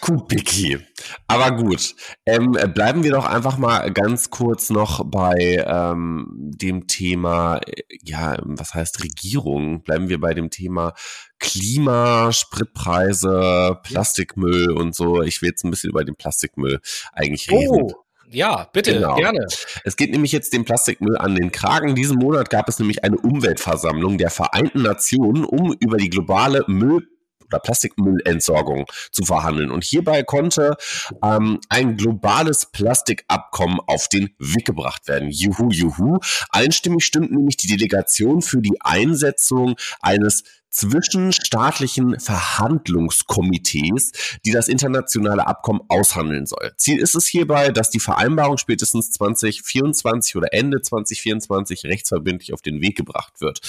Kubicki. 0.00 0.78
Aber 1.26 1.56
gut, 1.56 1.94
ähm, 2.26 2.52
bleiben 2.74 3.02
wir 3.02 3.12
doch 3.12 3.24
einfach 3.24 3.58
mal 3.58 3.90
ganz 3.92 4.30
kurz 4.30 4.70
noch 4.70 5.04
bei 5.04 5.64
ähm, 5.66 6.26
dem 6.30 6.86
Thema, 6.86 7.58
äh, 7.66 7.82
ja, 8.02 8.36
was 8.42 8.74
heißt 8.74 9.02
Regierung? 9.02 9.82
Bleiben 9.82 10.08
wir 10.08 10.20
bei 10.20 10.34
dem 10.34 10.50
Thema 10.50 10.94
Klima, 11.38 12.32
Spritpreise, 12.32 13.78
Plastikmüll 13.82 14.70
und 14.70 14.94
so. 14.94 15.22
Ich 15.22 15.42
will 15.42 15.50
jetzt 15.50 15.64
ein 15.64 15.70
bisschen 15.70 15.90
über 15.90 16.04
den 16.04 16.16
Plastikmüll 16.16 16.80
eigentlich 17.12 17.50
reden. 17.50 17.82
Oh. 17.82 18.02
Ja, 18.28 18.68
bitte, 18.72 18.94
genau. 18.94 19.14
gerne. 19.14 19.46
Es 19.84 19.96
geht 19.96 20.10
nämlich 20.10 20.32
jetzt 20.32 20.52
dem 20.52 20.64
Plastikmüll 20.64 21.16
an 21.16 21.36
den 21.36 21.52
Kragen. 21.52 21.94
Diesen 21.94 22.18
Monat 22.18 22.50
gab 22.50 22.68
es 22.68 22.78
nämlich 22.80 23.04
eine 23.04 23.16
Umweltversammlung 23.16 24.18
der 24.18 24.30
Vereinten 24.30 24.82
Nationen, 24.82 25.44
um 25.44 25.72
über 25.78 25.96
die 25.96 26.10
globale 26.10 26.64
Müll 26.66 27.06
oder 27.46 27.58
Plastikmüllentsorgung 27.58 28.86
zu 29.10 29.24
verhandeln. 29.24 29.70
Und 29.70 29.84
hierbei 29.84 30.22
konnte 30.22 30.76
ähm, 31.22 31.60
ein 31.68 31.96
globales 31.96 32.66
Plastikabkommen 32.66 33.80
auf 33.86 34.08
den 34.08 34.34
Weg 34.38 34.64
gebracht 34.66 35.08
werden. 35.08 35.30
Juhu, 35.30 35.70
juhu. 35.70 36.18
Einstimmig 36.50 37.04
stimmt 37.04 37.32
nämlich 37.32 37.56
die 37.56 37.68
Delegation 37.68 38.42
für 38.42 38.60
die 38.60 38.76
Einsetzung 38.80 39.76
eines 40.00 40.44
zwischenstaatlichen 40.76 42.20
Verhandlungskomitees, 42.20 44.12
die 44.44 44.52
das 44.52 44.68
internationale 44.68 45.46
Abkommen 45.46 45.80
aushandeln 45.88 46.46
soll. 46.46 46.72
Ziel 46.76 46.98
ist 46.98 47.14
es 47.14 47.26
hierbei, 47.26 47.70
dass 47.70 47.90
die 47.90 48.00
Vereinbarung 48.00 48.58
spätestens 48.58 49.10
2024 49.12 50.36
oder 50.36 50.52
Ende 50.52 50.82
2024 50.82 51.84
rechtsverbindlich 51.84 52.52
auf 52.52 52.60
den 52.60 52.82
Weg 52.82 52.96
gebracht 52.96 53.40
wird. 53.40 53.60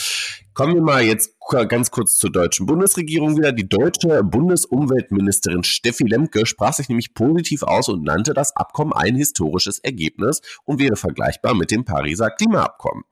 Kommen 0.54 0.74
wir 0.74 0.82
mal 0.82 1.04
jetzt 1.04 1.38
ganz 1.70 1.92
kurz 1.92 2.18
zur 2.18 2.32
deutschen 2.32 2.66
Bundesregierung 2.66 3.38
wieder. 3.38 3.52
Die 3.52 3.70
deutsche 3.70 4.24
Bundesumweltministerin 4.24 5.64
Steffi 5.64 6.04
Lemke 6.04 6.46
sprach 6.46 6.74
sich 6.74 6.90
nämlich 6.90 7.14
positiv 7.14 7.64
aus 7.64 7.88
und 7.90 8.04
nannte 8.04 8.34
das 8.34 8.56
Abkommen 8.56 8.92
ein 8.92 9.16
historisches 9.16 9.80
Ergebnis 9.80 10.42
und 10.66 10.80
wäre 10.80 10.96
vergleichbar 10.96 11.54
mit 11.54 11.72
dem 11.72 11.86
Pariser 11.86 12.32
Klimaabkommen. 12.32 13.04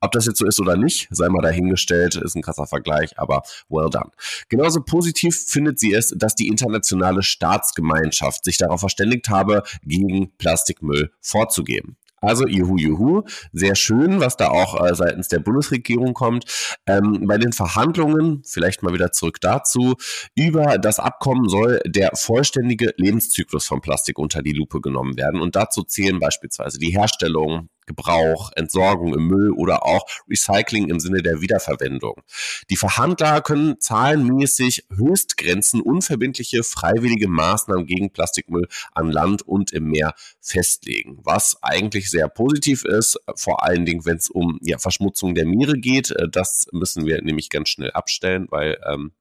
Ob 0.00 0.12
das 0.12 0.26
jetzt 0.26 0.38
so 0.38 0.46
ist 0.46 0.60
oder 0.60 0.76
nicht, 0.76 1.08
sei 1.10 1.28
mal 1.28 1.40
dahingestellt, 1.40 2.16
ist 2.16 2.34
ein 2.34 2.42
krasser 2.42 2.66
Vergleich, 2.66 3.18
aber 3.18 3.37
well 3.68 3.90
done. 3.90 4.10
Genauso 4.48 4.82
positiv 4.82 5.36
findet 5.46 5.78
sie 5.78 5.92
es, 5.92 6.14
dass 6.16 6.34
die 6.34 6.48
internationale 6.48 7.22
Staatsgemeinschaft 7.22 8.44
sich 8.44 8.58
darauf 8.58 8.80
verständigt 8.80 9.28
habe, 9.28 9.62
gegen 9.82 10.36
Plastikmüll 10.38 11.10
vorzugehen. 11.20 11.96
Also 12.20 12.46
juhu, 12.46 12.76
juhu, 12.76 13.22
sehr 13.52 13.76
schön, 13.76 14.20
was 14.20 14.36
da 14.36 14.48
auch 14.48 14.84
äh, 14.84 14.94
seitens 14.94 15.28
der 15.28 15.38
Bundesregierung 15.38 16.14
kommt. 16.14 16.44
Ähm, 16.86 17.26
bei 17.26 17.38
den 17.38 17.52
Verhandlungen, 17.52 18.42
vielleicht 18.44 18.82
mal 18.82 18.92
wieder 18.92 19.12
zurück 19.12 19.40
dazu, 19.40 19.94
über 20.34 20.78
das 20.78 20.98
Abkommen 20.98 21.48
soll 21.48 21.80
der 21.86 22.10
vollständige 22.14 22.92
Lebenszyklus 22.96 23.66
von 23.66 23.80
Plastik 23.80 24.18
unter 24.18 24.42
die 24.42 24.52
Lupe 24.52 24.80
genommen 24.80 25.16
werden. 25.16 25.40
Und 25.40 25.54
dazu 25.54 25.82
zählen 25.84 26.18
beispielsweise 26.18 26.78
die 26.78 26.90
Herstellung, 26.90 27.68
Gebrauch, 27.88 28.52
Entsorgung 28.54 29.14
im 29.14 29.26
Müll 29.26 29.50
oder 29.50 29.84
auch 29.84 30.06
Recycling 30.30 30.88
im 30.88 31.00
Sinne 31.00 31.22
der 31.22 31.40
Wiederverwendung. 31.40 32.22
Die 32.70 32.76
Verhandler 32.76 33.40
können 33.40 33.80
zahlenmäßig 33.80 34.86
Höchstgrenzen, 34.94 35.80
unverbindliche, 35.80 36.62
freiwillige 36.62 37.26
Maßnahmen 37.26 37.86
gegen 37.86 38.12
Plastikmüll 38.12 38.68
an 38.92 39.10
Land 39.10 39.42
und 39.42 39.72
im 39.72 39.88
Meer 39.88 40.14
festlegen, 40.40 41.18
was 41.24 41.58
eigentlich 41.62 42.10
sehr 42.10 42.28
positiv 42.28 42.84
ist, 42.84 43.18
vor 43.34 43.64
allen 43.64 43.84
Dingen, 43.84 44.04
wenn 44.04 44.18
es 44.18 44.28
um 44.28 44.58
ja, 44.62 44.78
Verschmutzung 44.78 45.34
der 45.34 45.46
Meere 45.46 45.78
geht. 45.78 46.10
Äh, 46.12 46.28
das 46.30 46.66
müssen 46.72 47.06
wir 47.06 47.20
nämlich 47.22 47.50
ganz 47.50 47.70
schnell 47.70 47.90
abstellen, 47.92 48.46
weil 48.50 48.78
ähm, 48.86 49.12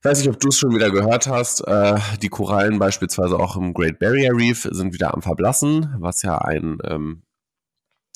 ich 0.00 0.04
weiß 0.04 0.18
nicht, 0.20 0.30
ob 0.30 0.40
du 0.40 0.48
es 0.48 0.58
schon 0.58 0.74
wieder 0.74 0.90
gehört 0.90 1.26
hast. 1.26 1.60
Äh, 1.60 1.98
die 2.22 2.30
Korallen 2.30 2.78
beispielsweise 2.78 3.38
auch 3.38 3.56
im 3.56 3.74
Great 3.74 3.98
Barrier 3.98 4.32
Reef 4.34 4.66
sind 4.70 4.94
wieder 4.94 5.12
am 5.12 5.20
Verblassen, 5.20 5.94
was 5.98 6.22
ja 6.22 6.38
ein 6.38 6.78
ähm, 6.84 7.22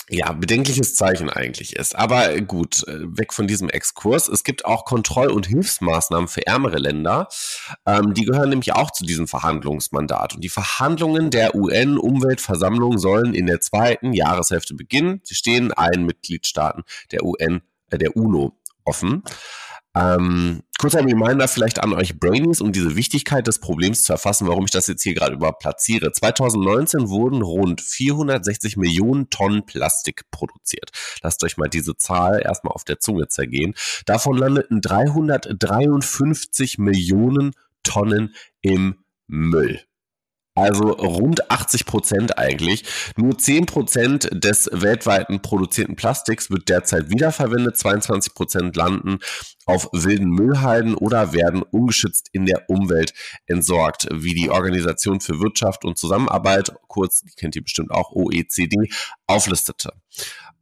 ja, 0.08 0.32
bedenkliches 0.32 0.94
Zeichen 0.94 1.28
eigentlich 1.28 1.76
ist. 1.76 1.94
Aber 1.94 2.40
gut, 2.40 2.88
äh, 2.88 3.00
weg 3.18 3.34
von 3.34 3.46
diesem 3.46 3.68
Exkurs. 3.68 4.28
Es 4.28 4.44
gibt 4.44 4.64
auch 4.64 4.86
Kontroll- 4.86 5.30
und 5.30 5.46
Hilfsmaßnahmen 5.46 6.28
für 6.28 6.46
ärmere 6.46 6.78
Länder. 6.78 7.28
Ähm, 7.84 8.14
die 8.14 8.24
gehören 8.24 8.48
nämlich 8.48 8.72
auch 8.72 8.90
zu 8.90 9.04
diesem 9.04 9.28
Verhandlungsmandat. 9.28 10.34
Und 10.34 10.42
die 10.42 10.48
Verhandlungen 10.48 11.30
der 11.30 11.54
UN-Umweltversammlung 11.54 12.98
sollen 12.98 13.34
in 13.34 13.44
der 13.44 13.60
zweiten 13.60 14.14
Jahreshälfte 14.14 14.74
beginnen. 14.74 15.20
Sie 15.22 15.34
stehen 15.34 15.70
allen 15.70 16.06
Mitgliedstaaten 16.06 16.82
der 17.12 17.24
UN, 17.24 17.60
äh, 17.90 17.98
der 17.98 18.16
UNO 18.16 18.58
offen. 18.84 19.22
Ähm, 19.96 20.62
kurzer 20.78 21.04
Reminder 21.04 21.46
vielleicht 21.46 21.82
an 21.82 21.92
euch 21.92 22.18
Brainies, 22.18 22.60
um 22.60 22.72
diese 22.72 22.96
Wichtigkeit 22.96 23.46
des 23.46 23.60
Problems 23.60 24.02
zu 24.02 24.12
erfassen, 24.12 24.48
warum 24.48 24.64
ich 24.64 24.72
das 24.72 24.88
jetzt 24.88 25.02
hier 25.02 25.14
gerade 25.14 25.34
überhaupt 25.34 25.60
platziere. 25.60 26.10
2019 26.10 27.08
wurden 27.08 27.42
rund 27.42 27.80
460 27.80 28.76
Millionen 28.76 29.30
Tonnen 29.30 29.64
Plastik 29.64 30.22
produziert. 30.30 30.90
Lasst 31.22 31.44
euch 31.44 31.56
mal 31.56 31.68
diese 31.68 31.96
Zahl 31.96 32.42
erstmal 32.44 32.72
auf 32.74 32.84
der 32.84 32.98
Zunge 32.98 33.28
zergehen. 33.28 33.74
Davon 34.04 34.36
landeten 34.36 34.80
353 34.80 36.78
Millionen 36.78 37.52
Tonnen 37.84 38.34
im 38.62 38.96
Müll. 39.26 39.80
Also 40.56 40.84
rund 40.84 41.50
80 41.50 41.84
Prozent 41.84 42.38
eigentlich. 42.38 42.84
Nur 43.16 43.36
10 43.36 43.66
Prozent 43.66 44.28
des 44.32 44.70
weltweiten 44.72 45.42
produzierten 45.42 45.96
Plastiks 45.96 46.48
wird 46.48 46.68
derzeit 46.68 47.10
wiederverwendet. 47.10 47.76
22 47.76 48.34
Prozent 48.34 48.76
landen 48.76 49.18
auf 49.66 49.88
wilden 49.92 50.28
Müllhalden 50.28 50.94
oder 50.94 51.32
werden 51.32 51.62
ungeschützt 51.62 52.28
in 52.32 52.46
der 52.46 52.70
Umwelt 52.70 53.14
entsorgt, 53.46 54.06
wie 54.12 54.34
die 54.34 54.50
Organisation 54.50 55.20
für 55.20 55.40
Wirtschaft 55.40 55.84
und 55.84 55.98
Zusammenarbeit, 55.98 56.72
kurz, 56.86 57.22
die 57.22 57.34
kennt 57.34 57.56
ihr 57.56 57.62
bestimmt 57.62 57.90
auch, 57.90 58.12
OECD, 58.12 58.90
auflistete. 59.26 59.92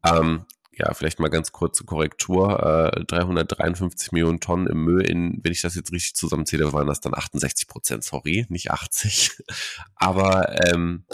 Ähm, 0.07 0.47
ja, 0.75 0.95
vielleicht 0.95 1.21
mal 1.21 1.29
ganz 1.29 1.53
kurze 1.53 1.85
Korrektur, 1.85 2.93
äh, 2.95 3.05
353 3.05 4.13
Millionen 4.13 4.41
Tonnen 4.41 4.67
im 4.67 4.85
Müll 4.85 5.03
in, 5.03 5.41
wenn 5.43 5.53
ich 5.53 5.61
das 5.61 5.75
jetzt 5.75 5.93
richtig 5.93 6.15
zusammenzähle, 6.15 6.73
waren 6.73 6.87
das 6.87 7.01
dann 7.01 7.15
68 7.15 7.69
Prozent, 7.69 8.05
sorry, 8.05 8.47
nicht 8.49 8.71
80. 8.71 9.33
Aber 9.95 10.67
ähm, 10.67 11.05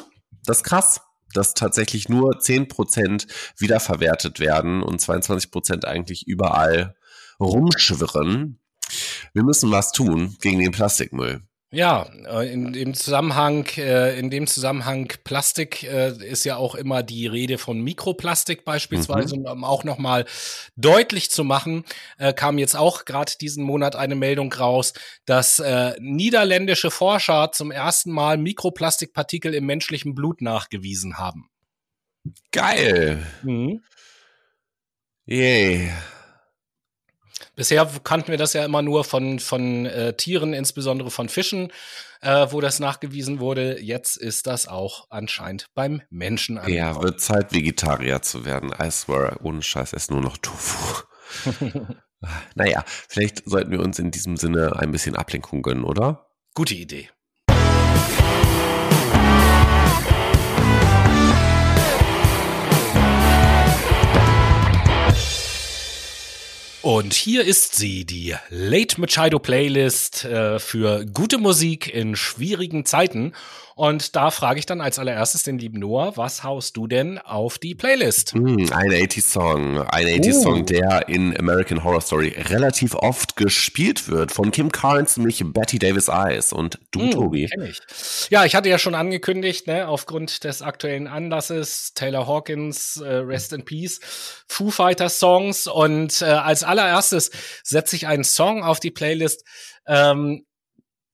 das 0.45 0.59
ist 0.59 0.65
krass, 0.65 1.01
dass 1.35 1.55
tatsächlich 1.55 2.09
nur 2.09 2.39
10 2.39 2.69
Prozent 2.69 3.27
wiederverwertet 3.57 4.41
werden 4.41 4.83
und 4.83 5.01
22 5.01 5.51
Prozent 5.51 5.85
eigentlich 5.85 6.27
überall 6.27 6.97
rumschwirren. 7.41 8.61
Wir 9.33 9.43
müssen 9.43 9.71
was 9.71 9.93
tun 9.93 10.37
gegen 10.41 10.61
den 10.61 10.73
Plastikmüll. 10.73 11.43
Ja, 11.71 12.09
äh, 12.27 12.51
in 12.51 12.73
dem 12.73 12.95
Zusammenhang, 12.95 13.67
äh, 13.77 14.19
in 14.19 14.31
dem 14.31 14.47
Zusammenhang 14.47 15.13
Plastik 15.23 15.83
äh, 15.83 16.13
ist 16.25 16.45
ja 16.45 16.57
auch 16.57 16.75
immer 16.75 17.03
die 17.03 17.27
Rede 17.27 17.59
von 17.59 17.83
Mikroplastik 17.83 18.65
beispielsweise, 18.65 19.37
mhm. 19.37 19.45
um 19.45 19.65
auch 19.65 19.85
nochmal 19.85 20.25
deutlich 20.77 21.31
zu 21.31 21.45
machen, 21.45 21.85
kam 22.37 22.59
jetzt 22.59 22.77
auch 22.77 23.05
gerade 23.05 23.33
diesen 23.41 23.65
Monat 23.65 23.97
eine 23.97 24.15
Meldung 24.15 24.53
raus, 24.53 24.93
dass 25.25 25.63
niederländische 25.99 26.91
Forscher 26.91 27.51
zum 27.53 27.71
ersten 27.71 28.11
Mal 28.13 28.39
Mikroplastikpartikel 28.39 29.55
im 29.55 29.67
menschlichen 29.67 30.15
Blut 30.15 30.41
nachgewiesen 30.41 31.19
haben. 31.19 31.51
Geil. 32.53 33.27
Mhm. 33.43 33.83
Yay. 35.27 35.93
Bisher 37.59 37.91
kannten 38.05 38.29
wir 38.29 38.39
das 38.39 38.53
ja 38.53 38.65
immer 38.65 38.83
nur 38.83 39.03
von, 39.03 39.41
von 39.41 39.85
äh, 39.85 40.15
Tieren, 40.15 40.53
insbesondere 40.55 41.11
von 41.11 41.29
Fischen, 41.29 41.73
äh, 42.21 42.47
wo 42.51 42.61
das 42.61 42.79
nachgewiesen 42.79 43.41
wurde. 43.41 43.81
Jetzt 43.83 44.17
ist 44.17 44.47
das 44.47 44.69
auch 44.69 45.09
anscheinend 45.11 45.67
beim 45.75 46.01
Menschen 46.09 46.57
angekommen. 46.57 46.95
Ja, 46.95 47.03
wird 47.03 47.21
Zeit, 47.21 47.53
Vegetarier 47.53 48.23
zu 48.23 48.45
werden. 48.45 48.73
I 48.81 48.93
swear, 48.93 49.41
ohne 49.43 49.61
Scheiß, 49.61 49.93
ess 49.93 50.09
nur 50.09 50.21
noch 50.21 50.37
Tofu. 50.37 51.03
naja, 52.55 52.85
vielleicht 53.09 53.43
sollten 53.51 53.73
wir 53.73 53.81
uns 53.81 53.99
in 53.99 54.13
diesem 54.13 54.37
Sinne 54.37 54.77
ein 54.77 54.93
bisschen 54.93 55.17
Ablenkung 55.17 55.63
gönnen, 55.63 55.83
oder? 55.83 56.29
Gute 56.55 56.77
Idee. 56.77 57.11
Und 66.89 67.13
hier 67.13 67.45
ist 67.45 67.77
sie, 67.77 68.07
die 68.07 68.35
Late 68.49 68.99
Machado 68.99 69.39
Playlist 69.39 70.25
äh, 70.25 70.59
für 70.59 71.05
gute 71.05 71.37
Musik 71.37 71.93
in 71.93 72.17
schwierigen 72.17 72.87
Zeiten. 72.87 73.35
Und 73.79 74.17
da 74.17 74.33
frage 74.33 74.59
ich 74.59 74.67
dann 74.67 74.81
als 74.81 74.99
allererstes 74.99 75.45
den 75.45 75.57
lieben 75.57 75.79
Noah, 75.79 76.17
was 76.17 76.43
haust 76.43 76.77
du 76.77 76.89
denn 76.89 77.21
auf 77.21 77.59
die 77.59 77.77
Playlist? 77.77 78.35
Mm, 78.35 78.67
ein 78.73 78.91
80-Song, 78.91 79.83
ein 79.83 80.07
80-Song, 80.09 80.63
uh. 80.63 80.65
der 80.65 81.09
in 81.09 81.39
American 81.39 81.85
Horror 81.85 82.01
Story 82.01 82.35
relativ 82.37 82.97
oft 82.97 83.37
gespielt 83.37 84.09
wird, 84.09 84.33
von 84.33 84.51
Kim 84.51 84.73
Carnes, 84.73 85.17
nämlich 85.17 85.45
Betty 85.47 85.79
Davis 85.79 86.09
Eyes 86.09 86.53
und 86.53 86.81
du, 86.91 87.03
mm, 87.03 87.11
Tobi. 87.13 87.47
Kenn 87.47 87.67
ich. 87.67 87.79
Ja, 88.31 88.45
ich 88.45 88.57
hatte 88.57 88.69
ja 88.69 88.81
schon 88.81 88.97
angekündigt, 88.97 89.69
ne, 89.69 89.87
aufgrund 89.87 90.43
des 90.43 90.61
aktuellen 90.61 91.07
Anlasses, 91.07 91.93
Taylor 91.95 92.27
Hawkins, 92.27 92.97
äh, 92.97 93.09
Rest 93.09 93.53
in 93.53 93.65
Peace, 93.65 94.01
Foo 94.49 94.73
Fighters 94.73 95.21
Songs 95.21 95.69
und 95.69 96.21
äh, 96.21 96.25
als 96.25 96.65
allererstes 96.65 97.31
setze 97.63 97.95
ich 97.95 98.09
einen 98.09 98.25
Song 98.25 98.65
auf 98.65 98.81
die 98.81 98.91
Playlist, 98.91 99.45
ähm, 99.87 100.45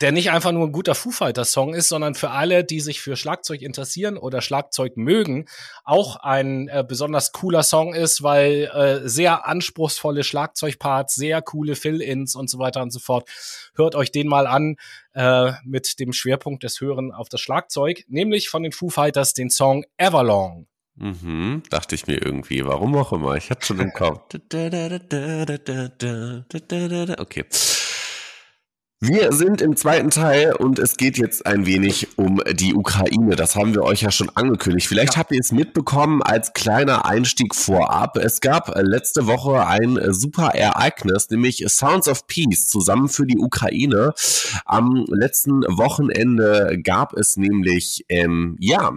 der 0.05 0.13
nicht 0.13 0.31
einfach 0.31 0.53
nur 0.53 0.67
ein 0.67 0.73
guter 0.73 0.95
Foo 0.95 1.11
Fighters 1.11 1.53
Song 1.53 1.73
ist, 1.73 1.89
sondern 1.89 2.15
für 2.15 2.29
alle, 2.29 2.63
die 2.63 2.81
sich 2.81 3.01
für 3.01 3.17
Schlagzeug 3.17 3.63
interessieren 3.63 4.19
oder 4.19 4.43
Schlagzeug 4.43 4.99
mögen, 4.99 5.47
auch 5.83 6.17
ein 6.17 6.69
äh, 6.69 6.85
besonders 6.87 7.33
cooler 7.33 7.63
Song 7.63 7.95
ist, 7.95 8.23
weil 8.23 8.71
äh, 8.75 9.09
sehr 9.09 9.47
anspruchsvolle 9.47 10.23
Schlagzeugparts, 10.23 11.15
sehr 11.15 11.41
coole 11.41 11.75
Fill-ins 11.75 12.37
und 12.37 12.51
so 12.51 12.59
weiter 12.59 12.83
und 12.83 12.91
so 12.91 12.99
fort. 12.99 13.31
Hört 13.77 13.95
euch 13.95 14.13
den 14.13 14.29
mal 14.29 14.47
an 14.47 14.77
äh, 15.15 15.53
mit 15.65 15.99
dem 15.99 16.13
Schwerpunkt 16.13 16.65
des 16.65 16.83
Hören 16.83 17.11
auf 17.11 17.31
das 17.31 17.41
Schlagzeug, 17.41 18.05
nämlich 18.07 18.51
von 18.51 18.63
den 18.63 18.73
Foo 18.73 18.91
Fighters 18.91 19.33
den 19.33 19.49
Song 19.49 19.87
Everlong. 19.97 20.67
Mhm, 20.97 21.63
dachte 21.71 21.95
ich 21.95 22.07
mir 22.07 22.23
irgendwie, 22.23 22.67
warum 22.67 22.95
auch 22.95 23.13
immer. 23.13 23.37
Ich 23.37 23.49
hatte 23.49 23.67
schon 23.67 23.81
im 23.81 23.93
Kopf. 23.93 24.35
okay. 27.19 27.45
Wir 29.01 29.33
sind 29.33 29.61
im 29.61 29.77
zweiten 29.77 30.09
Teil 30.09 30.55
und 30.55 30.79
es 30.79 30.97
geht 30.97 31.19
jetzt 31.19 31.45
ein 31.45 31.67
wenig 31.67 32.17
um 32.17 32.41
die 32.53 32.75
Ukraine. 32.75 33.37
Das 33.37 33.55
haben 33.55 33.75
wir 33.75 33.83
euch 33.83 34.01
ja 34.01 34.11
schon 34.11 34.31
angekündigt. 34.35 34.87
Vielleicht 34.87 35.15
ja. 35.15 35.19
habt 35.19 35.33
ihr 35.33 35.41
es 35.41 35.53
mitbekommen 35.53 36.23
als 36.23 36.55
kleiner 36.55 37.05
Einstieg 37.05 37.55
vorab. 37.55 38.17
Es 38.17 38.41
gab 38.41 38.73
letzte 38.81 39.27
Woche 39.27 39.67
ein 39.67 39.99
super 40.13 40.55
Ereignis, 40.55 41.29
nämlich 41.29 41.65
Sounds 41.69 42.09
of 42.09 42.27
Peace 42.27 42.69
zusammen 42.69 43.09
für 43.09 43.27
die 43.27 43.39
Ukraine. 43.39 44.15
Am 44.65 45.05
letzten 45.09 45.63
Wochenende 45.65 46.81
gab 46.83 47.13
es 47.15 47.37
nämlich, 47.37 48.07
ähm, 48.09 48.57
ja, 48.59 48.93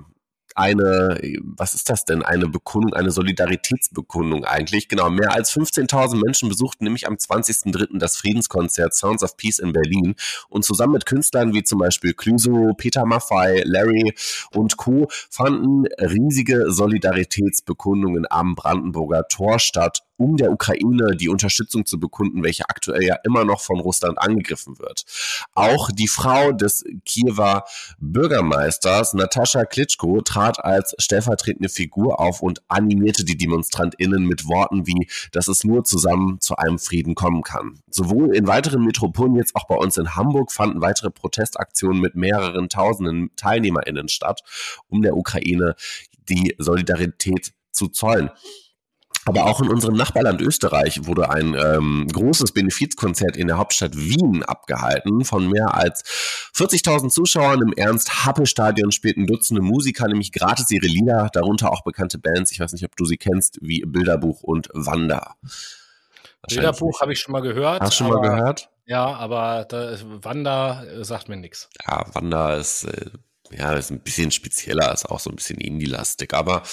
eine, 0.57 1.19
was 1.43 1.75
ist 1.75 1.89
das 1.89 2.03
denn, 2.03 2.23
eine 2.23 2.47
Bekundung, 2.47 2.93
eine 2.93 3.11
Solidaritätsbekundung 3.11 4.43
eigentlich. 4.43 4.87
Genau, 4.89 5.09
mehr 5.09 5.31
als 5.31 5.51
15.000 5.53 6.23
Menschen 6.23 6.49
besuchten 6.49 6.83
nämlich 6.83 7.07
am 7.07 7.13
20.03. 7.13 7.99
das 7.99 8.17
Friedenskonzert 8.17 8.95
Sounds 8.95 9.21
of 9.23 9.37
Peace 9.37 9.59
in 9.59 9.71
Berlin 9.71 10.15
und 10.49 10.65
zusammen 10.65 10.93
mit 10.93 11.05
Künstlern 11.05 11.53
wie 11.53 11.63
zum 11.63 11.77
Beispiel 11.77 12.13
Clüso, 12.13 12.73
Peter 12.75 13.05
Maffei, 13.05 13.61
Larry 13.65 14.13
und 14.51 14.77
Co. 14.77 15.07
fanden 15.29 15.85
riesige 15.99 16.71
Solidaritätsbekundungen 16.71 18.25
am 18.27 18.55
Brandenburger 18.55 19.27
Tor 19.27 19.59
statt 19.59 20.06
um 20.17 20.35
der 20.35 20.51
Ukraine 20.51 21.15
die 21.15 21.29
Unterstützung 21.29 21.85
zu 21.85 21.99
bekunden, 21.99 22.43
welche 22.43 22.67
aktuell 22.69 23.03
ja 23.03 23.15
immer 23.23 23.45
noch 23.45 23.61
von 23.61 23.79
Russland 23.79 24.17
angegriffen 24.19 24.79
wird. 24.79 25.05
Auch 25.53 25.89
die 25.91 26.07
Frau 26.07 26.51
des 26.51 26.83
Kiewer 27.05 27.63
Bürgermeisters, 27.99 29.13
Natascha 29.13 29.65
Klitschko, 29.65 30.21
trat 30.21 30.63
als 30.63 30.95
stellvertretende 30.97 31.69
Figur 31.69 32.19
auf 32.19 32.41
und 32.41 32.61
animierte 32.67 33.23
die 33.23 33.37
DemonstrantInnen 33.37 34.25
mit 34.25 34.47
Worten 34.47 34.87
wie, 34.87 35.07
dass 35.31 35.47
es 35.47 35.63
nur 35.63 35.83
zusammen 35.83 36.39
zu 36.41 36.55
einem 36.57 36.79
Frieden 36.79 37.15
kommen 37.15 37.43
kann. 37.43 37.79
Sowohl 37.89 38.35
in 38.35 38.47
weiteren 38.47 38.83
Metropolen, 38.83 39.35
jetzt 39.35 39.55
auch 39.55 39.67
bei 39.67 39.75
uns 39.75 39.97
in 39.97 40.15
Hamburg, 40.15 40.51
fanden 40.51 40.81
weitere 40.81 41.11
Protestaktionen 41.11 42.01
mit 42.01 42.15
mehreren 42.15 42.69
tausenden 42.69 43.31
TeilnehmerInnen 43.35 44.09
statt, 44.09 44.41
um 44.89 45.01
der 45.01 45.15
Ukraine 45.15 45.75
die 46.29 46.55
Solidarität 46.57 47.53
zu 47.71 47.87
zollen. 47.87 48.31
Aber 49.27 49.45
auch 49.45 49.59
in 49.59 49.67
unserem 49.67 49.95
Nachbarland 49.95 50.39
Österreich 50.41 51.05
wurde 51.05 51.29
ein 51.29 51.53
ähm, 51.53 52.07
großes 52.09 52.53
Benefizkonzert 52.53 53.35
in 53.35 53.47
der 53.47 53.57
Hauptstadt 53.57 53.97
Wien 53.97 54.41
abgehalten. 54.41 55.25
Von 55.25 55.49
mehr 55.49 55.75
als 55.75 56.05
40.000 56.55 57.09
Zuschauern 57.09 57.61
im 57.61 57.73
Ernst-Happel-Stadion 57.73 58.93
spielten 58.93 59.27
Dutzende 59.27 59.61
Musiker 59.61 60.07
nämlich 60.07 60.31
gratis 60.31 60.71
ihre 60.71 60.87
Lieder, 60.87 61.29
darunter 61.33 61.73
auch 61.73 61.83
bekannte 61.83 62.19
Bands, 62.19 62.53
ich 62.53 62.61
weiß 62.61 62.71
nicht, 62.71 62.85
ob 62.85 62.95
du 62.95 63.03
sie 63.03 63.17
kennst, 63.17 63.59
wie 63.61 63.83
Bilderbuch 63.85 64.43
und 64.43 64.69
Wanda. 64.73 65.35
Bilderbuch 66.47 67.01
habe 67.01 67.11
ich 67.11 67.19
schon 67.19 67.33
mal 67.33 67.41
gehört. 67.41 67.81
Hast 67.81 67.99
du 67.99 68.05
schon 68.05 68.13
mal 68.13 68.21
gehört? 68.21 68.69
Ja, 68.85 69.07
aber 69.07 69.65
da, 69.67 69.97
Wanda 70.21 70.85
äh, 70.85 71.03
sagt 71.03 71.27
mir 71.27 71.35
nichts. 71.35 71.69
Ja, 71.85 72.05
Wanda 72.13 72.55
ist, 72.55 72.85
äh, 72.85 73.09
ja, 73.51 73.73
ist 73.73 73.91
ein 73.91 73.99
bisschen 73.99 74.31
spezieller, 74.31 74.93
ist 74.93 75.09
auch 75.09 75.19
so 75.19 75.29
ein 75.29 75.35
bisschen 75.35 75.59
Indie-lastig, 75.59 76.33
aber 76.33 76.63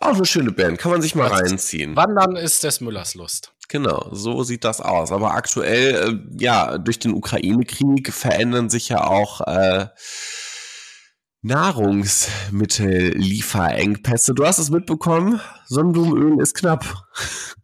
auch 0.00 0.14
eine 0.14 0.24
schöne 0.24 0.52
Band, 0.52 0.78
kann 0.78 0.92
man 0.92 1.02
sich 1.02 1.14
mal 1.14 1.28
reinziehen. 1.28 1.94
Wandern 1.96 2.36
ist 2.36 2.64
des 2.64 2.80
Müllers 2.80 3.14
Lust. 3.14 3.52
Genau, 3.68 4.08
so 4.12 4.44
sieht 4.44 4.64
das 4.64 4.80
aus. 4.80 5.12
Aber 5.12 5.34
aktuell, 5.34 5.94
äh, 5.94 6.14
ja, 6.42 6.78
durch 6.78 6.98
den 6.98 7.12
Ukraine-Krieg 7.12 8.10
verändern 8.12 8.70
sich 8.70 8.88
ja 8.88 9.04
auch 9.04 9.42
äh, 9.42 9.88
Nahrungsmittellieferengpässe. 11.42 14.32
Du 14.34 14.46
hast 14.46 14.58
es 14.58 14.70
mitbekommen, 14.70 15.38
Sonnenblumenöl 15.68 16.40
ist 16.40 16.54
knapp. 16.54 16.84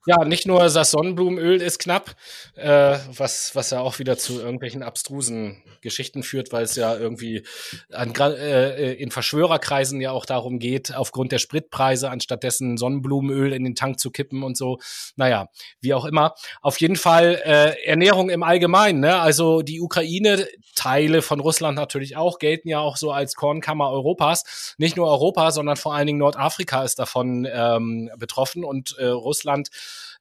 Ja, 0.07 0.23
nicht 0.27 0.47
nur 0.47 0.61
das 0.61 0.91
Sonnenblumenöl 0.91 1.63
ist 1.63 1.79
knapp, 1.79 2.15
äh, 2.57 2.99
was, 3.17 3.53
was 3.55 3.71
ja 3.71 3.81
auch 3.81 3.99
wieder 3.99 4.19
zu 4.19 4.39
irgendwelchen 4.39 4.83
abstrusen 4.83 5.63
Geschichten 5.81 6.23
führt, 6.23 6.53
weil 6.53 6.65
es 6.65 6.77
ja 6.77 6.95
irgendwie 6.95 7.47
an, 7.91 8.15
äh, 8.15 8.93
in 8.93 9.11
Verschwörerkreisen 9.11 10.03
ja 10.03 10.11
auch 10.11 10.27
darum 10.27 10.59
geht, 10.59 10.95
aufgrund 10.95 11.33
der 11.33 11.39
Spritpreise 11.39 12.11
anstattdessen 12.11 12.77
Sonnenblumenöl 12.77 13.55
in 13.55 13.65
den 13.65 13.75
Tank 13.75 13.99
zu 13.99 14.11
kippen 14.11 14.43
und 14.43 14.59
so. 14.59 14.79
Naja, 15.17 15.49
wie 15.81 15.95
auch 15.95 16.05
immer. 16.05 16.35
Auf 16.61 16.79
jeden 16.81 16.97
Fall 16.97 17.41
äh, 17.43 17.87
Ernährung 17.87 18.29
im 18.29 18.43
Allgemeinen. 18.43 19.01
Ne? 19.01 19.19
Also 19.19 19.63
die 19.63 19.81
Ukraine, 19.81 20.47
Teile 20.75 21.23
von 21.23 21.41
Russland 21.41 21.77
natürlich 21.77 22.17
auch, 22.17 22.39
gelten 22.39 22.69
ja 22.69 22.81
auch 22.81 22.99
so 22.99 23.11
als 23.11 23.37
Kornkammer 23.37 23.89
Europas. 23.91 24.75
Nicht 24.77 24.97
nur 24.97 25.07
Europa, 25.07 25.51
sondern 25.51 25.77
vor 25.77 25.95
allen 25.95 26.07
Dingen 26.07 26.19
Nordafrika 26.19 26.83
ist 26.83 26.99
davon 26.99 27.49
ähm, 27.51 27.94
betroffen 28.17 28.65
und 28.65 28.97
äh, 28.99 29.07
Russland 29.07 29.71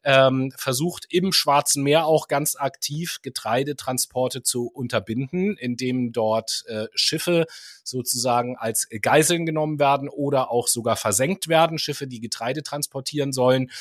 ähm, 0.03 0.51
versucht 0.57 1.05
im 1.09 1.31
Schwarzen 1.31 1.83
Meer 1.83 2.05
auch 2.05 2.27
ganz 2.27 2.55
aktiv 2.55 3.19
Getreidetransporte 3.21 4.43
zu 4.43 4.67
unterbinden, 4.67 5.57
indem 5.57 6.11
dort 6.11 6.63
äh, 6.67 6.87
Schiffe 6.93 7.45
sozusagen 7.83 8.57
als 8.57 8.87
Geiseln 9.01 9.45
genommen 9.45 9.79
werden 9.79 10.09
oder 10.09 10.51
auch 10.51 10.67
sogar 10.67 10.95
versenkt 10.97 11.47
werden, 11.47 11.79
Schiffe, 11.79 12.07
die 12.07 12.19
Getreide 12.19 12.63
transportieren 12.63 13.31
sollen. 13.31 13.71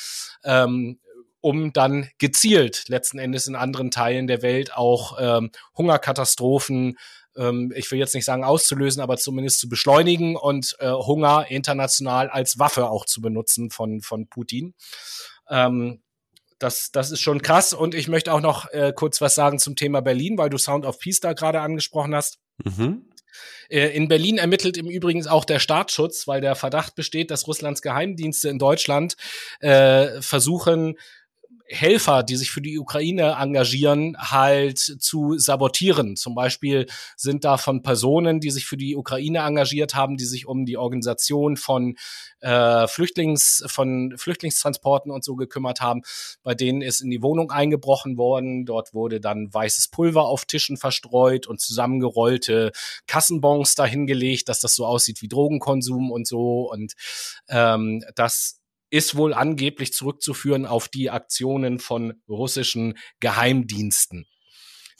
Ähm, 0.43 0.99
um 1.41 1.73
dann 1.73 2.09
gezielt 2.19 2.87
letzten 2.87 3.19
Endes 3.19 3.47
in 3.47 3.55
anderen 3.55 3.91
Teilen 3.91 4.27
der 4.27 4.41
Welt 4.41 4.73
auch 4.77 5.17
ähm, 5.19 5.51
Hungerkatastrophen, 5.77 6.97
ähm, 7.35 7.73
ich 7.75 7.89
will 7.91 7.99
jetzt 7.99 8.15
nicht 8.15 8.25
sagen 8.25 8.43
auszulösen, 8.43 9.01
aber 9.01 9.17
zumindest 9.17 9.59
zu 9.59 9.69
beschleunigen 9.69 10.35
und 10.35 10.75
äh, 10.79 10.91
Hunger 10.91 11.45
international 11.49 12.29
als 12.29 12.59
Waffe 12.59 12.89
auch 12.89 13.05
zu 13.05 13.21
benutzen 13.21 13.69
von, 13.69 14.01
von 14.01 14.27
Putin. 14.27 14.73
Ähm, 15.49 16.01
das, 16.59 16.91
das 16.91 17.11
ist 17.11 17.19
schon 17.19 17.41
krass. 17.41 17.73
Und 17.73 17.93
ich 17.93 18.07
möchte 18.07 18.33
auch 18.33 18.41
noch 18.41 18.71
äh, 18.71 18.93
kurz 18.95 19.21
was 19.21 19.35
sagen 19.35 19.59
zum 19.59 19.75
Thema 19.75 20.01
Berlin, 20.01 20.37
weil 20.37 20.49
du 20.49 20.57
Sound 20.57 20.85
of 20.85 20.99
Peace 20.99 21.19
da 21.19 21.33
gerade 21.33 21.61
angesprochen 21.61 22.15
hast. 22.15 22.39
Mhm. 22.63 23.09
Äh, 23.69 23.87
in 23.89 24.07
Berlin 24.07 24.37
ermittelt 24.37 24.77
im 24.77 24.89
Übrigen 24.89 25.27
auch 25.27 25.45
der 25.45 25.59
Staatsschutz, 25.59 26.27
weil 26.27 26.41
der 26.41 26.55
Verdacht 26.55 26.95
besteht, 26.95 27.31
dass 27.31 27.47
Russlands 27.47 27.81
Geheimdienste 27.81 28.49
in 28.49 28.59
Deutschland 28.59 29.15
äh, 29.59 30.21
versuchen, 30.21 30.97
Helfer, 31.67 32.23
die 32.23 32.35
sich 32.35 32.51
für 32.51 32.61
die 32.61 32.77
Ukraine 32.77 33.37
engagieren, 33.39 34.15
halt 34.17 34.77
zu 34.77 35.37
sabotieren. 35.37 36.15
Zum 36.15 36.35
Beispiel 36.35 36.87
sind 37.15 37.45
da 37.45 37.57
von 37.57 37.81
Personen, 37.81 38.39
die 38.39 38.51
sich 38.51 38.65
für 38.65 38.77
die 38.77 38.95
Ukraine 38.95 39.39
engagiert 39.39 39.95
haben, 39.95 40.17
die 40.17 40.25
sich 40.25 40.45
um 40.45 40.65
die 40.65 40.77
Organisation 40.77 41.55
von 41.57 41.95
äh, 42.41 42.87
Flüchtlings, 42.87 43.63
von 43.67 44.13
Flüchtlingstransporten 44.17 45.11
und 45.11 45.23
so 45.23 45.35
gekümmert 45.35 45.79
haben, 45.79 46.01
bei 46.43 46.53
denen 46.53 46.81
ist 46.81 47.01
in 47.01 47.09
die 47.09 47.21
Wohnung 47.21 47.51
eingebrochen 47.51 48.17
worden. 48.17 48.65
Dort 48.65 48.93
wurde 48.93 49.19
dann 49.19 49.53
weißes 49.53 49.87
Pulver 49.87 50.25
auf 50.25 50.45
Tischen 50.45 50.77
verstreut 50.77 51.47
und 51.47 51.61
zusammengerollte 51.61 52.71
Kassenbons 53.07 53.75
dahingelegt, 53.75 54.49
dass 54.49 54.59
das 54.59 54.75
so 54.75 54.85
aussieht 54.85 55.21
wie 55.21 55.27
Drogenkonsum 55.27 56.11
und 56.11 56.27
so. 56.27 56.69
Und 56.71 56.93
ähm, 57.49 58.03
das 58.15 58.59
ist 58.93 59.15
wohl 59.15 59.33
angeblich 59.33 59.91
zurückzuführen 59.91 60.67
auf 60.67 60.87
die 60.87 61.09
Aktionen 61.09 61.79
von 61.79 62.21
russischen 62.29 62.95
Geheimdiensten. 63.19 64.27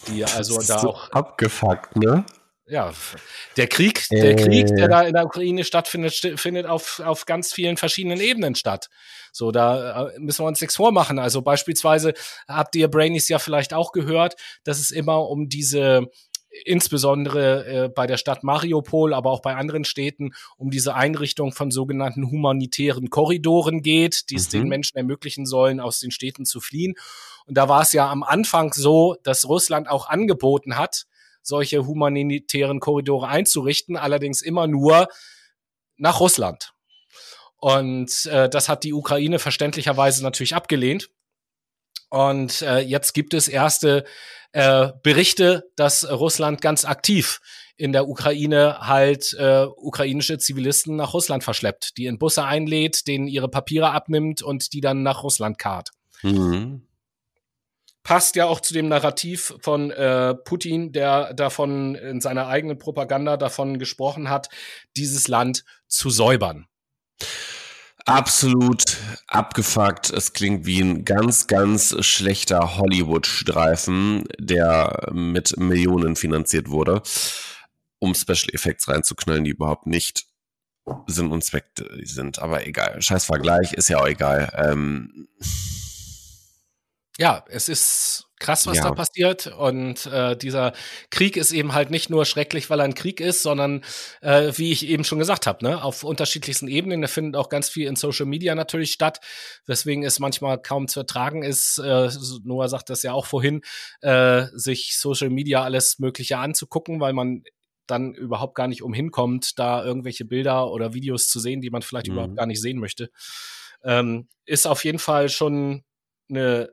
Die 0.08 0.26
also 0.26 0.58
da 0.58 0.80
so 0.80 0.90
auch 0.90 1.12
abgefuckt, 1.12 1.96
ne? 1.96 2.26
Ja, 2.66 2.92
der 3.56 3.68
Krieg, 3.68 4.08
der 4.10 4.32
äh. 4.32 4.36
Krieg, 4.36 4.68
der 4.68 4.88
da 4.88 5.02
in 5.04 5.14
der 5.14 5.26
Ukraine 5.26 5.64
stattfindet, 5.64 6.40
findet 6.40 6.66
auf, 6.66 7.02
auf 7.06 7.26
ganz 7.26 7.54
vielen 7.54 7.78
verschiedenen 7.78 8.20
Ebenen 8.20 8.56
statt. 8.56 8.88
So, 9.32 9.52
da 9.52 10.08
äh, 10.08 10.20
müssen 10.20 10.44
wir 10.44 10.48
uns 10.48 10.62
nichts 10.62 10.78
vormachen. 10.78 11.20
Also 11.20 11.44
beispielsweise 11.44 12.14
habt 12.48 12.76
ihr 12.76 12.88
Brainies 12.88 13.30
ja 13.30 13.38
vielleicht 13.38 13.76
auch 13.76 13.92
gehört, 13.92 14.36
dass 14.64 14.80
es 14.80 14.90
immer 14.90 15.30
um 15.30 15.50
diese 15.50 16.08
insbesondere 16.66 17.66
äh, 17.66 17.90
bei 17.90 18.08
der 18.08 18.18
Stadt 18.18 18.44
Mariupol, 18.44 19.14
aber 19.14 19.32
auch 19.32 19.42
bei 19.42 19.56
anderen 19.56 19.86
Städten 19.86 20.34
um 20.58 20.70
diese 20.70 20.96
Einrichtung 20.96 21.52
von 21.52 21.72
sogenannten 21.72 22.30
humanitären 22.30 23.10
Korridoren 23.10 23.82
geht, 23.82 24.30
die 24.30 24.36
es 24.36 24.48
mhm. 24.48 24.60
den 24.60 24.68
Menschen 24.68 24.98
ermöglichen 24.98 25.46
sollen, 25.46 25.80
aus 25.80 26.00
den 26.00 26.12
Städten 26.12 26.46
zu 26.46 26.62
fliehen. 26.62 26.96
Und 27.46 27.58
da 27.58 27.70
war 27.70 27.82
es 27.82 27.92
ja 27.92 28.10
am 28.10 28.24
Anfang 28.24 28.74
so, 28.74 29.16
dass 29.24 29.48
Russland 29.48 29.90
auch 29.90 30.08
angeboten 30.08 30.78
hat, 30.78 31.06
solche 31.42 31.86
humanitären 31.86 32.80
Korridore 32.80 33.28
einzurichten, 33.28 33.98
allerdings 33.98 34.42
immer 34.42 34.68
nur 34.68 35.08
nach 35.98 36.20
Russland. 36.20 36.74
Und 37.58 38.26
äh, 38.28 38.50
das 38.50 38.70
hat 38.70 38.84
die 38.84 38.94
Ukraine 38.94 39.40
verständlicherweise 39.40 40.22
natürlich 40.22 40.56
abgelehnt. 40.56 41.10
Und 42.14 42.62
äh, 42.62 42.78
jetzt 42.78 43.14
gibt 43.14 43.34
es 43.34 43.48
erste 43.48 44.04
äh, 44.52 44.90
Berichte, 45.02 45.72
dass 45.76 46.08
Russland 46.08 46.62
ganz 46.62 46.86
aktiv 46.86 47.42
in 47.76 47.92
der 47.92 48.08
Ukraine 48.08 48.82
halt 48.82 49.34
äh, 49.40 49.66
ukrainische 49.66 50.38
Zivilisten 50.38 50.96
nach 50.96 51.16
Russland 51.16 51.44
verschleppt, 51.44 51.98
die 51.98 52.06
in 52.06 52.20
Busse 52.20 52.44
einlädt, 52.44 53.08
denen 53.08 53.26
ihre 53.26 53.50
Papiere 53.50 53.90
abnimmt 53.90 54.44
und 54.44 54.74
die 54.74 54.80
dann 54.80 55.02
nach 55.02 55.24
Russland 55.24 55.58
karrt. 55.58 55.90
Mhm. 56.22 56.88
Passt 58.04 58.36
ja 58.36 58.46
auch 58.46 58.60
zu 58.60 58.76
dem 58.76 58.90
Narrativ 58.90 59.56
von 59.60 59.90
äh, 59.90 60.36
Putin, 60.36 60.92
der 60.92 61.34
davon 61.34 61.96
in 61.96 62.22
seiner 62.22 62.46
eigenen 62.46 62.78
Propaganda 62.78 63.38
davon 63.38 63.80
gesprochen 63.80 64.30
hat, 64.30 64.50
dieses 64.96 65.28
Land 65.28 65.66
zu 65.88 66.12
säubern 66.12 66.68
absolut 68.06 68.98
abgefuckt. 69.28 70.10
Es 70.10 70.34
klingt 70.34 70.66
wie 70.66 70.82
ein 70.82 71.06
ganz, 71.06 71.48
ganz 71.48 71.96
schlechter 72.06 72.78
Hollywood-Streifen, 72.78 74.26
der 74.40 75.10
mit 75.12 75.58
Millionen 75.58 76.16
finanziert 76.16 76.70
wurde, 76.70 77.02
um 78.00 78.16
Special 78.16 78.54
Effects 78.54 78.88
reinzuknallen, 78.88 79.44
die 79.44 79.52
überhaupt 79.52 79.88
nicht 79.88 80.26
Sinn 81.08 81.32
und 81.32 81.44
Zweck 81.44 81.66
sind. 82.04 82.40
Aber 82.40 82.68
egal. 82.68 83.02
Scheiß 83.02 83.26
Vergleich, 83.26 83.74
ist 83.74 83.90
ja 83.90 84.00
auch 84.00 84.08
egal. 84.08 84.52
Ähm 84.56 85.28
ja, 87.18 87.46
es 87.48 87.70
ist 87.70 88.28
krass, 88.44 88.68
was 88.68 88.78
ja. 88.78 88.84
da 88.84 88.92
passiert. 88.92 89.48
Und 89.48 90.06
äh, 90.06 90.38
dieser 90.38 90.74
Krieg 91.10 91.38
ist 91.38 91.52
eben 91.52 91.74
halt 91.74 91.90
nicht 91.90 92.10
nur 92.10 92.26
schrecklich, 92.26 92.70
weil 92.70 92.80
er 92.80 92.86
ein 92.86 92.94
Krieg 92.94 93.20
ist, 93.20 93.42
sondern 93.42 93.84
äh, 94.22 94.52
wie 94.56 94.72
ich 94.72 94.88
eben 94.88 95.04
schon 95.04 95.18
gesagt 95.18 95.48
habe, 95.48 95.66
ne, 95.66 95.84
auf 95.84 96.04
unterschiedlichsten 96.04 96.68
Ebenen. 96.68 97.02
Da 97.02 97.08
findet 97.08 97.36
auch 97.36 97.50
ganz 97.50 97.70
viel 97.70 97.88
in 97.88 97.96
Social 97.96 98.26
Media 98.26 98.54
natürlich 98.54 98.92
statt, 98.92 99.20
weswegen 99.66 100.04
es 100.04 100.20
manchmal 100.20 100.62
kaum 100.62 100.88
zu 100.88 101.00
ertragen 101.00 101.42
ist. 101.42 101.80
Äh, 101.80 102.10
Noah 102.44 102.70
sagt 102.70 102.90
das 102.90 103.02
ja 103.02 103.14
auch 103.14 103.26
vorhin, 103.26 103.62
äh, 104.02 104.46
sich 104.54 104.98
Social 105.00 105.30
Media 105.30 105.64
alles 105.64 105.98
Mögliche 106.00 106.38
anzugucken, 106.38 107.00
weil 107.00 107.14
man 107.14 107.44
dann 107.88 108.14
überhaupt 108.14 108.56
gar 108.56 108.68
nicht 108.68 108.82
umhinkommt, 108.82 109.58
da 109.60 109.84
irgendwelche 109.84 110.26
Bilder 110.26 110.72
oder 110.72 110.94
Videos 110.94 111.28
zu 111.28 111.40
sehen, 111.40 111.62
die 111.62 111.70
man 111.70 111.82
vielleicht 111.82 112.08
mhm. 112.08 112.14
überhaupt 112.14 112.38
gar 112.38 112.46
nicht 112.46 112.62
sehen 112.62 112.80
möchte. 112.80 113.10
Ähm, 113.84 114.28
ist 114.46 114.68
auf 114.68 114.86
jeden 114.86 115.00
Fall 115.00 115.30
schon 115.30 115.84
eine 116.30 116.70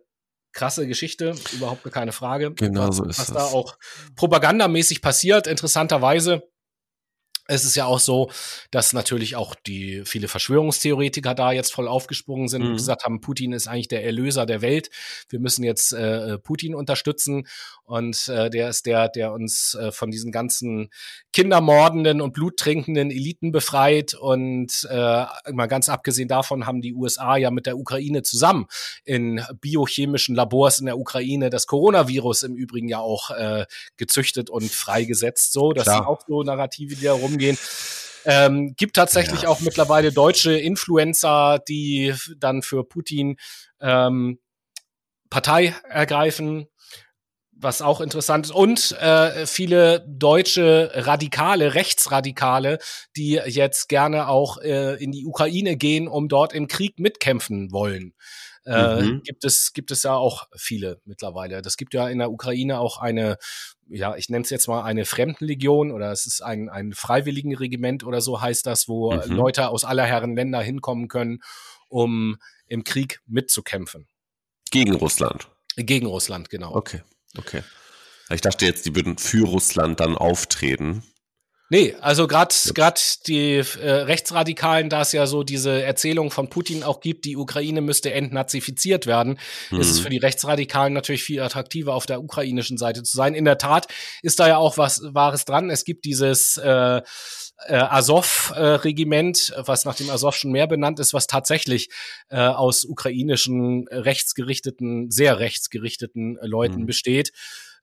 krasse 0.52 0.86
Geschichte, 0.86 1.34
überhaupt 1.52 1.90
keine 1.92 2.12
Frage. 2.12 2.52
Genau 2.52 2.90
so 2.90 3.04
ist 3.04 3.18
was 3.18 3.26
das. 3.28 3.36
da 3.36 3.44
auch 3.44 3.76
propagandamäßig 4.16 5.02
passiert, 5.02 5.46
interessanterweise 5.46 6.42
es 7.50 7.64
ist 7.64 7.74
ja 7.74 7.84
auch 7.84 7.98
so, 7.98 8.30
dass 8.70 8.92
natürlich 8.92 9.36
auch 9.36 9.54
die 9.54 10.02
viele 10.04 10.28
Verschwörungstheoretiker 10.28 11.34
da 11.34 11.52
jetzt 11.52 11.72
voll 11.72 11.88
aufgesprungen 11.88 12.48
sind 12.48 12.62
mhm. 12.62 12.68
und 12.68 12.76
gesagt 12.76 13.04
haben, 13.04 13.20
Putin 13.20 13.52
ist 13.52 13.66
eigentlich 13.66 13.88
der 13.88 14.04
Erlöser 14.04 14.46
der 14.46 14.62
Welt. 14.62 14.90
Wir 15.28 15.40
müssen 15.40 15.64
jetzt 15.64 15.92
äh, 15.92 16.38
Putin 16.38 16.74
unterstützen 16.74 17.46
und 17.84 18.28
äh, 18.28 18.50
der 18.50 18.68
ist 18.68 18.86
der, 18.86 19.08
der 19.08 19.32
uns 19.32 19.74
äh, 19.74 19.90
von 19.90 20.12
diesen 20.12 20.30
ganzen 20.30 20.90
kindermordenden 21.32 22.20
und 22.20 22.32
bluttrinkenden 22.32 23.10
Eliten 23.10 23.50
befreit 23.50 24.14
und 24.14 24.86
äh, 24.88 25.24
mal 25.52 25.66
ganz 25.66 25.88
abgesehen 25.88 26.28
davon 26.28 26.66
haben 26.66 26.80
die 26.80 26.94
USA 26.94 27.36
ja 27.36 27.50
mit 27.50 27.66
der 27.66 27.76
Ukraine 27.76 28.22
zusammen 28.22 28.66
in 29.04 29.42
biochemischen 29.60 30.36
Labors 30.36 30.78
in 30.78 30.86
der 30.86 30.98
Ukraine 30.98 31.50
das 31.50 31.66
Coronavirus 31.66 32.44
im 32.44 32.54
Übrigen 32.54 32.88
ja 32.88 33.00
auch 33.00 33.30
äh, 33.30 33.66
gezüchtet 33.96 34.50
und 34.50 34.70
freigesetzt. 34.70 35.52
So, 35.52 35.72
das 35.72 35.84
Klar. 35.84 35.96
sind 35.96 36.06
auch 36.06 36.20
so 36.28 36.42
Narrative, 36.44 36.94
die 36.94 37.04
da 37.04 37.12
rum 37.12 37.39
umgehen. 37.40 37.58
Ähm, 38.26 38.74
gibt 38.76 38.96
tatsächlich 38.96 39.42
ja. 39.42 39.48
auch 39.48 39.60
mittlerweile 39.60 40.12
deutsche 40.12 40.52
Influencer, 40.52 41.58
die 41.66 42.14
dann 42.36 42.62
für 42.62 42.84
Putin 42.84 43.36
ähm, 43.80 44.38
Partei 45.30 45.74
ergreifen, 45.88 46.66
was 47.52 47.80
auch 47.80 48.02
interessant 48.02 48.46
ist. 48.46 48.52
Und 48.52 48.92
äh, 49.00 49.46
viele 49.46 50.04
deutsche 50.06 50.90
Radikale, 50.92 51.74
Rechtsradikale, 51.74 52.78
die 53.16 53.40
jetzt 53.46 53.88
gerne 53.88 54.28
auch 54.28 54.58
äh, 54.58 55.02
in 55.02 55.12
die 55.12 55.24
Ukraine 55.24 55.76
gehen, 55.76 56.06
um 56.06 56.28
dort 56.28 56.52
im 56.52 56.68
Krieg 56.68 56.98
mitkämpfen 56.98 57.72
wollen. 57.72 58.12
Äh, 58.66 59.02
mhm. 59.02 59.22
gibt 59.22 59.44
es 59.44 59.72
gibt 59.72 59.90
es 59.90 60.02
ja 60.02 60.14
auch 60.14 60.46
viele 60.54 61.00
mittlerweile. 61.04 61.62
Das 61.62 61.76
gibt 61.76 61.94
ja 61.94 62.08
in 62.08 62.18
der 62.18 62.30
Ukraine 62.30 62.78
auch 62.78 62.98
eine, 62.98 63.38
ja, 63.88 64.16
ich 64.16 64.28
nenne 64.28 64.44
es 64.44 64.50
jetzt 64.50 64.68
mal 64.68 64.82
eine 64.82 65.04
Fremdenlegion 65.04 65.90
oder 65.92 66.12
es 66.12 66.26
ist 66.26 66.42
ein 66.42 66.68
ein 66.68 66.92
Freiwilligenregiment 66.92 68.04
oder 68.04 68.20
so 68.20 68.40
heißt 68.40 68.66
das, 68.66 68.86
wo 68.86 69.12
mhm. 69.12 69.32
Leute 69.32 69.68
aus 69.68 69.84
aller 69.84 70.04
Herren 70.04 70.36
Länder 70.36 70.60
hinkommen 70.60 71.08
können, 71.08 71.40
um 71.88 72.36
im 72.66 72.84
Krieg 72.84 73.20
mitzukämpfen. 73.26 74.08
Gegen 74.70 74.94
Russland. 74.94 75.48
Gegen 75.76 76.06
Russland, 76.06 76.50
genau. 76.50 76.74
Okay, 76.74 77.02
okay. 77.38 77.62
Ich 78.32 78.42
dachte 78.42 78.64
jetzt, 78.64 78.86
die 78.86 78.94
würden 78.94 79.18
für 79.18 79.44
Russland 79.44 79.98
dann 80.00 80.16
auftreten. 80.16 81.02
Nee, 81.72 81.94
also 82.00 82.26
gerade 82.26 82.52
gerade 82.74 83.00
die 83.28 83.58
äh, 83.58 83.90
Rechtsradikalen, 83.90 84.90
da 84.90 85.02
es 85.02 85.12
ja 85.12 85.28
so 85.28 85.44
diese 85.44 85.82
Erzählung 85.82 86.32
von 86.32 86.50
Putin 86.50 86.82
auch 86.82 87.00
gibt, 87.00 87.24
die 87.24 87.36
Ukraine 87.36 87.80
müsste 87.80 88.12
entnazifiziert 88.12 89.06
werden, 89.06 89.38
mhm. 89.70 89.80
ist 89.80 89.90
es 89.90 90.00
mhm. 90.00 90.02
für 90.02 90.10
die 90.10 90.18
Rechtsradikalen 90.18 90.92
natürlich 90.92 91.22
viel 91.22 91.40
attraktiver, 91.40 91.94
auf 91.94 92.06
der 92.06 92.22
ukrainischen 92.22 92.76
Seite 92.76 93.04
zu 93.04 93.16
sein. 93.16 93.34
In 93.34 93.44
der 93.44 93.56
Tat 93.56 93.86
ist 94.22 94.40
da 94.40 94.48
ja 94.48 94.56
auch 94.56 94.78
was 94.78 95.00
Wahres 95.14 95.44
dran. 95.44 95.70
Es 95.70 95.84
gibt 95.84 96.04
dieses 96.06 96.56
äh, 96.56 97.02
äh, 97.66 97.76
Azov-Regiment, 97.76 99.54
was 99.56 99.84
nach 99.84 99.94
dem 99.94 100.10
Azov 100.10 100.34
schon 100.34 100.50
mehr 100.50 100.66
benannt 100.66 100.98
ist, 100.98 101.14
was 101.14 101.28
tatsächlich 101.28 101.88
äh, 102.30 102.40
aus 102.40 102.84
ukrainischen 102.84 103.86
rechtsgerichteten, 103.88 105.12
sehr 105.12 105.38
rechtsgerichteten 105.38 106.36
Leuten 106.42 106.80
mhm. 106.80 106.86
besteht 106.86 107.30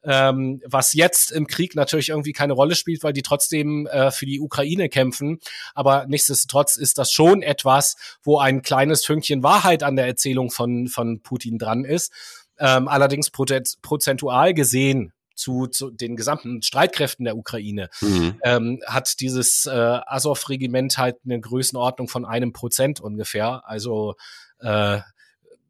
ähm, 0.07 0.61
was 0.65 0.93
jetzt 0.93 1.31
im 1.31 1.47
Krieg 1.47 1.75
natürlich 1.75 2.09
irgendwie 2.09 2.31
keine 2.31 2.53
Rolle 2.53 2.75
spielt, 2.75 3.03
weil 3.03 3.13
die 3.13 3.21
trotzdem 3.21 3.87
äh, 3.87 4.09
für 4.09 4.25
die 4.25 4.39
Ukraine 4.39 4.87
kämpfen. 4.87 5.39
Aber 5.75 6.05
nichtsdestotrotz 6.07 6.77
ist 6.77 6.97
das 6.97 7.11
schon 7.11 7.41
etwas, 7.41 7.97
wo 8.23 8.39
ein 8.39 8.61
kleines 8.61 9.05
Fünkchen 9.05 9.43
Wahrheit 9.43 9.83
an 9.83 9.97
der 9.97 10.07
Erzählung 10.07 10.49
von, 10.49 10.87
von 10.87 11.19
Putin 11.21 11.57
dran 11.57 11.83
ist. 11.83 12.13
Ähm, 12.57 12.87
allerdings 12.87 13.29
prozentual 13.29 14.53
gesehen 14.53 15.11
zu, 15.35 15.67
zu 15.67 15.91
den 15.91 16.15
gesamten 16.15 16.61
Streitkräften 16.63 17.25
der 17.25 17.37
Ukraine, 17.37 17.89
mhm. 18.01 18.39
ähm, 18.43 18.79
hat 18.87 19.19
dieses 19.19 19.67
äh, 19.67 19.99
Azov-Regiment 20.05 20.97
halt 20.97 21.17
eine 21.25 21.39
Größenordnung 21.39 22.07
von 22.07 22.25
einem 22.25 22.53
Prozent 22.53 22.99
ungefähr. 22.99 23.61
Also 23.65 24.15
äh, 24.59 24.99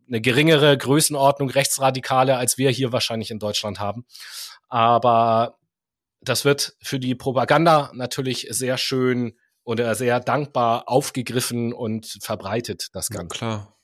eine 0.07 0.21
geringere 0.21 0.77
Größenordnung 0.77 1.49
Rechtsradikale, 1.49 2.37
als 2.37 2.57
wir 2.57 2.69
hier 2.69 2.91
wahrscheinlich 2.91 3.31
in 3.31 3.39
Deutschland 3.39 3.79
haben. 3.79 4.05
Aber 4.69 5.57
das 6.21 6.45
wird 6.45 6.75
für 6.81 6.99
die 6.99 7.15
Propaganda 7.15 7.91
natürlich 7.93 8.47
sehr 8.49 8.77
schön 8.77 9.37
oder 9.63 9.95
sehr 9.95 10.19
dankbar 10.19 10.87
aufgegriffen 10.87 11.73
und 11.73 12.17
verbreitet, 12.21 12.87
das 12.93 13.09
Ganze. 13.09 13.35
Ja, 13.35 13.37
klar. 13.37 13.77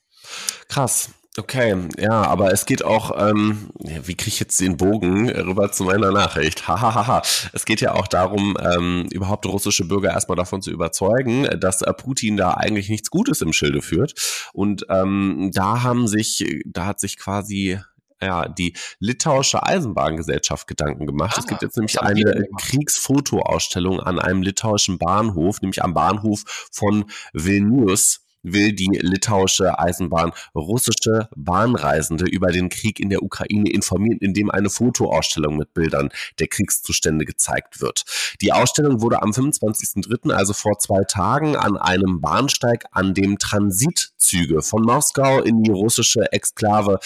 Krass. 0.70 1.10
Okay, 1.36 1.76
ja, 1.98 2.12
aber 2.12 2.52
es 2.52 2.68
geht 2.68 2.86
auch, 2.86 3.12
ähm, 3.18 3.72
wie 3.80 4.14
kriege 4.14 4.28
ich 4.28 4.40
jetzt 4.40 4.62
den 4.62 4.78
Bogen 4.78 5.32
rüber 5.32 5.72
zu 5.72 5.84
meiner 5.84 6.12
Nachricht? 6.12 6.68
Hahaha. 6.68 7.24
es 7.54 7.66
geht 7.66 7.82
ja 7.82 7.96
auch 7.96 8.08
darum, 8.08 8.56
ähm, 8.62 9.08
überhaupt 9.12 9.48
russische 9.48 9.86
Bürger 9.86 10.12
erstmal 10.12 10.36
davon 10.36 10.62
zu 10.62 10.70
überzeugen, 10.70 11.48
dass 11.60 11.82
äh, 11.82 11.92
Putin 11.92 12.38
da 12.38 12.52
eigentlich 12.52 12.88
nichts 12.88 13.10
Gutes 13.10 13.42
im 13.42 13.52
Schilde 13.52 13.82
führt. 13.82 14.14
Und 14.54 14.86
ähm, 14.90 15.50
da 15.52 15.82
haben 15.82 16.08
sich, 16.08 16.46
da 16.68 16.86
hat 16.86 17.00
sich 17.00 17.18
quasi 17.18 17.80
ja, 18.22 18.48
die 18.48 18.76
litauische 19.00 19.64
Eisenbahngesellschaft 19.64 20.68
Gedanken 20.68 21.08
gemacht. 21.08 21.34
Ah, 21.36 21.40
es 21.40 21.48
gibt 21.48 21.64
jetzt 21.64 21.78
nämlich 21.78 22.00
eine 22.00 22.46
Kriegsfotoausstellung 22.60 24.00
an 24.00 24.20
einem 24.20 24.44
litauischen 24.44 25.00
Bahnhof, 25.00 25.62
nämlich 25.62 25.84
am 25.84 25.96
Bahnhof 25.96 26.70
von 26.72 27.06
Vilnius 27.34 28.23
will 28.44 28.74
die 28.74 29.00
litauische 29.02 29.80
Eisenbahn 29.80 30.32
russische 30.54 31.30
Bahnreisende 31.36 32.26
über 32.26 32.52
den 32.52 32.70
Krieg 32.70 33.00
in 33.00 33.10
der 33.10 33.24
Ukraine 33.24 33.72
informieren, 33.72 34.20
indem 34.20 34.52
eine 34.52 34.70
Fotoausstellung 34.70 35.58
mit 35.58 35.74
Bildern 35.74 36.10
der 36.40 36.48
Kriegszustände 36.48 37.26
gezeigt 37.26 37.82
wird. 37.82 38.06
Die 38.42 38.52
Ausstellung 38.52 39.02
wurde 39.02 39.22
am 39.22 39.32
25.03., 39.32 40.32
also 40.32 40.54
vor 40.54 40.78
zwei 40.80 41.04
Tagen, 41.06 41.56
an 41.56 41.78
einem 41.78 42.22
Bahnsteig, 42.22 42.86
an 42.92 43.14
dem 43.14 43.40
Transitzüge 43.40 44.62
von 44.62 44.84
Moskau 44.84 45.42
in 45.42 45.64
die 45.64 45.72
russische 45.72 46.32
Exklave 46.32 47.00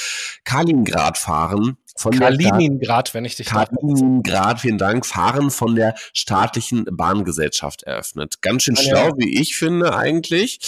Kaliningrad 0.44 1.18
fahren, 1.18 1.78
von 1.98 2.18
Kaliningrad, 2.18 3.14
wenn 3.14 3.26
ich 3.26 3.36
dich 3.36 3.48
Kaliningrad, 3.48 4.60
vielen 4.62 4.78
Dank, 4.78 5.06
Fahren 5.06 5.52
von 5.52 5.76
der 5.76 5.96
staatlichen 6.14 6.86
Bahngesellschaft 6.92 7.84
eröffnet. 7.84 8.42
Ganz 8.42 8.64
schön 8.64 8.76
schlau, 8.76 9.12
wie 9.18 9.40
ich 9.40 9.56
finde 9.56 9.96
eigentlich. 9.96 10.60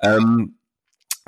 Ähm, 0.00 0.58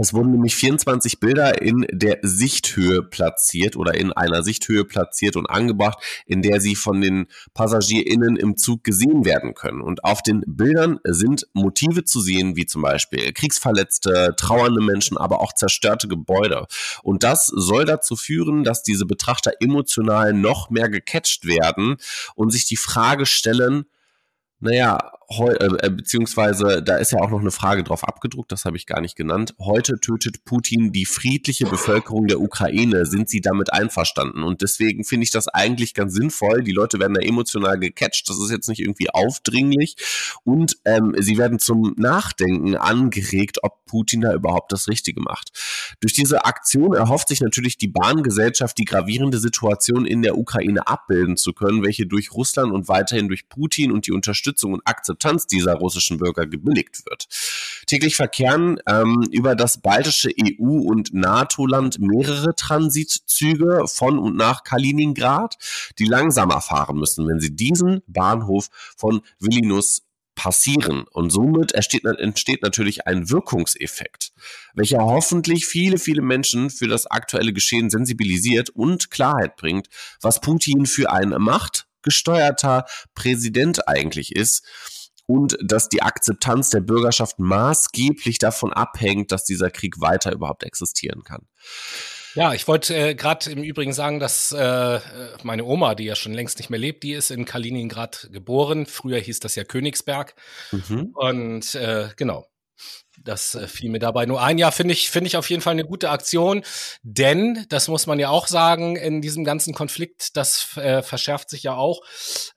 es 0.01 0.15
wurden 0.15 0.31
nämlich 0.31 0.55
24 0.55 1.19
Bilder 1.19 1.61
in 1.61 1.85
der 1.91 2.21
Sichthöhe 2.23 3.03
platziert 3.03 3.75
oder 3.77 3.95
in 3.95 4.13
einer 4.13 4.45
Sichthöhe 4.45 4.85
platziert 4.85 5.35
und 5.35 5.47
angebracht, 5.47 5.99
in 6.25 6.41
der 6.41 6.61
sie 6.61 6.77
von 6.77 7.01
den 7.01 7.27
PassagierInnen 7.53 8.37
im 8.37 8.57
Zug 8.57 8.85
gesehen 8.85 9.25
werden 9.25 9.55
können. 9.55 9.81
Und 9.81 10.05
auf 10.05 10.23
den 10.23 10.45
Bildern 10.47 11.01
sind 11.03 11.49
Motive 11.53 12.05
zu 12.05 12.21
sehen, 12.21 12.55
wie 12.55 12.65
zum 12.65 12.83
Beispiel 12.83 13.33
Kriegsverletzte, 13.33 14.35
trauernde 14.37 14.81
Menschen, 14.81 15.17
aber 15.17 15.41
auch 15.41 15.53
zerstörte 15.53 16.07
Gebäude. 16.07 16.67
Und 17.03 17.25
das 17.25 17.47
soll 17.47 17.85
dazu 17.85 18.15
führen, 18.15 18.63
dass 18.63 18.85
diese 18.85 19.05
Betrachter 19.05 19.51
emotional 19.59 20.33
noch 20.33 20.71
mehr 20.71 20.89
gecatcht 20.89 21.45
werden 21.45 21.97
und 22.37 22.51
sich 22.51 22.67
die 22.67 22.77
Frage 22.77 23.27
stellen, 23.27 23.85
naja, 24.61 25.13
heu, 25.31 25.53
äh, 25.53 25.87
äh, 25.87 25.91
beziehungsweise 25.91 26.83
da 26.83 26.97
ist 26.97 27.13
ja 27.13 27.21
auch 27.21 27.29
noch 27.29 27.41
eine 27.41 27.51
Frage 27.51 27.85
drauf 27.85 28.03
abgedruckt, 28.03 28.51
das 28.51 28.65
habe 28.65 28.79
ich 28.79 28.87
gar 28.87 29.03
nicht 29.03 29.15
genannt. 29.15 29.55
Heute 29.59 30.01
tötet 30.01 30.45
Putin 30.47 30.91
die 30.91 31.05
friedliche 31.05 31.67
Bevölkerung 31.67 32.29
der 32.29 32.41
Ukraine. 32.41 33.05
Sind 33.05 33.29
Sie 33.29 33.43
damit 33.43 33.73
einverstanden? 33.73 34.43
Und 34.43 34.63
deswegen 34.63 35.05
finde 35.05 35.25
ich 35.25 35.31
das 35.31 35.49
eigentlich 35.49 35.93
ganz 35.93 36.15
sinnvoll. 36.15 36.65
Die 36.65 36.73
Leute 36.73 36.99
werden 36.99 37.13
da 37.15 37.21
emotional 37.21 37.79
gecatcht. 37.79 38.29
Das 38.31 38.39
ist 38.39 38.51
jetzt 38.51 38.69
nicht 38.69 38.81
irgendwie 38.81 39.11
aufdringlich. 39.11 39.97
Und 40.45 40.79
ähm, 40.87 41.15
sie 41.19 41.37
werden 41.37 41.59
zum 41.59 41.95
Nachdenken 41.99 42.77
angeregt, 42.77 43.59
ob 43.63 43.85
Putin 43.85 44.23
da 44.23 44.33
überhaupt 44.33 44.73
das 44.73 44.89
Richtige 44.89 45.21
macht. 45.21 45.51
Durch 46.01 46.15
diese 46.15 46.47
Aktion 46.47 46.95
erhofft 46.95 47.29
sich 47.29 47.41
natürlich 47.41 47.77
die 47.77 47.89
Bahngesellschaft, 47.89 48.79
die 48.79 48.85
gravierende 48.85 49.39
Situation 49.39 50.07
in 50.07 50.23
der 50.23 50.39
Ukraine 50.39 50.87
abbilden 50.87 51.37
zu 51.37 51.53
können, 51.53 51.83
welche 51.83 52.07
durch 52.07 52.33
Russland 52.33 52.73
und 52.73 52.89
weiterhin 52.89 53.29
durch 53.29 53.49
Putin 53.49 53.93
und 53.93 54.07
die 54.07 54.13
Unterstützung 54.13 54.73
und 54.73 54.83
Akzeptanz 54.87 55.18
dieser 55.47 55.75
russischen 55.75 56.19
Bürger 56.19 56.47
gebilligt 56.47 57.05
wird. 57.09 57.27
Täglich 57.87 58.17
verkehren 58.17 58.79
ähm, 58.87 59.27
über 59.31 59.55
das 59.55 59.81
baltische 59.81 60.31
EU- 60.31 60.89
und 60.89 61.13
NATO-Land 61.15 61.99
mehrere 61.99 62.55
Transitzüge 62.55 63.85
von 63.87 64.19
und 64.19 64.37
nach 64.37 64.65
Kaliningrad, 64.65 65.57
die 65.99 66.07
langsamer 66.07 66.61
fahren 66.61 66.99
müssen, 66.99 67.27
wenn 67.29 67.41
sie 67.41 67.55
diesen 67.55 68.03
Bahnhof 68.07 68.69
von 68.97 69.23
Vilnius 69.39 70.03
passieren. 70.39 71.05
Und 71.11 71.31
somit 71.31 71.73
entsteht, 71.73 72.05
entsteht 72.05 72.63
natürlich 72.63 73.07
ein 73.09 73.29
Wirkungseffekt, 73.29 74.33
welcher 74.73 75.01
hoffentlich 75.01 75.67
viele, 75.67 75.99
viele 75.99 76.23
Menschen 76.23 76.71
für 76.71 76.87
das 76.87 77.07
aktuelle 77.07 77.53
Geschehen 77.53 77.91
sensibilisiert 77.91 78.71
und 78.71 79.11
Klarheit 79.11 79.57
bringt, 79.57 79.89
was 80.23 80.41
Putin 80.41 80.87
für 80.87 81.11
ein 81.11 81.31
machtgesteuerter 81.31 82.87
Präsident 83.15 83.89
eigentlich 83.89 84.35
ist 84.35 84.65
und 85.29 85.59
dass 85.63 85.91
die 85.91 86.03
Akzeptanz 86.03 86.71
der 86.71 86.81
Bürgerschaft 86.81 87.39
maßgeblich 87.39 88.39
davon 88.39 88.73
abhängt, 88.73 89.31
dass 89.31 89.45
dieser 89.45 89.71
Krieg 89.71 90.01
weiter 90.01 90.33
überhaupt 90.33 90.65
existieren 90.65 91.23
kann. 91.23 91.47
Ja, 92.35 92.55
ich 92.55 92.67
wollte 92.67 92.97
äh, 92.97 93.15
gerade 93.15 93.51
im 93.51 93.63
Übrigen 93.63 93.93
sagen, 93.93 94.21
dass 94.21 94.53
äh, 94.53 95.01
meine 95.43 95.65
Oma, 95.65 95.95
die 95.95 96.05
ja 96.05 96.17
schon 96.17 96.33
längst 96.33 96.59
nicht 96.59 96.71
mehr 96.71 96.79
lebt, 96.79 97.03
die 97.03 97.13
ist 97.13 97.31
in 97.31 97.45
Kaliningrad 97.45 98.31
geboren. 98.33 98.87
Früher 98.87 99.19
hieß 99.19 99.41
das 99.41 99.55
ja 99.55 99.65
Königsberg. 99.65 100.35
Mhm. 100.73 101.11
Und 101.15 101.75
äh, 101.75 102.09
genau, 102.17 102.47
das 103.23 103.55
äh, 103.55 103.67
fiel 103.69 103.91
mir 103.91 103.99
dabei 103.99 104.25
nur 104.25 104.43
ein. 104.43 104.57
Ja, 104.57 104.71
finde 104.71 104.95
ich, 104.95 105.11
finde 105.11 105.29
ich 105.29 105.37
auf 105.37 105.51
jeden 105.51 105.61
Fall 105.61 105.73
eine 105.73 105.85
gute 105.85 106.09
Aktion, 106.09 106.63
denn, 107.03 107.67
das 107.69 107.89
muss 107.89 108.07
man 108.07 108.19
ja 108.19 108.31
auch 108.31 108.47
sagen, 108.47 108.97
in 108.97 109.21
diesem 109.21 109.45
ganzen 109.45 109.75
Konflikt, 109.75 110.37
das 110.39 110.75
äh, 110.77 111.03
verschärft 111.03 111.51
sich 111.51 111.65
ja 111.65 111.75
auch, 111.75 112.01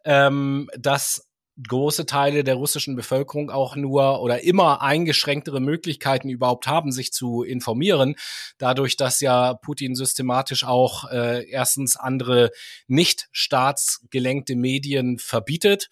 ähm, 0.05 0.69
dass 0.77 1.30
große 1.67 2.05
Teile 2.05 2.43
der 2.43 2.55
russischen 2.55 2.95
Bevölkerung 2.95 3.49
auch 3.49 3.75
nur 3.75 4.21
oder 4.21 4.43
immer 4.43 4.81
eingeschränktere 4.81 5.59
Möglichkeiten 5.59 6.29
überhaupt 6.29 6.67
haben, 6.67 6.91
sich 6.91 7.11
zu 7.11 7.43
informieren, 7.43 8.15
dadurch, 8.57 8.97
dass 8.97 9.19
ja 9.19 9.53
Putin 9.53 9.95
systematisch 9.95 10.63
auch 10.63 11.09
äh, 11.11 11.49
erstens 11.49 11.97
andere 11.97 12.51
nicht 12.87 13.27
staatsgelenkte 13.31 14.55
Medien 14.55 15.19
verbietet 15.19 15.89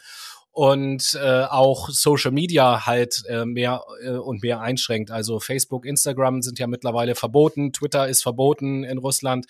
und 0.52 1.18
äh, 1.22 1.44
auch 1.44 1.90
Social 1.90 2.32
Media 2.32 2.86
halt 2.86 3.24
äh, 3.28 3.46
mehr 3.46 3.84
äh, 4.04 4.12
und 4.12 4.42
mehr 4.42 4.62
einschränkt. 4.62 5.12
Also 5.12 5.40
Facebook, 5.40 5.86
Instagram 5.86 6.42
sind 6.42 6.60
ja 6.60 6.68
mittlerweile 6.68 7.16
verboten, 7.16 7.72
Twitter 7.72 8.08
ist 8.08 8.24
verboten 8.24 8.84
in 8.84 8.98
Russland. 8.98 9.46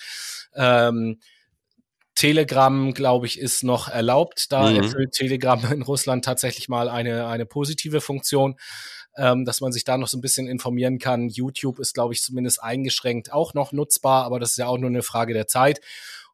Ähm, 0.54 1.20
Telegram, 2.20 2.94
glaube 2.94 3.28
ich, 3.28 3.40
ist 3.40 3.64
noch 3.64 3.88
erlaubt. 3.88 4.52
Da 4.52 4.70
mhm. 4.70 4.76
erfüllt 4.76 5.14
Telegram 5.14 5.72
in 5.72 5.84
Russland 5.84 6.26
tatsächlich 6.26 6.68
mal 6.68 6.90
eine, 6.90 7.28
eine 7.28 7.46
positive 7.46 8.02
Funktion, 8.02 8.58
ähm, 9.16 9.46
dass 9.46 9.62
man 9.62 9.72
sich 9.72 9.86
da 9.86 9.98
noch 9.98 10.10
so 10.10 10.18
ein 10.18 10.22
bisschen 10.22 10.46
informieren 10.46 11.00
kann. 11.00 11.30
YouTube 11.30 11.80
ist, 11.80 11.94
glaube 11.94 12.14
ich, 12.14 12.22
zumindest 12.22 12.62
eingeschränkt 12.62 13.32
auch 13.32 13.54
noch 13.54 13.72
nutzbar, 13.72 14.26
aber 14.26 14.38
das 14.38 14.52
ist 14.52 14.58
ja 14.58 14.68
auch 14.68 14.78
nur 14.78 14.90
eine 14.90 15.02
Frage 15.02 15.34
der 15.34 15.48
Zeit. 15.48 15.80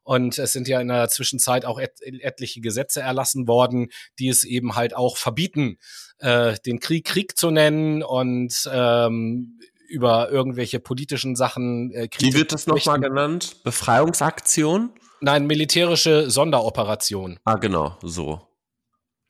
Und 0.02 0.38
es 0.38 0.52
sind 0.52 0.66
ja 0.66 0.80
in 0.80 0.88
der 0.88 1.08
Zwischenzeit 1.08 1.64
auch 1.64 1.78
et 1.78 2.00
etliche 2.02 2.60
Gesetze 2.60 3.00
erlassen 3.00 3.46
worden, 3.46 3.90
die 4.18 4.28
es 4.28 4.42
eben 4.42 4.74
halt 4.74 4.96
auch 4.96 5.16
verbieten, 5.16 5.78
äh, 6.18 6.56
den 6.66 6.80
Krieg 6.80 7.04
Krieg 7.04 7.38
zu 7.38 7.52
nennen 7.52 8.02
und 8.02 8.68
ähm, 8.72 9.60
über 9.88 10.30
irgendwelche 10.32 10.80
politischen 10.80 11.36
Sachen. 11.36 11.92
Äh, 11.92 12.08
Wie 12.18 12.34
wird 12.34 12.52
das 12.52 12.66
nochmal 12.66 12.98
genannt? 12.98 13.62
Befreiungsaktion? 13.62 14.90
Nein, 15.20 15.46
militärische 15.46 16.30
Sonderoperation. 16.30 17.38
Ah, 17.44 17.56
genau, 17.56 17.96
so. 18.02 18.40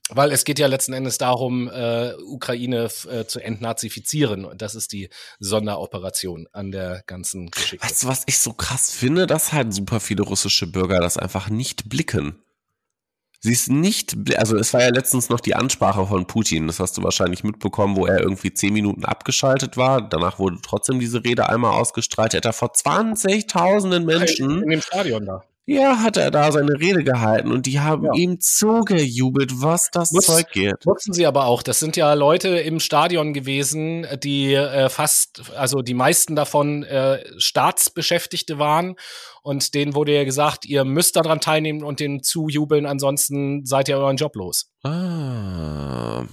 Weil 0.09 0.31
es 0.31 0.45
geht 0.45 0.61
ja 0.61 0.69
letzten 0.69 0.93
Endes 0.93 1.19
darum, 1.19 1.69
äh, 1.69 2.13
Ukraine 2.27 2.89
äh, 3.11 3.25
zu 3.27 3.41
entnazifizieren. 3.41 4.45
Und 4.45 4.63
das 4.63 4.77
ist 4.77 4.93
die 4.93 5.09
Sonderoperation 5.41 6.47
an 6.53 6.71
der 6.71 7.03
ganzen 7.07 7.51
Geschichte. 7.51 7.85
Weißt 7.85 8.05
du, 8.05 8.07
was 8.07 8.23
ich 8.27 8.39
so 8.39 8.53
krass 8.53 8.91
finde? 8.93 9.27
Dass 9.27 9.53
halt 9.53 9.75
super 9.75 9.99
viele 9.99 10.23
russische 10.23 10.69
Bürger 10.69 11.01
das 11.01 11.19
einfach 11.19 11.49
nicht 11.49 11.89
blicken. 11.89 12.41
Sie 13.41 13.53
ist 13.53 13.69
nicht, 13.69 14.17
also 14.39 14.57
es 14.57 14.73
war 14.73 14.83
ja 14.83 14.89
letztens 14.89 15.29
noch 15.29 15.41
die 15.41 15.55
Ansprache 15.55 16.07
von 16.07 16.27
Putin, 16.27 16.67
das 16.67 16.81
hast 16.81 16.97
du 16.97 17.03
wahrscheinlich 17.03 17.45
mitbekommen, 17.45 17.95
wo 17.95 18.07
er 18.07 18.21
irgendwie 18.21 18.53
zehn 18.53 18.73
Minuten 18.73 19.05
abgeschaltet 19.05 19.77
war. 19.77 20.09
Danach 20.09 20.39
wurde 20.39 20.59
trotzdem 20.63 20.99
diese 20.99 21.23
Rede 21.23 21.49
einmal 21.49 21.73
ausgestrahlt. 21.73 22.35
Er 22.35 22.39
hat 22.39 22.45
da 22.47 22.53
vor 22.53 22.73
20.000 22.73 24.01
Menschen. 24.01 24.63
In 24.63 24.71
dem 24.71 24.81
Stadion 24.81 25.27
da. 25.27 25.45
Ja, 25.69 26.01
hat 26.01 26.17
er 26.17 26.31
da 26.31 26.53
seine 26.53 26.79
Rede 26.79 27.03
gehalten 27.03 27.51
und 27.51 27.67
die 27.67 27.81
haben 27.81 28.05
ja. 28.05 28.13
ihm 28.15 28.39
zugejubelt, 28.41 29.61
was 29.61 29.91
das 29.91 30.13
Muss, 30.13 30.27
Zeug 30.27 30.53
geht. 30.53 30.87
Wussten 30.87 31.13
sie 31.13 31.27
aber 31.27 31.47
auch, 31.47 31.65
das 31.65 31.81
sind 31.81 31.97
ja 31.97 32.15
Leute 32.15 32.51
im 32.51 32.79
Stadion 32.79 33.35
gewesen, 33.35 34.07
die 34.23 34.55
äh, 34.55 34.89
fast, 34.89 35.51
also 35.57 35.83
die 35.83 35.95
meisten 35.95 36.37
davon 36.37 36.85
äh, 36.85 37.19
Staatsbeschäftigte 37.39 38.61
waren 38.61 38.95
und 39.43 39.75
denen 39.75 39.97
wurde 39.97 40.15
ja 40.15 40.23
gesagt, 40.23 40.67
ihr 40.67 40.85
müsst 40.85 41.17
daran 41.17 41.41
teilnehmen 41.41 41.83
und 41.83 41.99
den 41.99 42.23
zujubeln, 42.23 42.87
ansonsten 42.87 43.67
seid 43.67 43.89
ihr 43.89 43.99
euren 43.99 44.17
Job 44.17 44.37
los. 44.37 44.71
Ah. 44.85 46.27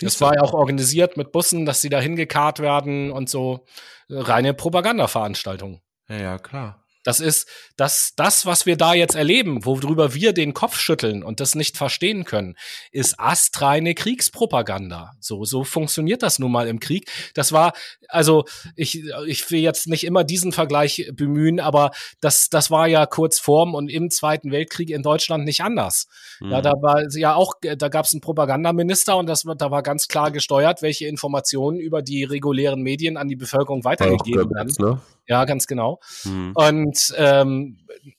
Das 0.00 0.20
war 0.20 0.34
ja 0.34 0.42
auch 0.42 0.52
organisiert 0.54 1.16
mit 1.16 1.30
Bussen, 1.30 1.64
dass 1.64 1.80
sie 1.80 1.90
da 1.90 2.00
hingekarrt 2.00 2.58
werden 2.58 3.12
und 3.12 3.28
so. 3.28 3.66
Reine 4.08 4.54
Propagandaveranstaltung. 4.54 5.80
Ja, 6.08 6.16
ja, 6.16 6.38
klar. 6.38 6.79
Das 7.02 7.20
ist 7.20 7.48
das, 7.76 8.12
das, 8.16 8.44
was 8.44 8.66
wir 8.66 8.76
da 8.76 8.92
jetzt 8.92 9.14
erleben, 9.14 9.64
worüber 9.64 10.14
wir 10.14 10.32
den 10.32 10.52
Kopf 10.52 10.78
schütteln 10.78 11.22
und 11.22 11.40
das 11.40 11.54
nicht 11.54 11.76
verstehen 11.76 12.24
können, 12.24 12.56
ist 12.92 13.18
astreine 13.18 13.94
Kriegspropaganda. 13.94 15.12
So, 15.18 15.44
so 15.44 15.64
funktioniert 15.64 16.22
das 16.22 16.38
nun 16.38 16.52
mal 16.52 16.68
im 16.68 16.78
Krieg. 16.78 17.10
Das 17.34 17.52
war, 17.52 17.72
also 18.08 18.44
ich, 18.76 19.02
ich 19.26 19.50
will 19.50 19.60
jetzt 19.60 19.86
nicht 19.86 20.04
immer 20.04 20.24
diesen 20.24 20.52
Vergleich 20.52 21.10
bemühen, 21.14 21.58
aber 21.58 21.90
das, 22.20 22.50
das 22.50 22.70
war 22.70 22.86
ja 22.86 23.06
kurz 23.06 23.38
vorm 23.38 23.74
und 23.74 23.88
im 23.88 24.10
Zweiten 24.10 24.50
Weltkrieg 24.52 24.90
in 24.90 25.02
Deutschland 25.02 25.44
nicht 25.44 25.62
anders. 25.62 26.06
Mhm. 26.40 26.50
Ja, 26.50 26.60
da 26.60 26.72
war 26.72 27.04
ja 27.16 27.34
auch, 27.34 27.54
da 27.60 27.88
gab 27.88 28.04
es 28.04 28.12
einen 28.12 28.20
Propagandaminister 28.20 29.16
und 29.16 29.26
das, 29.26 29.44
da 29.56 29.70
war 29.70 29.82
ganz 29.82 30.06
klar 30.08 30.30
gesteuert, 30.30 30.82
welche 30.82 31.06
Informationen 31.06 31.80
über 31.80 32.02
die 32.02 32.24
regulären 32.24 32.82
Medien 32.82 33.16
an 33.16 33.28
die 33.28 33.36
Bevölkerung 33.36 33.84
weitergegeben 33.84 34.50
werden. 34.50 34.74
Ne? 34.78 35.00
Ja, 35.30 35.44
ganz 35.44 35.68
genau. 35.68 36.00
Mhm. 36.24 36.52
Und 36.56 37.14
ähm, 37.16 37.78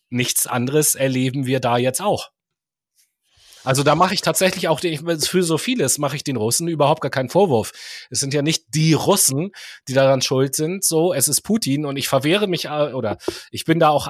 nichts 0.09 0.47
anderes 0.47 0.95
erleben 0.95 1.45
wir 1.45 1.59
da 1.59 1.77
jetzt 1.77 2.01
auch. 2.01 2.29
Also 3.65 3.83
da 3.83 3.95
mache 3.95 4.13
ich 4.13 4.21
tatsächlich 4.21 4.69
auch 4.69 4.79
den, 4.79 5.19
für 5.19 5.43
so 5.43 5.57
vieles 5.57 5.97
mache 5.97 6.15
ich 6.15 6.23
den 6.23 6.37
Russen 6.37 6.69
überhaupt 6.69 7.01
gar 7.01 7.11
keinen 7.11 7.27
Vorwurf. 7.27 7.73
Es 8.09 8.21
sind 8.21 8.33
ja 8.33 8.41
nicht 8.41 8.73
die 8.73 8.93
Russen, 8.93 9.51
die 9.89 9.93
daran 9.93 10.21
schuld 10.21 10.55
sind. 10.55 10.85
So, 10.85 11.13
es 11.13 11.27
ist 11.27 11.41
Putin 11.41 11.85
und 11.85 11.97
ich 11.97 12.07
verwehre 12.07 12.47
mich 12.47 12.65
äh, 12.65 12.93
oder 12.93 13.17
ich 13.51 13.65
bin 13.65 13.77
da 13.77 13.89
auch 13.89 14.07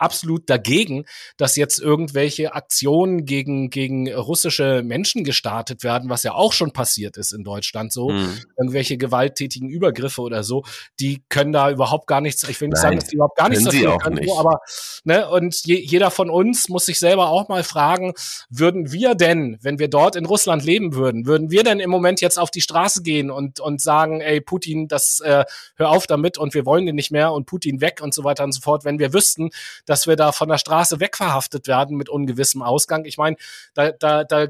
absolut 0.00 0.48
dagegen, 0.48 1.04
dass 1.36 1.56
jetzt 1.56 1.78
irgendwelche 1.78 2.54
Aktionen 2.54 3.24
gegen, 3.24 3.70
gegen 3.70 4.12
russische 4.12 4.82
Menschen 4.82 5.24
gestartet 5.24 5.84
werden, 5.84 6.10
was 6.10 6.22
ja 6.22 6.32
auch 6.32 6.52
schon 6.52 6.72
passiert 6.72 7.16
ist 7.16 7.32
in 7.32 7.44
Deutschland 7.44 7.92
so. 7.92 8.10
Mhm. 8.10 8.38
Irgendwelche 8.56 8.96
gewalttätigen 8.96 9.68
Übergriffe 9.68 10.22
oder 10.22 10.42
so, 10.42 10.64
die 10.98 11.22
können 11.28 11.52
da 11.52 11.70
überhaupt 11.70 12.06
gar 12.06 12.20
nichts, 12.20 12.42
ich 12.48 12.60
will 12.60 12.68
nicht 12.68 12.76
Nein, 12.76 12.82
sagen, 12.82 12.98
dass 12.98 13.08
die 13.08 13.16
überhaupt 13.16 13.36
gar 13.36 13.48
nichts 13.48 13.64
dafür 13.64 13.98
können, 13.98 14.16
nicht. 14.16 14.38
aber, 14.38 14.60
ne, 15.04 15.28
und 15.28 15.64
je, 15.66 15.78
jeder 15.78 16.10
von 16.10 16.30
uns 16.30 16.68
muss 16.68 16.86
sich 16.86 16.98
selber 16.98 17.28
auch 17.28 17.48
mal 17.48 17.62
fragen, 17.62 18.14
würden 18.48 18.92
wir 18.92 19.14
denn, 19.14 19.58
wenn 19.60 19.78
wir 19.78 19.88
dort 19.88 20.16
in 20.16 20.26
Russland 20.26 20.64
leben 20.64 20.94
würden, 20.94 21.26
würden 21.26 21.50
wir 21.50 21.62
denn 21.62 21.80
im 21.80 21.90
Moment 21.90 22.20
jetzt 22.20 22.38
auf 22.38 22.50
die 22.50 22.60
Straße 22.60 23.02
gehen 23.02 23.30
und, 23.30 23.60
und 23.60 23.80
sagen, 23.80 24.20
ey, 24.20 24.40
Putin, 24.40 24.88
das, 24.88 25.20
äh, 25.20 25.44
hör 25.76 25.90
auf 25.90 26.06
damit 26.06 26.38
und 26.38 26.54
wir 26.54 26.66
wollen 26.66 26.86
den 26.86 26.94
nicht 26.94 27.10
mehr 27.10 27.32
und 27.32 27.46
Putin 27.46 27.80
weg 27.80 28.00
und 28.02 28.14
so 28.14 28.24
weiter 28.24 28.44
und 28.44 28.52
so 28.52 28.60
fort, 28.60 28.84
wenn 28.84 28.98
wir 28.98 29.12
wüssten, 29.12 29.50
dass 29.90 30.06
wir 30.06 30.14
da 30.14 30.30
von 30.30 30.48
der 30.48 30.58
Straße 30.58 31.00
wegverhaftet 31.00 31.66
werden 31.66 31.96
mit 31.96 32.08
ungewissem 32.08 32.62
Ausgang. 32.62 33.04
Ich 33.04 33.18
meine, 33.18 33.36
da, 33.74 33.90
da, 33.90 34.22
da 34.22 34.46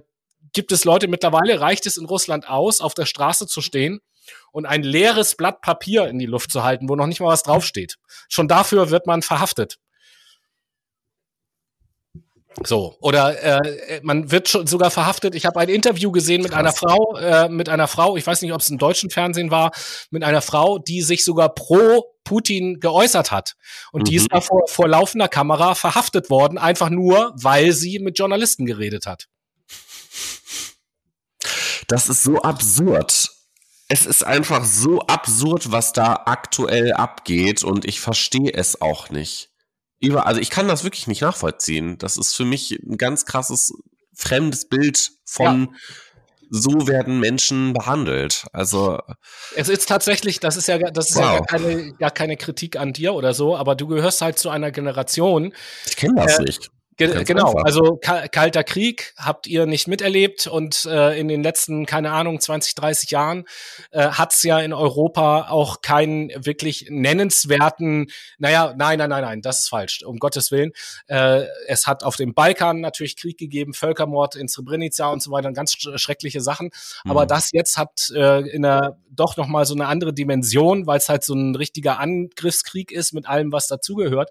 gibt 0.52 0.70
es 0.70 0.84
Leute, 0.84 1.08
mittlerweile 1.08 1.60
reicht 1.60 1.86
es 1.86 1.96
in 1.96 2.04
Russland 2.04 2.46
aus, 2.48 2.82
auf 2.82 2.92
der 2.92 3.06
Straße 3.06 3.46
zu 3.46 3.62
stehen 3.62 4.02
und 4.52 4.66
ein 4.66 4.82
leeres 4.82 5.36
Blatt 5.36 5.62
Papier 5.62 6.08
in 6.08 6.18
die 6.18 6.26
Luft 6.26 6.52
zu 6.52 6.62
halten, 6.62 6.90
wo 6.90 6.94
noch 6.94 7.06
nicht 7.06 7.20
mal 7.20 7.28
was 7.28 7.42
draufsteht. 7.42 7.96
Schon 8.28 8.48
dafür 8.48 8.90
wird 8.90 9.06
man 9.06 9.22
verhaftet. 9.22 9.78
So, 12.64 12.96
oder 13.00 13.42
äh, 13.42 14.00
man 14.02 14.30
wird 14.32 14.48
schon 14.48 14.66
sogar 14.66 14.90
verhaftet. 14.90 15.34
Ich 15.34 15.46
habe 15.46 15.60
ein 15.60 15.68
Interview 15.68 16.10
gesehen 16.10 16.42
mit 16.42 16.50
Krass. 16.50 16.58
einer 16.58 16.72
Frau, 16.72 17.16
äh, 17.16 17.48
mit 17.48 17.68
einer 17.68 17.86
Frau, 17.86 18.16
ich 18.16 18.26
weiß 18.26 18.42
nicht, 18.42 18.52
ob 18.52 18.60
es 18.60 18.68
im 18.70 18.78
deutschen 18.78 19.08
Fernsehen 19.08 19.50
war, 19.50 19.70
mit 20.10 20.24
einer 20.24 20.42
Frau, 20.42 20.78
die 20.78 21.02
sich 21.02 21.24
sogar 21.24 21.54
pro 21.54 22.04
Putin 22.24 22.80
geäußert 22.80 23.30
hat. 23.30 23.54
Und 23.92 24.02
mhm. 24.02 24.04
die 24.06 24.16
ist 24.16 24.24
mhm. 24.24 24.34
da 24.34 24.40
vor, 24.40 24.62
vor 24.66 24.88
laufender 24.88 25.28
Kamera 25.28 25.74
verhaftet 25.74 26.28
worden, 26.28 26.58
einfach 26.58 26.90
nur, 26.90 27.32
weil 27.36 27.72
sie 27.72 28.00
mit 28.00 28.18
Journalisten 28.18 28.66
geredet 28.66 29.06
hat. 29.06 29.28
Das 31.86 32.08
ist 32.08 32.24
so 32.24 32.42
absurd. 32.42 33.30
Es 33.88 34.06
ist 34.06 34.24
einfach 34.24 34.64
so 34.64 35.00
absurd, 35.02 35.72
was 35.72 35.92
da 35.92 36.22
aktuell 36.26 36.92
abgeht 36.92 37.64
und 37.64 37.84
ich 37.84 38.00
verstehe 38.00 38.52
es 38.52 38.80
auch 38.80 39.10
nicht 39.10 39.49
über, 40.00 40.26
also 40.26 40.40
ich 40.40 40.50
kann 40.50 40.68
das 40.68 40.82
wirklich 40.84 41.06
nicht 41.06 41.22
nachvollziehen. 41.22 41.98
Das 41.98 42.16
ist 42.16 42.34
für 42.34 42.44
mich 42.44 42.72
ein 42.72 42.96
ganz 42.96 43.26
krasses 43.26 43.72
fremdes 44.14 44.68
Bild 44.68 45.12
von 45.24 45.68
ja. 45.72 45.78
so 46.50 46.88
werden 46.88 47.20
Menschen 47.20 47.72
behandelt. 47.72 48.46
Also 48.52 48.98
es 49.56 49.68
ist 49.68 49.88
tatsächlich, 49.88 50.40
das 50.40 50.56
ist 50.56 50.68
ja, 50.68 50.78
das 50.78 51.10
ist 51.10 51.16
wow. 51.16 51.22
ja 51.24 51.38
gar 51.38 51.46
keine, 51.46 51.92
gar 51.94 52.10
keine 52.10 52.36
Kritik 52.36 52.76
an 52.76 52.92
dir 52.92 53.14
oder 53.14 53.34
so, 53.34 53.56
aber 53.56 53.74
du 53.74 53.86
gehörst 53.86 54.22
halt 54.22 54.38
zu 54.38 54.50
einer 54.50 54.70
Generation. 54.70 55.54
Ich 55.86 55.96
kenne 55.96 56.14
das 56.16 56.38
äh, 56.38 56.42
nicht. 56.42 56.70
Ge 57.00 57.24
genau, 57.24 57.46
einfach. 57.46 57.64
also 57.64 57.96
kalter 57.96 58.62
Krieg 58.62 59.14
habt 59.16 59.46
ihr 59.46 59.64
nicht 59.64 59.88
miterlebt 59.88 60.46
und 60.46 60.84
äh, 60.84 61.18
in 61.18 61.28
den 61.28 61.42
letzten, 61.42 61.86
keine 61.86 62.12
Ahnung, 62.12 62.38
20, 62.38 62.74
30 62.74 63.10
Jahren 63.10 63.46
äh, 63.90 64.08
hat 64.08 64.34
es 64.34 64.42
ja 64.42 64.58
in 64.58 64.74
Europa 64.74 65.48
auch 65.48 65.80
keinen 65.80 66.28
wirklich 66.44 66.88
nennenswerten, 66.90 68.10
naja, 68.36 68.74
nein, 68.76 68.98
nein, 68.98 69.08
nein, 69.08 69.22
nein, 69.22 69.40
das 69.40 69.60
ist 69.60 69.68
falsch, 69.70 70.02
um 70.04 70.18
Gottes 70.18 70.50
Willen. 70.50 70.72
Äh, 71.06 71.46
es 71.68 71.86
hat 71.86 72.04
auf 72.04 72.16
dem 72.16 72.34
Balkan 72.34 72.82
natürlich 72.82 73.16
Krieg 73.16 73.38
gegeben, 73.38 73.72
Völkermord 73.72 74.36
in 74.36 74.46
Srebrenica 74.46 75.08
und 75.08 75.22
so 75.22 75.30
weiter, 75.30 75.50
ganz 75.52 75.72
schreckliche 75.72 76.42
Sachen. 76.42 76.70
Mhm. 77.04 77.10
Aber 77.12 77.24
das 77.24 77.50
jetzt 77.52 77.78
hat 77.78 78.10
äh, 78.14 78.46
in 78.50 78.62
einer 78.62 78.98
doch 79.08 79.38
nochmal 79.38 79.64
so 79.64 79.72
eine 79.74 79.86
andere 79.86 80.12
Dimension, 80.12 80.86
weil 80.86 80.98
es 80.98 81.08
halt 81.08 81.24
so 81.24 81.32
ein 81.32 81.56
richtiger 81.56 81.98
Angriffskrieg 81.98 82.92
ist 82.92 83.14
mit 83.14 83.26
allem, 83.26 83.52
was 83.52 83.68
dazugehört. 83.68 84.28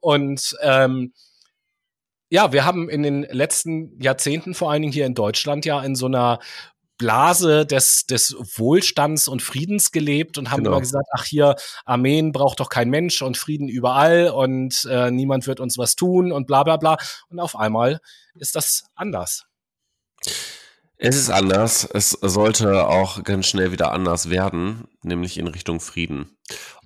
Und 0.00 0.56
ähm, 0.62 1.12
ja, 2.28 2.52
wir 2.52 2.64
haben 2.64 2.88
in 2.88 3.02
den 3.02 3.22
letzten 3.22 4.00
Jahrzehnten, 4.00 4.54
vor 4.54 4.70
allen 4.70 4.82
Dingen 4.82 4.92
hier 4.92 5.06
in 5.06 5.14
Deutschland, 5.14 5.64
ja 5.64 5.82
in 5.82 5.94
so 5.94 6.06
einer 6.06 6.40
Blase 6.98 7.66
des, 7.66 8.06
des 8.06 8.34
Wohlstands 8.56 9.28
und 9.28 9.42
Friedens 9.42 9.92
gelebt 9.92 10.38
und 10.38 10.50
haben 10.50 10.64
genau. 10.64 10.72
immer 10.72 10.80
gesagt, 10.80 11.08
ach 11.12 11.24
hier, 11.24 11.56
Armeen 11.84 12.32
braucht 12.32 12.60
doch 12.60 12.70
kein 12.70 12.88
Mensch 12.88 13.22
und 13.22 13.36
Frieden 13.36 13.68
überall 13.68 14.30
und 14.30 14.86
äh, 14.90 15.10
niemand 15.10 15.46
wird 15.46 15.60
uns 15.60 15.76
was 15.76 15.94
tun 15.94 16.32
und 16.32 16.46
bla 16.46 16.62
bla 16.62 16.78
bla. 16.78 16.96
Und 17.28 17.38
auf 17.38 17.56
einmal 17.56 18.00
ist 18.34 18.56
das 18.56 18.84
anders. 18.94 19.44
Es 20.98 21.16
ist 21.16 21.30
anders. 21.30 21.84
Es 21.92 22.10
sollte 22.10 22.86
auch 22.86 23.22
ganz 23.22 23.46
schnell 23.46 23.72
wieder 23.72 23.92
anders 23.92 24.30
werden, 24.30 24.88
nämlich 25.02 25.36
in 25.36 25.46
Richtung 25.46 25.80
Frieden. 25.80 26.38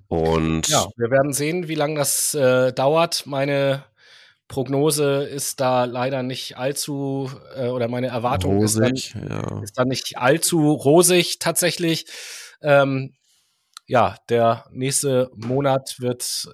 Und 0.08 0.66
ja, 0.66 0.88
wir 0.96 1.12
werden 1.12 1.32
sehen, 1.32 1.68
wie 1.68 1.76
lange 1.76 1.94
das 1.94 2.34
äh, 2.34 2.72
dauert. 2.72 3.26
Meine 3.26 3.84
Prognose 4.50 5.22
ist 5.22 5.60
da 5.60 5.84
leider 5.84 6.24
nicht 6.24 6.58
allzu, 6.58 7.30
äh, 7.54 7.68
oder 7.68 7.86
meine 7.86 8.08
Erwartung 8.08 8.58
rosig, 8.58 8.92
ist, 8.92 9.14
dann, 9.14 9.28
ja. 9.28 9.62
ist 9.62 9.78
da 9.78 9.84
nicht 9.84 10.18
allzu 10.18 10.72
rosig 10.72 11.38
tatsächlich. 11.38 12.06
Ähm, 12.60 13.14
ja, 13.86 14.16
der 14.28 14.66
nächste 14.72 15.30
Monat 15.36 15.94
wird 16.00 16.48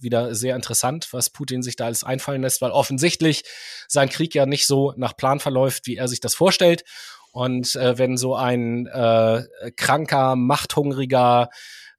wieder 0.00 0.34
sehr 0.34 0.56
interessant, 0.56 1.08
was 1.12 1.30
Putin 1.30 1.62
sich 1.62 1.76
da 1.76 1.86
alles 1.86 2.02
einfallen 2.02 2.42
lässt, 2.42 2.60
weil 2.62 2.72
offensichtlich 2.72 3.44
sein 3.86 4.08
Krieg 4.08 4.34
ja 4.34 4.44
nicht 4.44 4.66
so 4.66 4.92
nach 4.96 5.16
Plan 5.16 5.38
verläuft, 5.38 5.86
wie 5.86 5.96
er 5.96 6.08
sich 6.08 6.18
das 6.18 6.34
vorstellt. 6.34 6.82
Und 7.30 7.76
äh, 7.76 7.96
wenn 7.96 8.16
so 8.16 8.34
ein 8.34 8.86
äh, 8.86 9.44
kranker, 9.76 10.34
machthungriger 10.34 11.48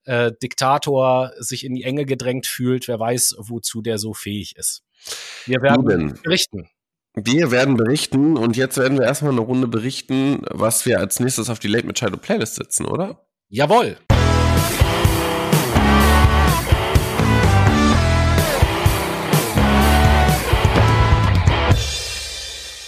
äh, 0.03 0.33
Diktator 0.43 1.31
sich 1.37 1.63
in 1.63 1.73
die 1.73 1.83
Enge 1.83 2.05
gedrängt 2.05 2.47
fühlt, 2.47 2.89
wer 2.89 2.99
weiß, 2.99 3.35
wozu 3.39 3.81
der 3.81 3.97
so 3.97 4.13
fähig 4.13 4.57
ist. 4.57 4.83
Wir 5.45 5.61
werden 5.61 6.13
berichten. 6.23 6.69
Wir 7.15 7.51
werden 7.51 7.77
berichten 7.77 8.37
und 8.37 8.57
jetzt 8.57 8.77
werden 8.77 8.99
wir 8.99 9.05
erstmal 9.05 9.31
eine 9.31 9.41
Runde 9.41 9.67
berichten, 9.67 10.41
was 10.51 10.85
wir 10.85 10.99
als 10.99 11.19
nächstes 11.19 11.49
auf 11.49 11.57
die 11.57 11.67
Late 11.67 11.87
Machado 11.87 12.17
Playlist 12.17 12.55
setzen, 12.55 12.85
oder? 12.85 13.25
Jawohl. 13.49 13.97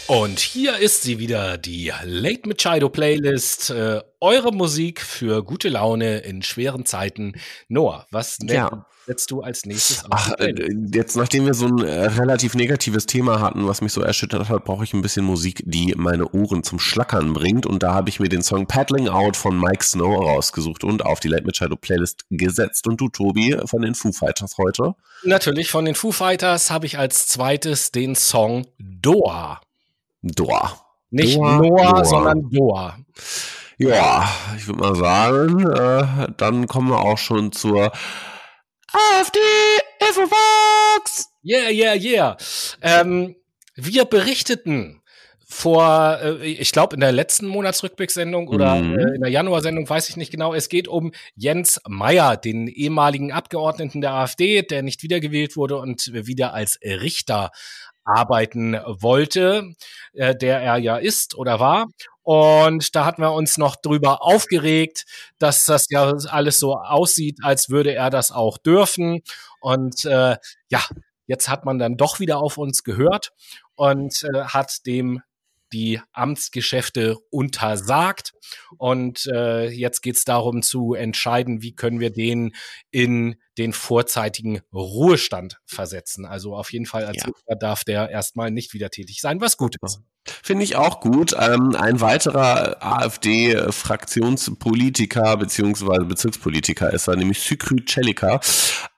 Und 0.09 0.39
hier 0.39 0.79
ist 0.79 1.03
sie 1.03 1.19
wieder, 1.19 1.59
die 1.59 1.93
Late 2.03 2.49
Machado 2.49 2.89
Playlist. 2.89 3.69
Äh, 3.69 4.01
eure 4.19 4.51
Musik 4.51 5.01
für 5.01 5.43
gute 5.43 5.69
Laune 5.69 6.17
in 6.21 6.41
schweren 6.41 6.83
Zeiten. 6.87 7.33
Noah, 7.67 8.07
was 8.09 8.39
ja. 8.41 8.87
setzt 9.05 9.29
du 9.29 9.41
als 9.41 9.67
nächstes 9.67 10.05
Ach, 10.09 10.31
äh, 10.39 10.55
jetzt, 10.91 11.15
nachdem 11.15 11.45
wir 11.45 11.53
so 11.53 11.67
ein 11.67 11.85
äh, 11.85 12.07
relativ 12.07 12.55
negatives 12.55 13.05
Thema 13.05 13.39
hatten, 13.39 13.67
was 13.67 13.81
mich 13.81 13.93
so 13.93 14.01
erschüttert 14.01 14.49
hat, 14.49 14.65
brauche 14.65 14.83
ich 14.83 14.95
ein 14.95 15.03
bisschen 15.03 15.25
Musik, 15.25 15.61
die 15.67 15.93
meine 15.95 16.27
Ohren 16.31 16.63
zum 16.63 16.79
Schlackern 16.79 17.33
bringt. 17.33 17.67
Und 17.67 17.83
da 17.83 17.93
habe 17.93 18.09
ich 18.09 18.19
mir 18.19 18.29
den 18.29 18.41
Song 18.41 18.65
Paddling 18.65 19.09
Out 19.09 19.37
von 19.37 19.61
Mike 19.61 19.83
Snow 19.83 20.25
rausgesucht 20.25 20.83
und 20.83 21.05
auf 21.05 21.19
die 21.19 21.27
Late 21.27 21.45
Machado 21.45 21.75
Playlist 21.75 22.25
gesetzt. 22.31 22.87
Und 22.87 22.99
du, 22.99 23.09
Tobi, 23.09 23.55
von 23.65 23.83
den 23.83 23.93
Foo 23.93 24.11
Fighters 24.11 24.57
heute? 24.57 24.95
Natürlich, 25.21 25.69
von 25.69 25.85
den 25.85 25.93
Foo 25.93 26.11
Fighters 26.11 26.71
habe 26.71 26.87
ich 26.87 26.97
als 26.97 27.27
zweites 27.27 27.91
den 27.91 28.15
Song 28.15 28.65
Doha. 28.79 29.61
Doha. 30.21 30.79
Nicht 31.11 31.37
Doha, 31.37 31.57
Noah, 31.57 31.91
Doha. 31.91 32.05
sondern 32.05 32.49
Doha. 32.49 32.97
Ja, 33.77 34.29
ich 34.57 34.67
würde 34.67 34.79
mal 34.81 34.95
sagen, 34.95 35.67
äh, 35.71 36.27
dann 36.37 36.67
kommen 36.67 36.89
wir 36.89 36.99
auch 36.99 37.17
schon 37.17 37.51
zur 37.51 37.91
AfD 38.91 39.39
Infobox. 40.07 41.29
Yeah, 41.43 41.69
yeah, 41.69 41.95
yeah. 41.95 42.37
Ähm, 42.81 43.35
wir 43.75 44.05
berichteten 44.05 45.01
vor, 45.51 46.19
äh, 46.21 46.45
ich 46.45 46.71
glaube, 46.71 46.95
in 46.95 46.99
der 46.99 47.11
letzten 47.11 47.47
Monatsrückblicksendung 47.47 48.47
oder 48.49 48.75
mhm. 48.75 48.99
äh, 48.99 49.15
in 49.15 49.21
der 49.21 49.31
Januarsendung, 49.31 49.89
weiß 49.89 50.09
ich 50.09 50.17
nicht 50.17 50.31
genau. 50.31 50.53
Es 50.53 50.69
geht 50.69 50.87
um 50.87 51.11
Jens 51.35 51.81
Meyer, 51.87 52.37
den 52.37 52.67
ehemaligen 52.67 53.31
Abgeordneten 53.31 54.01
der 54.01 54.13
AfD, 54.13 54.61
der 54.61 54.83
nicht 54.83 55.01
wiedergewählt 55.01 55.57
wurde 55.57 55.77
und 55.77 56.11
wieder 56.13 56.53
als 56.53 56.79
Richter 56.83 57.51
arbeiten 58.15 58.73
wollte, 58.85 59.73
äh, 60.13 60.35
der 60.35 60.61
er 60.61 60.77
ja 60.77 60.97
ist 60.97 61.35
oder 61.35 61.59
war. 61.59 61.87
Und 62.23 62.95
da 62.95 63.05
hatten 63.05 63.21
wir 63.21 63.33
uns 63.33 63.57
noch 63.57 63.75
drüber 63.75 64.23
aufgeregt, 64.23 65.05
dass 65.39 65.65
das 65.65 65.87
ja 65.89 66.13
alles 66.29 66.59
so 66.59 66.75
aussieht, 66.75 67.39
als 67.41 67.69
würde 67.69 67.93
er 67.93 68.09
das 68.09 68.31
auch 68.31 68.57
dürfen. 68.57 69.21
Und 69.61 70.05
äh, 70.05 70.37
ja, 70.69 70.81
jetzt 71.25 71.49
hat 71.49 71.65
man 71.65 71.79
dann 71.79 71.97
doch 71.97 72.19
wieder 72.19 72.37
auf 72.39 72.57
uns 72.57 72.83
gehört 72.83 73.31
und 73.75 74.23
äh, 74.23 74.43
hat 74.43 74.85
dem 74.85 75.21
die 75.71 76.01
Amtsgeschäfte 76.11 77.17
untersagt. 77.29 78.33
Und 78.77 79.25
äh, 79.27 79.67
jetzt 79.69 80.01
geht 80.01 80.17
es 80.17 80.23
darum 80.23 80.61
zu 80.61 80.93
entscheiden, 80.93 81.61
wie 81.61 81.73
können 81.73 81.99
wir 81.99 82.11
den 82.11 82.55
in 82.91 83.35
den 83.59 83.73
vorzeitigen 83.73 84.61
Ruhestand 84.73 85.59
versetzen. 85.65 86.25
Also 86.25 86.55
auf 86.55 86.71
jeden 86.71 86.85
Fall 86.85 87.05
als 87.05 87.23
ja. 87.23 87.55
darf 87.55 87.83
der 87.83 88.09
erstmal 88.09 88.51
nicht 88.51 88.73
wieder 88.73 88.89
tätig 88.89 89.19
sein, 89.21 89.41
was 89.41 89.57
gut 89.57 89.75
ist. 89.81 89.99
Finde 90.43 90.63
ich 90.63 90.75
auch 90.75 90.99
gut. 90.99 91.35
Ähm, 91.39 91.75
ein 91.75 92.01
weiterer 92.01 92.83
AfD-Fraktionspolitiker 92.83 95.37
beziehungsweise 95.37 96.05
Bezirkspolitiker 96.05 96.93
ist 96.93 97.07
er, 97.07 97.15
nämlich 97.15 97.39
Sükry 97.39 97.83
Celica, 97.87 98.39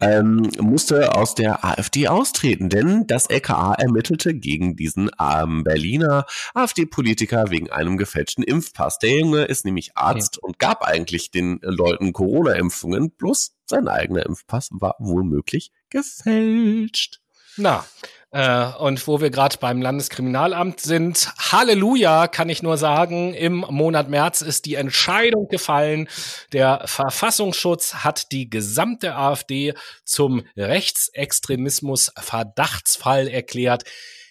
ähm, 0.02 0.50
musste 0.60 1.16
aus 1.16 1.34
der 1.36 1.64
AfD 1.64 2.10
austreten, 2.10 2.68
denn 2.70 3.08
das 3.08 3.28
LKA 3.28 3.76
ermittelte 3.76 4.34
gegen 4.34 4.76
diesen 4.76 5.10
ähm, 5.20 5.64
Berliner 5.64 6.26
AfD-Politiker 6.54 7.50
wegen 7.50 7.72
einem 7.72 7.96
gefälschten 7.98 8.44
Impfpass. 8.44 9.00
Der 9.00 9.20
Junge 9.20 9.44
ist 9.44 9.64
nämlich 9.64 9.96
Arzt 9.96 10.40
okay. 10.40 10.48
und 10.48 10.60
gab 10.60 10.84
eigentlich 10.84 11.32
den 11.32 11.60
Leuten 11.62 12.12
Corona-Impfungen, 12.14 13.16
plus 13.16 13.56
sein 13.72 13.88
eigener 13.88 14.26
Impfpass 14.26 14.70
war 14.72 14.96
wohlmöglich 15.00 15.72
gefälscht. 15.90 17.20
Na, 17.58 17.86
äh, 18.32 18.66
und 18.80 19.08
wo 19.08 19.20
wir 19.20 19.30
gerade 19.30 19.58
beim 19.60 19.82
Landeskriminalamt 19.82 20.80
sind, 20.80 21.34
Halleluja, 21.52 22.28
kann 22.28 22.48
ich 22.48 22.64
nur 22.64 22.78
sagen, 22.78 23.34
im 23.34 23.66
Monat 23.70 24.10
März 24.10 24.42
ist 24.42 24.66
die 24.66 24.76
Entscheidung 24.76 25.50
gefallen. 25.50 26.08
Der 26.54 26.84
Verfassungsschutz 26.86 27.96
hat 27.96 28.32
die 28.32 28.50
gesamte 28.50 29.16
AfD 29.16 29.74
zum 30.06 30.44
Rechtsextremismus 30.56 32.14
Verdachtsfall 32.18 33.28
erklärt. 33.28 33.84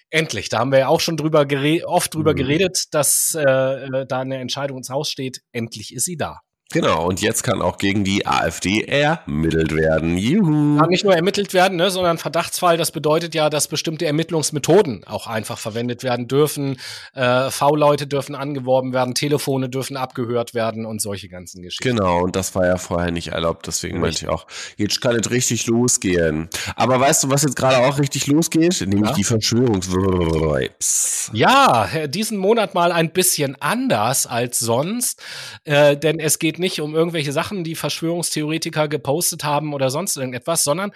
Endlich, 0.09 0.49
da 0.49 0.59
haben 0.59 0.73
wir 0.73 0.79
ja 0.81 0.89
auch 0.89 1.01
schon 1.01 1.19
drüber 1.19 1.47
oft 1.85 2.15
drüber 2.15 2.33
mhm. 2.33 2.37
geredet, 2.37 2.85
dass 2.93 3.37
äh, 3.39 3.43
äh, 3.43 4.07
da 4.07 4.21
eine 4.21 4.39
Entscheidung 4.39 4.79
ins 4.79 4.91
Haus 4.91 5.11
steht. 5.11 5.43
Endlich 5.53 5.95
ist 5.95 6.07
sie 6.07 6.17
da. 6.17 6.41
Genau, 6.73 7.05
und 7.05 7.21
jetzt 7.21 7.43
kann 7.43 7.63
auch 7.63 7.79
gegen 7.79 8.05
die 8.05 8.29
AfD 8.29 8.83
ermittelt 8.83 9.75
werden. 9.75 10.17
Juhu. 10.17 10.79
Kann 10.79 10.89
nicht 10.89 11.03
nur 11.03 11.17
ermittelt 11.17 11.53
werden, 11.53 11.77
ne, 11.77 11.91
sondern 11.91 12.17
Verdachtsfall, 12.17 12.77
das 12.77 12.93
bedeutet 12.93 13.35
ja, 13.35 13.51
dass 13.51 13.67
bestimmte 13.67 14.07
Ermittlungsmethoden 14.07 15.03
auch 15.05 15.27
einfach 15.27 15.59
verwendet 15.59 16.05
werden 16.05 16.29
dürfen. 16.29 16.77
Äh, 17.13 17.51
V-Leute 17.51 18.07
dürfen 18.07 18.37
angeworben 18.37 18.93
werden, 18.93 19.17
Telefone 19.17 19.69
dürfen 19.69 19.97
abgehört 19.97 20.55
werden 20.55 20.87
und 20.87 21.03
solche 21.03 21.29
ganzen 21.29 21.63
Geschichten. 21.63 21.97
Genau, 21.97 22.23
und 22.23 22.37
das 22.37 22.55
war 22.55 22.67
ja 22.67 22.77
vorher 22.77 23.11
nicht 23.11 23.33
erlaubt, 23.33 23.67
deswegen 23.67 24.01
richtig. 24.05 24.29
meinte 24.29 24.37
ich 24.37 24.41
auch, 24.41 24.47
jetzt 24.77 25.01
kann 25.01 25.17
es 25.17 25.29
richtig 25.33 25.67
losgehen. 25.67 26.51
Aber 26.77 27.01
weißt 27.01 27.25
du, 27.25 27.31
was 27.31 27.43
jetzt 27.43 27.57
gerade 27.57 27.79
auch 27.79 27.99
richtig 27.99 28.29
losgeht? 28.29 28.81
Nämlich 28.87 29.11
ja? 29.11 29.17
die 29.17 29.25
Verschwörungsvibes. 29.25 31.33
Ja, 31.33 31.89
diesen 32.07 32.39
Monat 32.39 32.75
mal 32.75 32.93
ein 32.93 33.11
bisschen 33.11 33.61
anders 33.61 34.29
als 34.29 34.61
sonst, 34.61 35.21
äh, 35.65 35.97
denn 35.97 36.21
es 36.21 36.39
geht 36.39 36.60
nicht 36.61 36.81
um 36.81 36.95
irgendwelche 36.95 37.33
Sachen, 37.33 37.65
die 37.65 37.75
Verschwörungstheoretiker 37.75 38.87
gepostet 38.87 39.43
haben 39.43 39.75
oder 39.75 39.91
sonst 39.91 40.17
irgendetwas, 40.17 40.63
sondern 40.63 40.93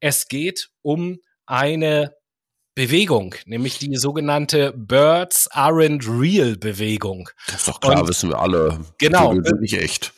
es 0.00 0.28
geht 0.28 0.68
um 0.82 1.18
eine 1.46 2.14
Bewegung, 2.74 3.36
nämlich 3.46 3.78
die 3.78 3.96
sogenannte 3.96 4.72
Birds 4.76 5.50
Aren't 5.52 6.06
Real 6.06 6.56
Bewegung. 6.56 7.30
Das 7.46 7.56
ist 7.56 7.68
doch 7.68 7.80
klar, 7.80 8.00
Und, 8.00 8.08
wissen 8.08 8.30
wir 8.30 8.38
alle. 8.40 8.80
Genau. 8.98 9.32
Die 9.32 9.48
sind 9.48 9.60
nicht 9.60 9.78
echt. 9.80 10.12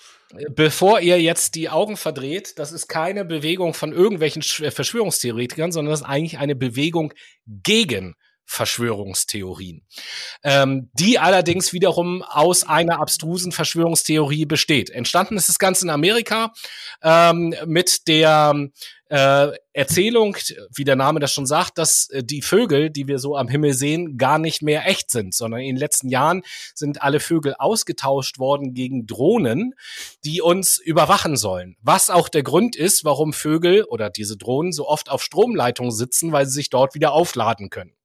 Bevor 0.50 1.00
ihr 1.00 1.20
jetzt 1.20 1.54
die 1.54 1.68
Augen 1.68 1.96
verdreht, 1.96 2.58
das 2.58 2.72
ist 2.72 2.88
keine 2.88 3.24
Bewegung 3.24 3.74
von 3.74 3.92
irgendwelchen 3.92 4.42
Verschwörungstheoretikern, 4.42 5.70
sondern 5.70 5.92
das 5.92 6.00
ist 6.00 6.06
eigentlich 6.06 6.38
eine 6.38 6.56
Bewegung 6.56 7.12
gegen 7.46 8.14
Verschwörungstheorien, 8.46 9.82
ähm, 10.44 10.90
die 10.94 11.18
allerdings 11.18 11.72
wiederum 11.72 12.22
aus 12.22 12.64
einer 12.64 13.00
abstrusen 13.00 13.52
Verschwörungstheorie 13.52 14.46
besteht. 14.46 14.88
Entstanden 14.90 15.36
ist 15.36 15.48
das 15.48 15.58
Ganze 15.58 15.84
in 15.86 15.90
Amerika 15.90 16.52
ähm, 17.02 17.54
mit 17.66 18.06
der 18.08 18.70
äh, 19.08 19.52
Erzählung, 19.72 20.36
wie 20.74 20.84
der 20.84 20.96
Name 20.96 21.20
das 21.20 21.32
schon 21.32 21.46
sagt, 21.46 21.78
dass 21.78 22.08
äh, 22.10 22.24
die 22.24 22.42
Vögel, 22.42 22.90
die 22.90 23.06
wir 23.06 23.18
so 23.18 23.36
am 23.36 23.48
Himmel 23.48 23.72
sehen, 23.72 24.16
gar 24.16 24.38
nicht 24.38 24.62
mehr 24.62 24.86
echt 24.86 25.10
sind, 25.10 25.34
sondern 25.34 25.60
in 25.60 25.74
den 25.74 25.76
letzten 25.76 26.08
Jahren 26.08 26.42
sind 26.74 27.02
alle 27.02 27.20
Vögel 27.20 27.54
ausgetauscht 27.58 28.38
worden 28.38 28.74
gegen 28.74 29.06
Drohnen, 29.06 29.74
die 30.24 30.40
uns 30.40 30.78
überwachen 30.78 31.36
sollen. 31.36 31.76
Was 31.82 32.10
auch 32.10 32.28
der 32.28 32.42
Grund 32.42 32.74
ist, 32.74 33.04
warum 33.04 33.32
Vögel 33.32 33.84
oder 33.84 34.10
diese 34.10 34.36
Drohnen 34.36 34.72
so 34.72 34.88
oft 34.88 35.08
auf 35.08 35.22
Stromleitungen 35.22 35.92
sitzen, 35.92 36.32
weil 36.32 36.46
sie 36.46 36.54
sich 36.54 36.70
dort 36.70 36.94
wieder 36.94 37.12
aufladen 37.12 37.70
können. 37.70 37.95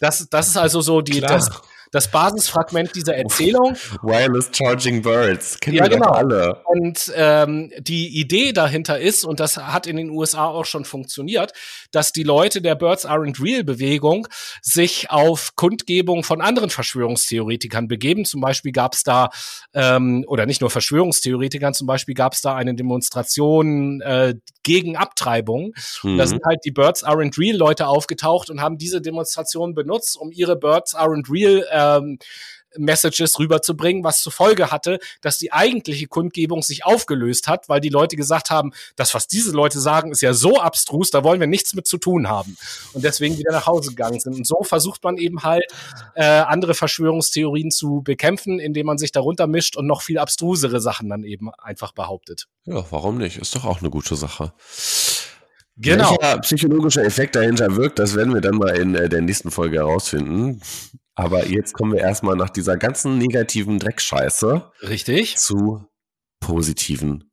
Das, 0.00 0.26
das 0.28 0.48
ist 0.48 0.56
also 0.56 0.80
so 0.80 1.00
die, 1.00 1.20
das, 1.20 1.50
das 1.90 2.10
Basisfragment 2.10 2.94
dieser 2.94 3.16
Erzählung. 3.16 3.74
Wireless 4.02 4.50
Charging 4.52 5.02
Birds, 5.02 5.58
kennen 5.58 5.76
ja, 5.76 5.84
wir 5.84 5.90
genau. 5.90 6.10
alle. 6.10 6.62
Und 6.64 7.12
ähm, 7.16 7.72
die 7.78 8.20
Idee 8.20 8.52
dahinter 8.52 8.98
ist, 9.00 9.24
und 9.24 9.40
das 9.40 9.56
hat 9.56 9.86
in 9.86 9.96
den 9.96 10.10
USA 10.10 10.46
auch 10.46 10.64
schon 10.64 10.84
funktioniert, 10.84 11.52
dass 11.90 12.12
die 12.12 12.22
Leute 12.22 12.62
der 12.62 12.76
Birds 12.76 13.06
Aren't 13.06 13.42
Real 13.42 13.64
Bewegung 13.64 14.28
sich 14.62 15.10
auf 15.10 15.56
Kundgebung 15.56 16.22
von 16.22 16.40
anderen 16.40 16.70
Verschwörungstheoretikern 16.70 17.88
begeben. 17.88 18.24
Zum 18.24 18.40
Beispiel 18.40 18.72
gab 18.72 18.94
es 18.94 19.02
da, 19.02 19.30
ähm, 19.74 20.24
oder 20.28 20.46
nicht 20.46 20.60
nur 20.60 20.70
Verschwörungstheoretikern, 20.70 21.74
zum 21.74 21.88
Beispiel 21.88 22.14
gab 22.14 22.34
es 22.34 22.40
da 22.40 22.54
eine 22.54 22.74
Demonstration 22.74 24.00
äh, 24.02 24.34
gegen 24.62 24.96
Abtreibung. 24.96 25.72
Mhm. 26.04 26.18
Da 26.18 26.26
sind 26.26 26.42
halt 26.46 26.60
die 26.64 26.70
Birds 26.70 27.04
Aren't 27.04 27.36
Real 27.38 27.56
Leute 27.56 27.88
aufgetaucht 27.88 28.48
und 28.50 28.60
haben 28.60 28.78
diese 28.78 29.00
Demonstration 29.00 29.74
benutzt, 29.74 30.16
um 30.16 30.30
ihre 30.30 30.56
Birds 30.56 30.94
Aren't 30.94 31.30
Real 31.32 31.66
äh, 31.70 31.79
ähm, 31.80 32.18
Messages 32.76 33.38
rüberzubringen, 33.38 34.04
was 34.04 34.22
zur 34.22 34.32
Folge 34.32 34.70
hatte, 34.70 34.98
dass 35.20 35.38
die 35.38 35.52
eigentliche 35.52 36.06
Kundgebung 36.06 36.62
sich 36.62 36.84
aufgelöst 36.84 37.48
hat, 37.48 37.68
weil 37.68 37.80
die 37.80 37.88
Leute 37.88 38.16
gesagt 38.16 38.50
haben, 38.50 38.72
das, 38.96 39.14
was 39.14 39.26
diese 39.26 39.52
Leute 39.52 39.80
sagen, 39.80 40.12
ist 40.12 40.22
ja 40.22 40.32
so 40.32 40.60
abstrus, 40.60 41.10
da 41.10 41.24
wollen 41.24 41.40
wir 41.40 41.46
nichts 41.46 41.74
mit 41.74 41.86
zu 41.86 41.98
tun 41.98 42.28
haben. 42.28 42.56
Und 42.92 43.04
deswegen 43.04 43.38
wieder 43.38 43.52
nach 43.52 43.66
Hause 43.66 43.90
gegangen 43.90 44.20
sind. 44.20 44.34
Und 44.34 44.46
so 44.46 44.62
versucht 44.62 45.02
man 45.04 45.16
eben 45.16 45.42
halt, 45.42 45.64
äh, 46.14 46.24
andere 46.24 46.74
Verschwörungstheorien 46.74 47.70
zu 47.70 48.02
bekämpfen, 48.02 48.58
indem 48.58 48.86
man 48.86 48.98
sich 48.98 49.12
darunter 49.12 49.46
mischt 49.46 49.76
und 49.76 49.86
noch 49.86 50.02
viel 50.02 50.18
abstrusere 50.18 50.80
Sachen 50.80 51.08
dann 51.08 51.24
eben 51.24 51.50
einfach 51.54 51.92
behauptet. 51.92 52.46
Ja, 52.64 52.84
warum 52.90 53.18
nicht? 53.18 53.38
Ist 53.38 53.54
doch 53.54 53.64
auch 53.64 53.80
eine 53.80 53.90
gute 53.90 54.16
Sache. 54.16 54.52
Genau. 55.76 56.16
Welcher 56.20 56.38
psychologische 56.40 57.02
Effekt 57.02 57.36
dahinter 57.36 57.74
wirkt, 57.76 57.98
das 57.98 58.14
werden 58.14 58.34
wir 58.34 58.42
dann 58.42 58.56
mal 58.56 58.76
in 58.76 58.94
äh, 58.94 59.08
der 59.08 59.22
nächsten 59.22 59.50
Folge 59.50 59.78
herausfinden. 59.78 60.60
Aber 61.14 61.46
jetzt 61.46 61.74
kommen 61.74 61.92
wir 61.92 62.00
erstmal 62.00 62.36
nach 62.36 62.50
dieser 62.50 62.76
ganzen 62.76 63.18
negativen 63.18 63.78
Dreckscheiße. 63.78 64.70
Richtig. 64.82 65.36
Zu 65.36 65.86
positiven 66.40 67.30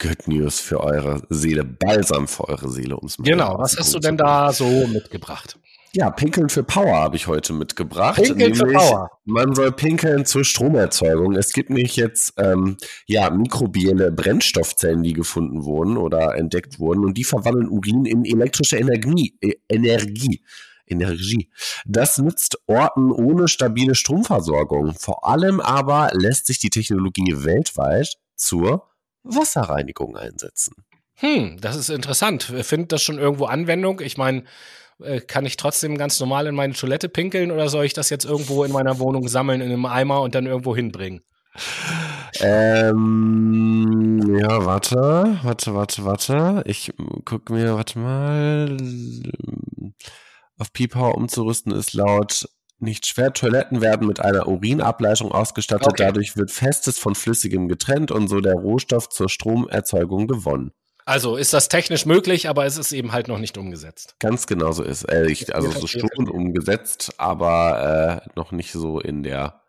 Good 0.00 0.28
News 0.28 0.60
für 0.60 0.80
eure 0.80 1.22
Seele, 1.28 1.64
Balsam 1.64 2.26
für 2.26 2.48
eure 2.48 2.68
Seele. 2.68 2.96
Um's 2.96 3.16
genau, 3.18 3.58
was 3.58 3.76
hast 3.76 3.94
du 3.94 3.98
denn 3.98 4.16
da 4.16 4.52
so 4.52 4.86
mitgebracht? 4.86 5.58
Ja, 5.92 6.10
Pinkeln 6.10 6.48
für 6.48 6.62
Power 6.62 7.00
habe 7.00 7.16
ich 7.16 7.26
heute 7.26 7.52
mitgebracht. 7.52 8.22
Pinkeln 8.22 8.54
für 8.54 8.66
Power. 8.66 9.10
Man 9.24 9.54
soll 9.56 9.72
pinkeln 9.72 10.24
zur 10.24 10.44
Stromerzeugung. 10.44 11.34
Es 11.34 11.52
gibt 11.52 11.68
nämlich 11.68 11.96
jetzt 11.96 12.34
ähm, 12.38 12.76
ja 13.06 13.28
mikrobielle 13.28 14.12
Brennstoffzellen, 14.12 15.02
die 15.02 15.14
gefunden 15.14 15.64
wurden 15.64 15.96
oder 15.96 16.36
entdeckt 16.36 16.78
wurden 16.78 17.04
und 17.04 17.18
die 17.18 17.24
verwandeln 17.24 17.68
Urin 17.68 18.04
in 18.04 18.24
elektrische 18.24 18.78
Energie. 18.78 19.36
Äh, 19.40 19.54
Energie. 19.68 20.44
Energie. 20.90 21.50
Das 21.86 22.18
nützt 22.18 22.58
Orten 22.66 23.10
ohne 23.10 23.48
stabile 23.48 23.94
Stromversorgung. 23.94 24.94
Vor 24.94 25.26
allem 25.26 25.60
aber 25.60 26.10
lässt 26.12 26.46
sich 26.46 26.58
die 26.58 26.70
Technologie 26.70 27.32
weltweit 27.36 28.16
zur 28.36 28.86
Wasserreinigung 29.22 30.16
einsetzen. 30.16 30.74
Hm, 31.14 31.58
das 31.60 31.76
ist 31.76 31.90
interessant. 31.90 32.42
Findet 32.62 32.92
das 32.92 33.02
schon 33.02 33.18
irgendwo 33.18 33.44
Anwendung? 33.44 34.00
Ich 34.00 34.16
meine, 34.16 34.44
äh, 35.02 35.20
kann 35.20 35.46
ich 35.46 35.56
trotzdem 35.56 35.98
ganz 35.98 36.18
normal 36.20 36.46
in 36.46 36.54
meine 36.54 36.72
Toilette 36.72 37.08
pinkeln 37.08 37.50
oder 37.50 37.68
soll 37.68 37.84
ich 37.84 37.92
das 37.92 38.10
jetzt 38.10 38.24
irgendwo 38.24 38.64
in 38.64 38.72
meiner 38.72 38.98
Wohnung 38.98 39.28
sammeln 39.28 39.60
in 39.60 39.70
einem 39.70 39.86
Eimer 39.86 40.22
und 40.22 40.34
dann 40.34 40.46
irgendwo 40.46 40.74
hinbringen? 40.74 41.22
Ähm, 42.40 44.38
ja, 44.38 44.64
warte, 44.64 45.38
warte, 45.42 45.74
warte, 45.74 46.04
warte. 46.04 46.62
Ich 46.64 46.92
gucke 47.24 47.52
mir, 47.52 47.74
warte 47.74 47.98
mal 47.98 48.76
auf 50.60 50.72
P-Power 50.72 51.14
umzurüsten 51.14 51.72
ist 51.72 51.94
laut 51.94 52.48
nicht 52.78 53.06
schwer. 53.06 53.32
Toiletten 53.32 53.80
werden 53.80 54.06
mit 54.06 54.20
einer 54.20 54.48
Urinableitung 54.48 55.32
ausgestattet. 55.32 55.88
Okay. 55.88 56.04
Dadurch 56.04 56.36
wird 56.36 56.50
Festes 56.50 56.98
von 56.98 57.14
Flüssigem 57.14 57.68
getrennt 57.68 58.10
und 58.10 58.28
so 58.28 58.40
der 58.40 58.54
Rohstoff 58.54 59.08
zur 59.08 59.28
Stromerzeugung 59.28 60.26
gewonnen. 60.26 60.72
Also 61.04 61.36
ist 61.36 61.52
das 61.52 61.68
technisch 61.68 62.06
möglich, 62.06 62.48
aber 62.48 62.66
es 62.66 62.76
ist 62.76 62.92
eben 62.92 63.12
halt 63.12 63.28
noch 63.28 63.38
nicht 63.38 63.58
umgesetzt. 63.58 64.14
Ganz 64.18 64.46
genau 64.46 64.72
so 64.72 64.82
ist. 64.82 65.04
Äh, 65.10 65.26
ich, 65.26 65.54
also 65.54 65.70
so 65.70 65.86
schon 65.86 66.28
umgesetzt, 66.28 67.14
aber 67.18 68.22
äh, 68.24 68.30
noch 68.36 68.52
nicht 68.52 68.72
so 68.72 69.00
in 69.00 69.22
der 69.22 69.60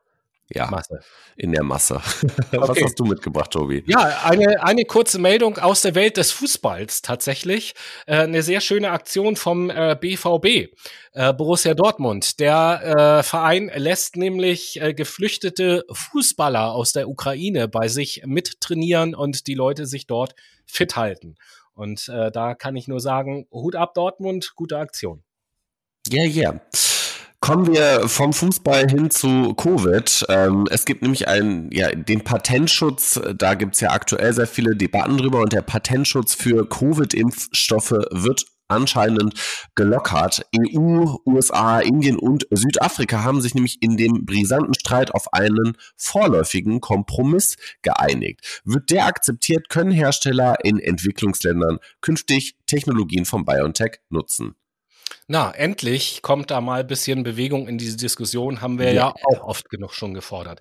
ja, 0.53 0.69
Masse. 0.69 0.99
in 1.35 1.51
der 1.51 1.63
Masse. 1.63 1.95
Was 2.51 2.69
okay. 2.69 2.83
hast 2.83 2.99
du 2.99 3.05
mitgebracht, 3.05 3.51
Tobi? 3.51 3.83
Ja, 3.87 4.21
eine, 4.23 4.63
eine 4.63 4.85
kurze 4.85 5.19
Meldung 5.19 5.57
aus 5.57 5.81
der 5.81 5.95
Welt 5.95 6.17
des 6.17 6.31
Fußballs 6.31 7.01
tatsächlich. 7.01 7.73
Äh, 8.05 8.17
eine 8.23 8.43
sehr 8.43 8.61
schöne 8.61 8.91
Aktion 8.91 9.35
vom 9.35 9.69
äh, 9.69 9.95
BVB, 9.99 10.73
äh, 11.13 11.33
Borussia 11.33 11.73
Dortmund. 11.73 12.39
Der 12.39 13.19
äh, 13.19 13.23
Verein 13.23 13.71
lässt 13.75 14.15
nämlich 14.15 14.81
äh, 14.81 14.93
geflüchtete 14.93 15.83
Fußballer 15.91 16.71
aus 16.71 16.93
der 16.93 17.09
Ukraine 17.09 17.67
bei 17.67 17.87
sich 17.87 18.23
mittrainieren 18.25 19.15
und 19.15 19.47
die 19.47 19.55
Leute 19.55 19.85
sich 19.85 20.07
dort 20.07 20.35
fit 20.65 20.95
halten. 20.95 21.35
Und 21.73 22.09
äh, 22.09 22.31
da 22.31 22.53
kann 22.55 22.75
ich 22.75 22.87
nur 22.87 22.99
sagen, 22.99 23.47
Hut 23.51 23.75
ab 23.75 23.93
Dortmund, 23.93 24.53
gute 24.55 24.77
Aktion. 24.77 25.23
Ja, 26.07 26.23
yeah, 26.23 26.25
ja. 26.25 26.51
Yeah. 26.51 26.61
Kommen 27.43 27.73
wir 27.73 28.07
vom 28.07 28.33
Fußball 28.33 28.87
hin 28.87 29.09
zu 29.09 29.55
Covid. 29.55 30.25
Ähm, 30.29 30.67
es 30.69 30.85
gibt 30.85 31.01
nämlich 31.01 31.27
einen, 31.27 31.71
ja, 31.71 31.89
den 31.89 32.23
Patentschutz, 32.23 33.19
da 33.35 33.55
gibt 33.55 33.73
es 33.73 33.81
ja 33.81 33.89
aktuell 33.89 34.31
sehr 34.31 34.45
viele 34.45 34.75
Debatten 34.75 35.17
drüber 35.17 35.39
und 35.39 35.51
der 35.51 35.63
Patentschutz 35.63 36.35
für 36.35 36.69
Covid-Impfstoffe 36.69 37.95
wird 38.11 38.45
anscheinend 38.67 39.33
gelockert. 39.73 40.45
EU, 40.55 41.15
USA, 41.25 41.79
Indien 41.79 42.19
und 42.19 42.45
Südafrika 42.51 43.23
haben 43.23 43.41
sich 43.41 43.55
nämlich 43.55 43.81
in 43.81 43.97
dem 43.97 44.23
brisanten 44.23 44.75
Streit 44.75 45.09
auf 45.15 45.33
einen 45.33 45.75
vorläufigen 45.97 46.79
Kompromiss 46.79 47.57
geeinigt. 47.81 48.61
Wird 48.65 48.91
der 48.91 49.07
akzeptiert, 49.07 49.67
können 49.69 49.91
Hersteller 49.91 50.63
in 50.63 50.77
Entwicklungsländern 50.77 51.79
künftig 52.01 52.55
Technologien 52.67 53.25
von 53.25 53.45
BioNTech 53.45 53.99
nutzen. 54.09 54.53
Na, 55.27 55.51
endlich 55.51 56.21
kommt 56.21 56.51
da 56.51 56.61
mal 56.61 56.81
ein 56.81 56.87
bisschen 56.87 57.23
Bewegung 57.23 57.67
in 57.67 57.77
diese 57.77 57.97
Diskussion, 57.97 58.61
haben 58.61 58.79
wir 58.79 58.93
ja, 58.93 58.93
ja 58.93 59.13
auch 59.25 59.43
oft 59.47 59.69
genug 59.69 59.93
schon 59.93 60.13
gefordert. 60.13 60.59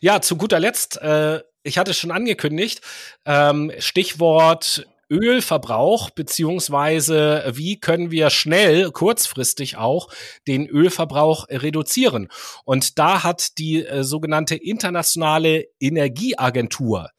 Ja, 0.00 0.20
zu 0.20 0.36
guter 0.36 0.60
Letzt, 0.60 1.00
äh, 1.00 1.40
ich 1.62 1.78
hatte 1.78 1.90
es 1.90 1.98
schon 1.98 2.10
angekündigt, 2.10 2.80
ähm, 3.24 3.72
Stichwort 3.78 4.86
Ölverbrauch, 5.08 6.10
beziehungsweise 6.10 7.44
wie 7.54 7.78
können 7.78 8.10
wir 8.10 8.30
schnell, 8.30 8.90
kurzfristig 8.90 9.76
auch, 9.76 10.08
den 10.48 10.66
Ölverbrauch 10.66 11.46
reduzieren. 11.48 12.28
Und 12.64 12.98
da 12.98 13.22
hat 13.22 13.58
die 13.58 13.86
äh, 13.86 14.02
sogenannte 14.02 14.56
Internationale 14.56 15.66
Energieagentur, 15.78 17.10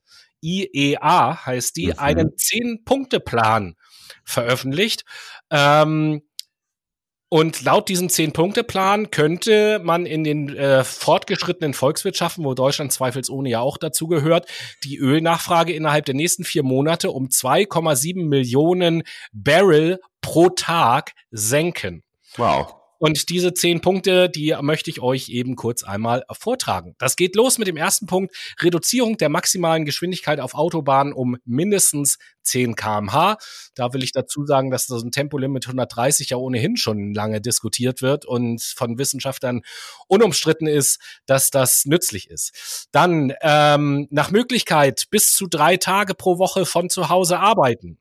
IEA 0.41 1.45
heißt 1.45 1.75
die, 1.77 1.87
mhm. 1.87 1.99
einen 1.99 2.37
Zehn-Punkte-Plan 2.37 3.75
veröffentlicht. 4.23 5.03
Ähm, 5.49 6.21
und 7.29 7.61
laut 7.63 7.89
diesem 7.89 8.07
Zehn-Punkte-Plan 8.07 9.11
könnte 9.11 9.79
man 9.83 10.05
in 10.05 10.23
den 10.23 10.55
äh, 10.55 10.85
fortgeschrittenen 10.85 11.73
Volkswirtschaften, 11.73 12.45
wo 12.45 12.53
Deutschland 12.53 12.93
zweifelsohne 12.93 13.49
ja 13.49 13.59
auch 13.59 13.77
dazu 13.77 14.07
gehört, 14.07 14.47
die 14.85 14.97
Ölnachfrage 14.97 15.73
innerhalb 15.73 16.05
der 16.05 16.15
nächsten 16.15 16.45
vier 16.45 16.63
Monate 16.63 17.11
um 17.11 17.27
2,7 17.27 18.25
Millionen 18.25 19.03
Barrel 19.33 19.99
pro 20.21 20.49
Tag 20.49 21.11
senken. 21.31 22.03
Wow. 22.37 22.76
Und 22.99 23.29
diese 23.29 23.53
zehn 23.53 23.81
Punkte, 23.81 24.29
die 24.29 24.55
möchte 24.61 24.89
ich 24.89 25.01
euch 25.01 25.29
eben 25.29 25.55
kurz 25.55 25.83
einmal 25.83 26.23
vortragen. 26.31 26.95
Das 26.97 27.15
geht 27.15 27.35
los 27.35 27.57
mit 27.57 27.67
dem 27.67 27.77
ersten 27.77 28.07
Punkt. 28.07 28.35
Reduzierung 28.61 29.17
der 29.17 29.29
maximalen 29.29 29.85
Geschwindigkeit 29.85 30.39
auf 30.39 30.53
Autobahnen 30.53 31.13
um 31.13 31.37
mindestens 31.45 32.17
10 32.47 32.75
kmh. 32.75 33.37
Da 33.75 33.93
will 33.93 34.03
ich 34.03 34.11
dazu 34.13 34.45
sagen, 34.45 34.71
dass 34.71 34.87
das 34.87 35.03
ein 35.03 35.11
Tempolimit 35.11 35.65
130 35.65 36.29
ja 36.29 36.37
ohnehin 36.37 36.77
schon 36.77 37.13
lange 37.13 37.41
diskutiert 37.41 38.01
wird 38.01 38.25
und 38.25 38.61
von 38.61 38.97
Wissenschaftlern 38.97 39.61
unumstritten 40.07 40.67
ist, 40.67 40.99
dass 41.25 41.51
das 41.51 41.85
nützlich 41.85 42.29
ist. 42.29 42.87
Dann 42.91 43.33
ähm, 43.41 44.07
nach 44.09 44.31
Möglichkeit 44.31 45.05
bis 45.11 45.33
zu 45.33 45.47
drei 45.47 45.77
Tage 45.77 46.15
pro 46.15 46.37
Woche 46.37 46.65
von 46.65 46.89
zu 46.89 47.09
Hause 47.09 47.39
arbeiten. 47.39 47.99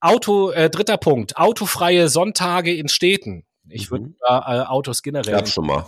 Auto, 0.00 0.50
äh, 0.50 0.70
dritter 0.70 0.98
Punkt, 0.98 1.36
autofreie 1.36 2.08
Sonntage 2.08 2.74
in 2.74 2.88
Städten. 2.88 3.44
Ich 3.70 3.90
würde 3.90 4.06
mhm. 4.06 4.16
da 4.20 4.62
äh, 4.62 4.66
Autos 4.66 5.02
generell. 5.02 5.34
Gab 5.34 5.48
schon 5.48 5.66
mal. 5.66 5.86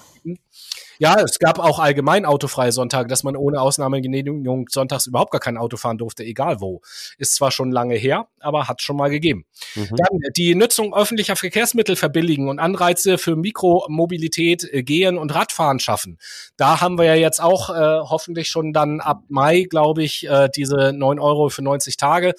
Ja, 1.00 1.18
es 1.18 1.38
gab 1.38 1.58
auch 1.58 1.78
allgemein 1.78 2.26
autofreie 2.26 2.72
Sonntage, 2.72 3.08
dass 3.08 3.22
man 3.22 3.34
ohne 3.34 3.58
Ausnahmegenehmigung 3.62 4.68
sonntags 4.68 5.06
überhaupt 5.06 5.30
gar 5.30 5.40
kein 5.40 5.56
Auto 5.56 5.78
fahren 5.78 5.96
durfte, 5.96 6.24
egal 6.24 6.60
wo. 6.60 6.82
Ist 7.16 7.36
zwar 7.36 7.50
schon 7.50 7.72
lange 7.72 7.94
her, 7.94 8.28
aber 8.38 8.68
hat 8.68 8.82
schon 8.82 8.98
mal 8.98 9.08
gegeben. 9.08 9.46
Mhm. 9.76 9.96
Dann 9.96 10.18
die 10.36 10.54
Nutzung 10.54 10.94
öffentlicher 10.94 11.36
Verkehrsmittel 11.36 11.96
verbilligen 11.96 12.50
und 12.50 12.58
Anreize 12.58 13.16
für 13.16 13.34
Mikromobilität, 13.34 14.68
äh, 14.70 14.82
Gehen 14.82 15.16
und 15.16 15.34
Radfahren 15.34 15.80
schaffen. 15.80 16.18
Da 16.58 16.82
haben 16.82 16.98
wir 16.98 17.06
ja 17.06 17.14
jetzt 17.14 17.40
auch 17.40 17.70
äh, 17.70 18.00
hoffentlich 18.00 18.50
schon 18.50 18.74
dann 18.74 19.00
ab 19.00 19.22
Mai, 19.28 19.62
glaube 19.70 20.02
ich, 20.02 20.28
äh, 20.28 20.50
diese 20.54 20.92
neun 20.92 21.18
Euro 21.18 21.48
für 21.48 21.62
90 21.62 21.96
Tage 21.96 22.34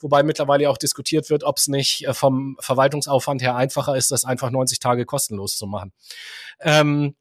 wobei 0.00 0.22
mittlerweile 0.22 0.68
auch 0.68 0.76
diskutiert 0.76 1.30
wird, 1.30 1.44
ob 1.44 1.56
es 1.56 1.66
nicht 1.66 2.06
äh, 2.06 2.12
vom 2.12 2.56
Verwaltungsaufwand 2.60 3.40
her 3.40 3.56
einfacher 3.56 3.96
ist, 3.96 4.10
das 4.10 4.26
einfach 4.26 4.50
90 4.50 4.78
Tage 4.78 5.06
kostenlos 5.06 5.56
zu 5.56 5.66
machen. 5.66 5.92
Ähm, 6.60 7.14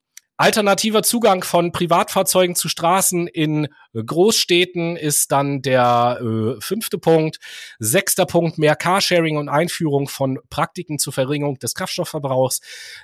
Alternativer 0.44 1.04
Zugang 1.04 1.46
von 1.46 1.72
Privatfahrzeugen 1.72 2.54
zu 2.54 2.68
Straßen 2.68 3.28
in 3.28 3.70
Großstädten 3.94 4.96
ist 4.96 5.32
dann 5.32 5.62
der 5.62 6.20
äh, 6.22 6.62
fünfte 6.62 6.98
Punkt. 6.98 7.40
Sechster 7.80 8.26
Punkt, 8.26 8.58
mehr 8.58 8.76
Carsharing 8.76 9.38
und 9.38 9.50
Einführung 9.50 10.08
von 10.08 10.40
Praktiken 10.50 11.00
zur 11.00 11.14
Verringerung 11.14 11.60
des 11.60 11.76
Kraftstoffverbrauchs. 11.76 12.62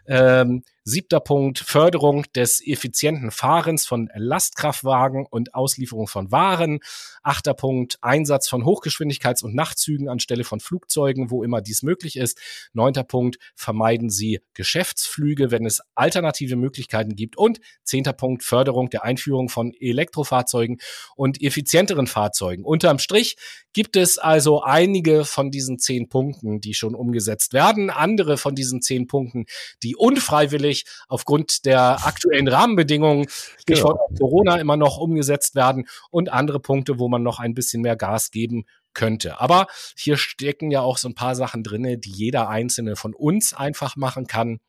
Ähm, 0.07 0.63
Siebter 0.89 1.19
Punkt, 1.19 1.59
Förderung 1.59 2.25
des 2.33 2.65
effizienten 2.65 3.29
Fahrens 3.29 3.85
von 3.85 4.09
Lastkraftwagen 4.15 5.27
und 5.29 5.53
Auslieferung 5.53 6.07
von 6.07 6.31
Waren. 6.31 6.79
Achter 7.21 7.53
Punkt, 7.53 7.99
Einsatz 8.01 8.49
von 8.49 8.63
Hochgeschwindigkeits- 8.63 9.43
und 9.43 9.53
Nachtzügen 9.53 10.09
anstelle 10.09 10.43
von 10.43 10.59
Flugzeugen, 10.59 11.29
wo 11.29 11.43
immer 11.43 11.61
dies 11.61 11.83
möglich 11.83 12.15
ist. 12.15 12.39
Neunter 12.73 13.03
Punkt, 13.03 13.37
vermeiden 13.55 14.09
Sie 14.09 14.39
Geschäftsflüge, 14.55 15.51
wenn 15.51 15.67
es 15.67 15.81
alternative 15.93 16.55
Möglichkeiten 16.55 17.15
gibt. 17.15 17.37
Und 17.37 17.59
zehnter 17.83 18.13
Punkt, 18.13 18.43
Förderung 18.43 18.89
der 18.89 19.03
Einführung 19.03 19.49
von 19.49 19.73
Elektrofahrzeugen 19.79 20.78
und 21.15 21.41
effizienteren 21.41 22.07
Fahrzeugen. 22.07 22.63
Unterm 22.63 22.99
Strich 22.99 23.37
gibt 23.73 23.95
es 23.95 24.17
also 24.17 24.61
einige 24.61 25.25
von 25.25 25.51
diesen 25.51 25.79
zehn 25.79 26.09
Punkten, 26.09 26.61
die 26.61 26.73
schon 26.73 26.95
umgesetzt 26.95 27.53
werden, 27.53 27.89
andere 27.89 28.37
von 28.37 28.55
diesen 28.55 28.81
zehn 28.81 29.07
Punkten, 29.07 29.45
die 29.83 29.95
unfreiwillig 29.95 30.85
aufgrund 31.07 31.65
der 31.65 32.05
aktuellen 32.05 32.47
Rahmenbedingungen, 32.47 33.27
Stichwort 33.59 33.99
genau. 34.09 34.19
Corona, 34.19 34.57
immer 34.57 34.77
noch 34.77 34.97
umgesetzt 34.97 35.55
werden 35.55 35.87
und 36.09 36.29
andere 36.29 36.59
Punkte, 36.59 36.99
wo 36.99 37.07
man 37.07 37.23
noch 37.23 37.39
ein 37.39 37.53
bisschen 37.53 37.81
mehr 37.81 37.95
Gas 37.95 38.31
geben 38.31 38.65
könnte. 38.93 39.39
Aber 39.39 39.67
hier 39.95 40.17
stecken 40.17 40.71
ja 40.71 40.81
auch 40.81 40.97
so 40.97 41.07
ein 41.07 41.15
paar 41.15 41.35
Sachen 41.35 41.63
drinne, 41.63 41.97
die 41.97 42.11
jeder 42.11 42.49
einzelne 42.49 42.95
von 42.95 43.13
uns 43.13 43.53
einfach 43.53 43.95
machen 43.95 44.27
kann 44.27 44.59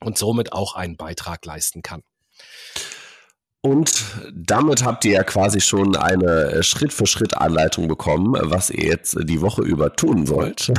und 0.00 0.18
somit 0.18 0.52
auch 0.52 0.74
einen 0.74 0.96
Beitrag 0.96 1.44
leisten 1.44 1.82
kann. 1.82 2.02
Und 3.64 4.04
damit 4.34 4.84
habt 4.84 5.06
ihr 5.06 5.12
ja 5.12 5.22
quasi 5.24 5.58
schon 5.62 5.96
eine 5.96 6.62
Schritt-für-Schritt-Anleitung 6.62 7.88
bekommen, 7.88 8.36
was 8.38 8.68
ihr 8.68 8.84
jetzt 8.84 9.16
die 9.22 9.40
Woche 9.40 9.62
über 9.62 9.96
tun 9.96 10.26
sollt. 10.26 10.70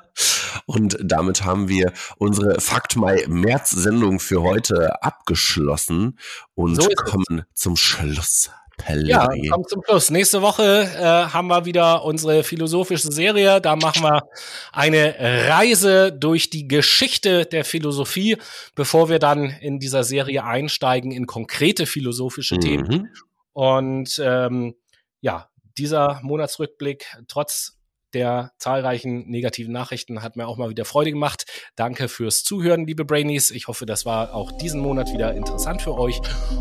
Und 0.66 0.98
damit 1.00 1.44
haben 1.44 1.68
wir 1.68 1.92
unsere 2.18 2.60
Fakt 2.60 2.96
Mai 2.96 3.24
März 3.28 3.70
Sendung 3.70 4.18
für 4.18 4.42
heute 4.42 5.00
abgeschlossen 5.04 6.18
und 6.54 6.82
so 6.82 6.88
kommen 6.96 7.44
zum 7.52 7.76
Schluss. 7.76 8.50
Pelleri. 8.76 9.46
Ja, 9.46 9.52
kommt 9.52 9.68
zum 9.68 9.82
Schluss. 9.84 10.10
Nächste 10.10 10.42
Woche 10.42 10.90
äh, 10.96 11.32
haben 11.32 11.48
wir 11.48 11.64
wieder 11.64 12.04
unsere 12.04 12.44
philosophische 12.44 13.10
Serie. 13.10 13.60
Da 13.60 13.76
machen 13.76 14.02
wir 14.02 14.28
eine 14.72 15.16
Reise 15.48 16.12
durch 16.12 16.50
die 16.50 16.68
Geschichte 16.68 17.46
der 17.46 17.64
Philosophie, 17.64 18.36
bevor 18.74 19.08
wir 19.08 19.18
dann 19.18 19.44
in 19.44 19.78
dieser 19.78 20.04
Serie 20.04 20.44
einsteigen 20.44 21.10
in 21.10 21.26
konkrete 21.26 21.86
philosophische 21.86 22.56
mhm. 22.56 22.60
Themen. 22.60 23.14
Und 23.52 24.20
ähm, 24.22 24.74
ja, 25.20 25.48
dieser 25.78 26.20
Monatsrückblick, 26.22 27.06
trotz 27.28 27.75
der 28.16 28.52
zahlreichen 28.58 29.28
negativen 29.28 29.74
Nachrichten 29.74 30.22
hat 30.22 30.36
mir 30.36 30.48
auch 30.48 30.56
mal 30.56 30.70
wieder 30.70 30.86
Freude 30.86 31.10
gemacht. 31.10 31.44
Danke 31.76 32.08
fürs 32.08 32.44
Zuhören, 32.44 32.86
liebe 32.86 33.04
Brainies. 33.04 33.50
Ich 33.50 33.68
hoffe, 33.68 33.84
das 33.84 34.06
war 34.06 34.34
auch 34.34 34.52
diesen 34.52 34.80
Monat 34.80 35.12
wieder 35.12 35.34
interessant 35.34 35.82
für 35.82 35.98
euch 35.98 36.18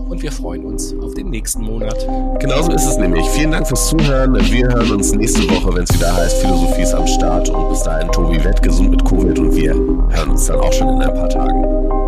und 0.09 0.21
wir 0.21 0.33
freuen 0.33 0.65
uns 0.65 0.93
auf 1.01 1.13
den 1.13 1.29
nächsten 1.29 1.61
Monat. 1.61 1.97
Genauso 2.39 2.73
ist 2.73 2.85
es 2.85 2.97
nämlich. 2.97 3.25
Vielen 3.29 3.51
Dank 3.51 3.67
fürs 3.67 3.87
Zuhören. 3.87 4.35
Wir 4.51 4.67
hören 4.67 4.91
uns 4.91 5.13
nächste 5.13 5.49
Woche, 5.49 5.73
wenn 5.73 5.83
es 5.83 5.93
wieder 5.93 6.13
heißt, 6.13 6.41
Philosophie 6.41 6.81
ist 6.81 6.93
am 6.93 7.07
Start 7.07 7.47
und 7.47 7.69
bis 7.69 7.83
dahin 7.83 8.11
Tobi, 8.11 8.43
werd 8.43 8.61
gesund 8.61 8.91
mit 8.91 9.05
Covid 9.05 9.39
und 9.39 9.55
wir 9.55 9.73
hören 9.73 10.31
uns 10.31 10.45
dann 10.47 10.59
auch 10.59 10.73
schon 10.73 10.89
in 10.89 11.01
ein 11.01 11.13
paar 11.13 11.29
Tagen. 11.29 12.04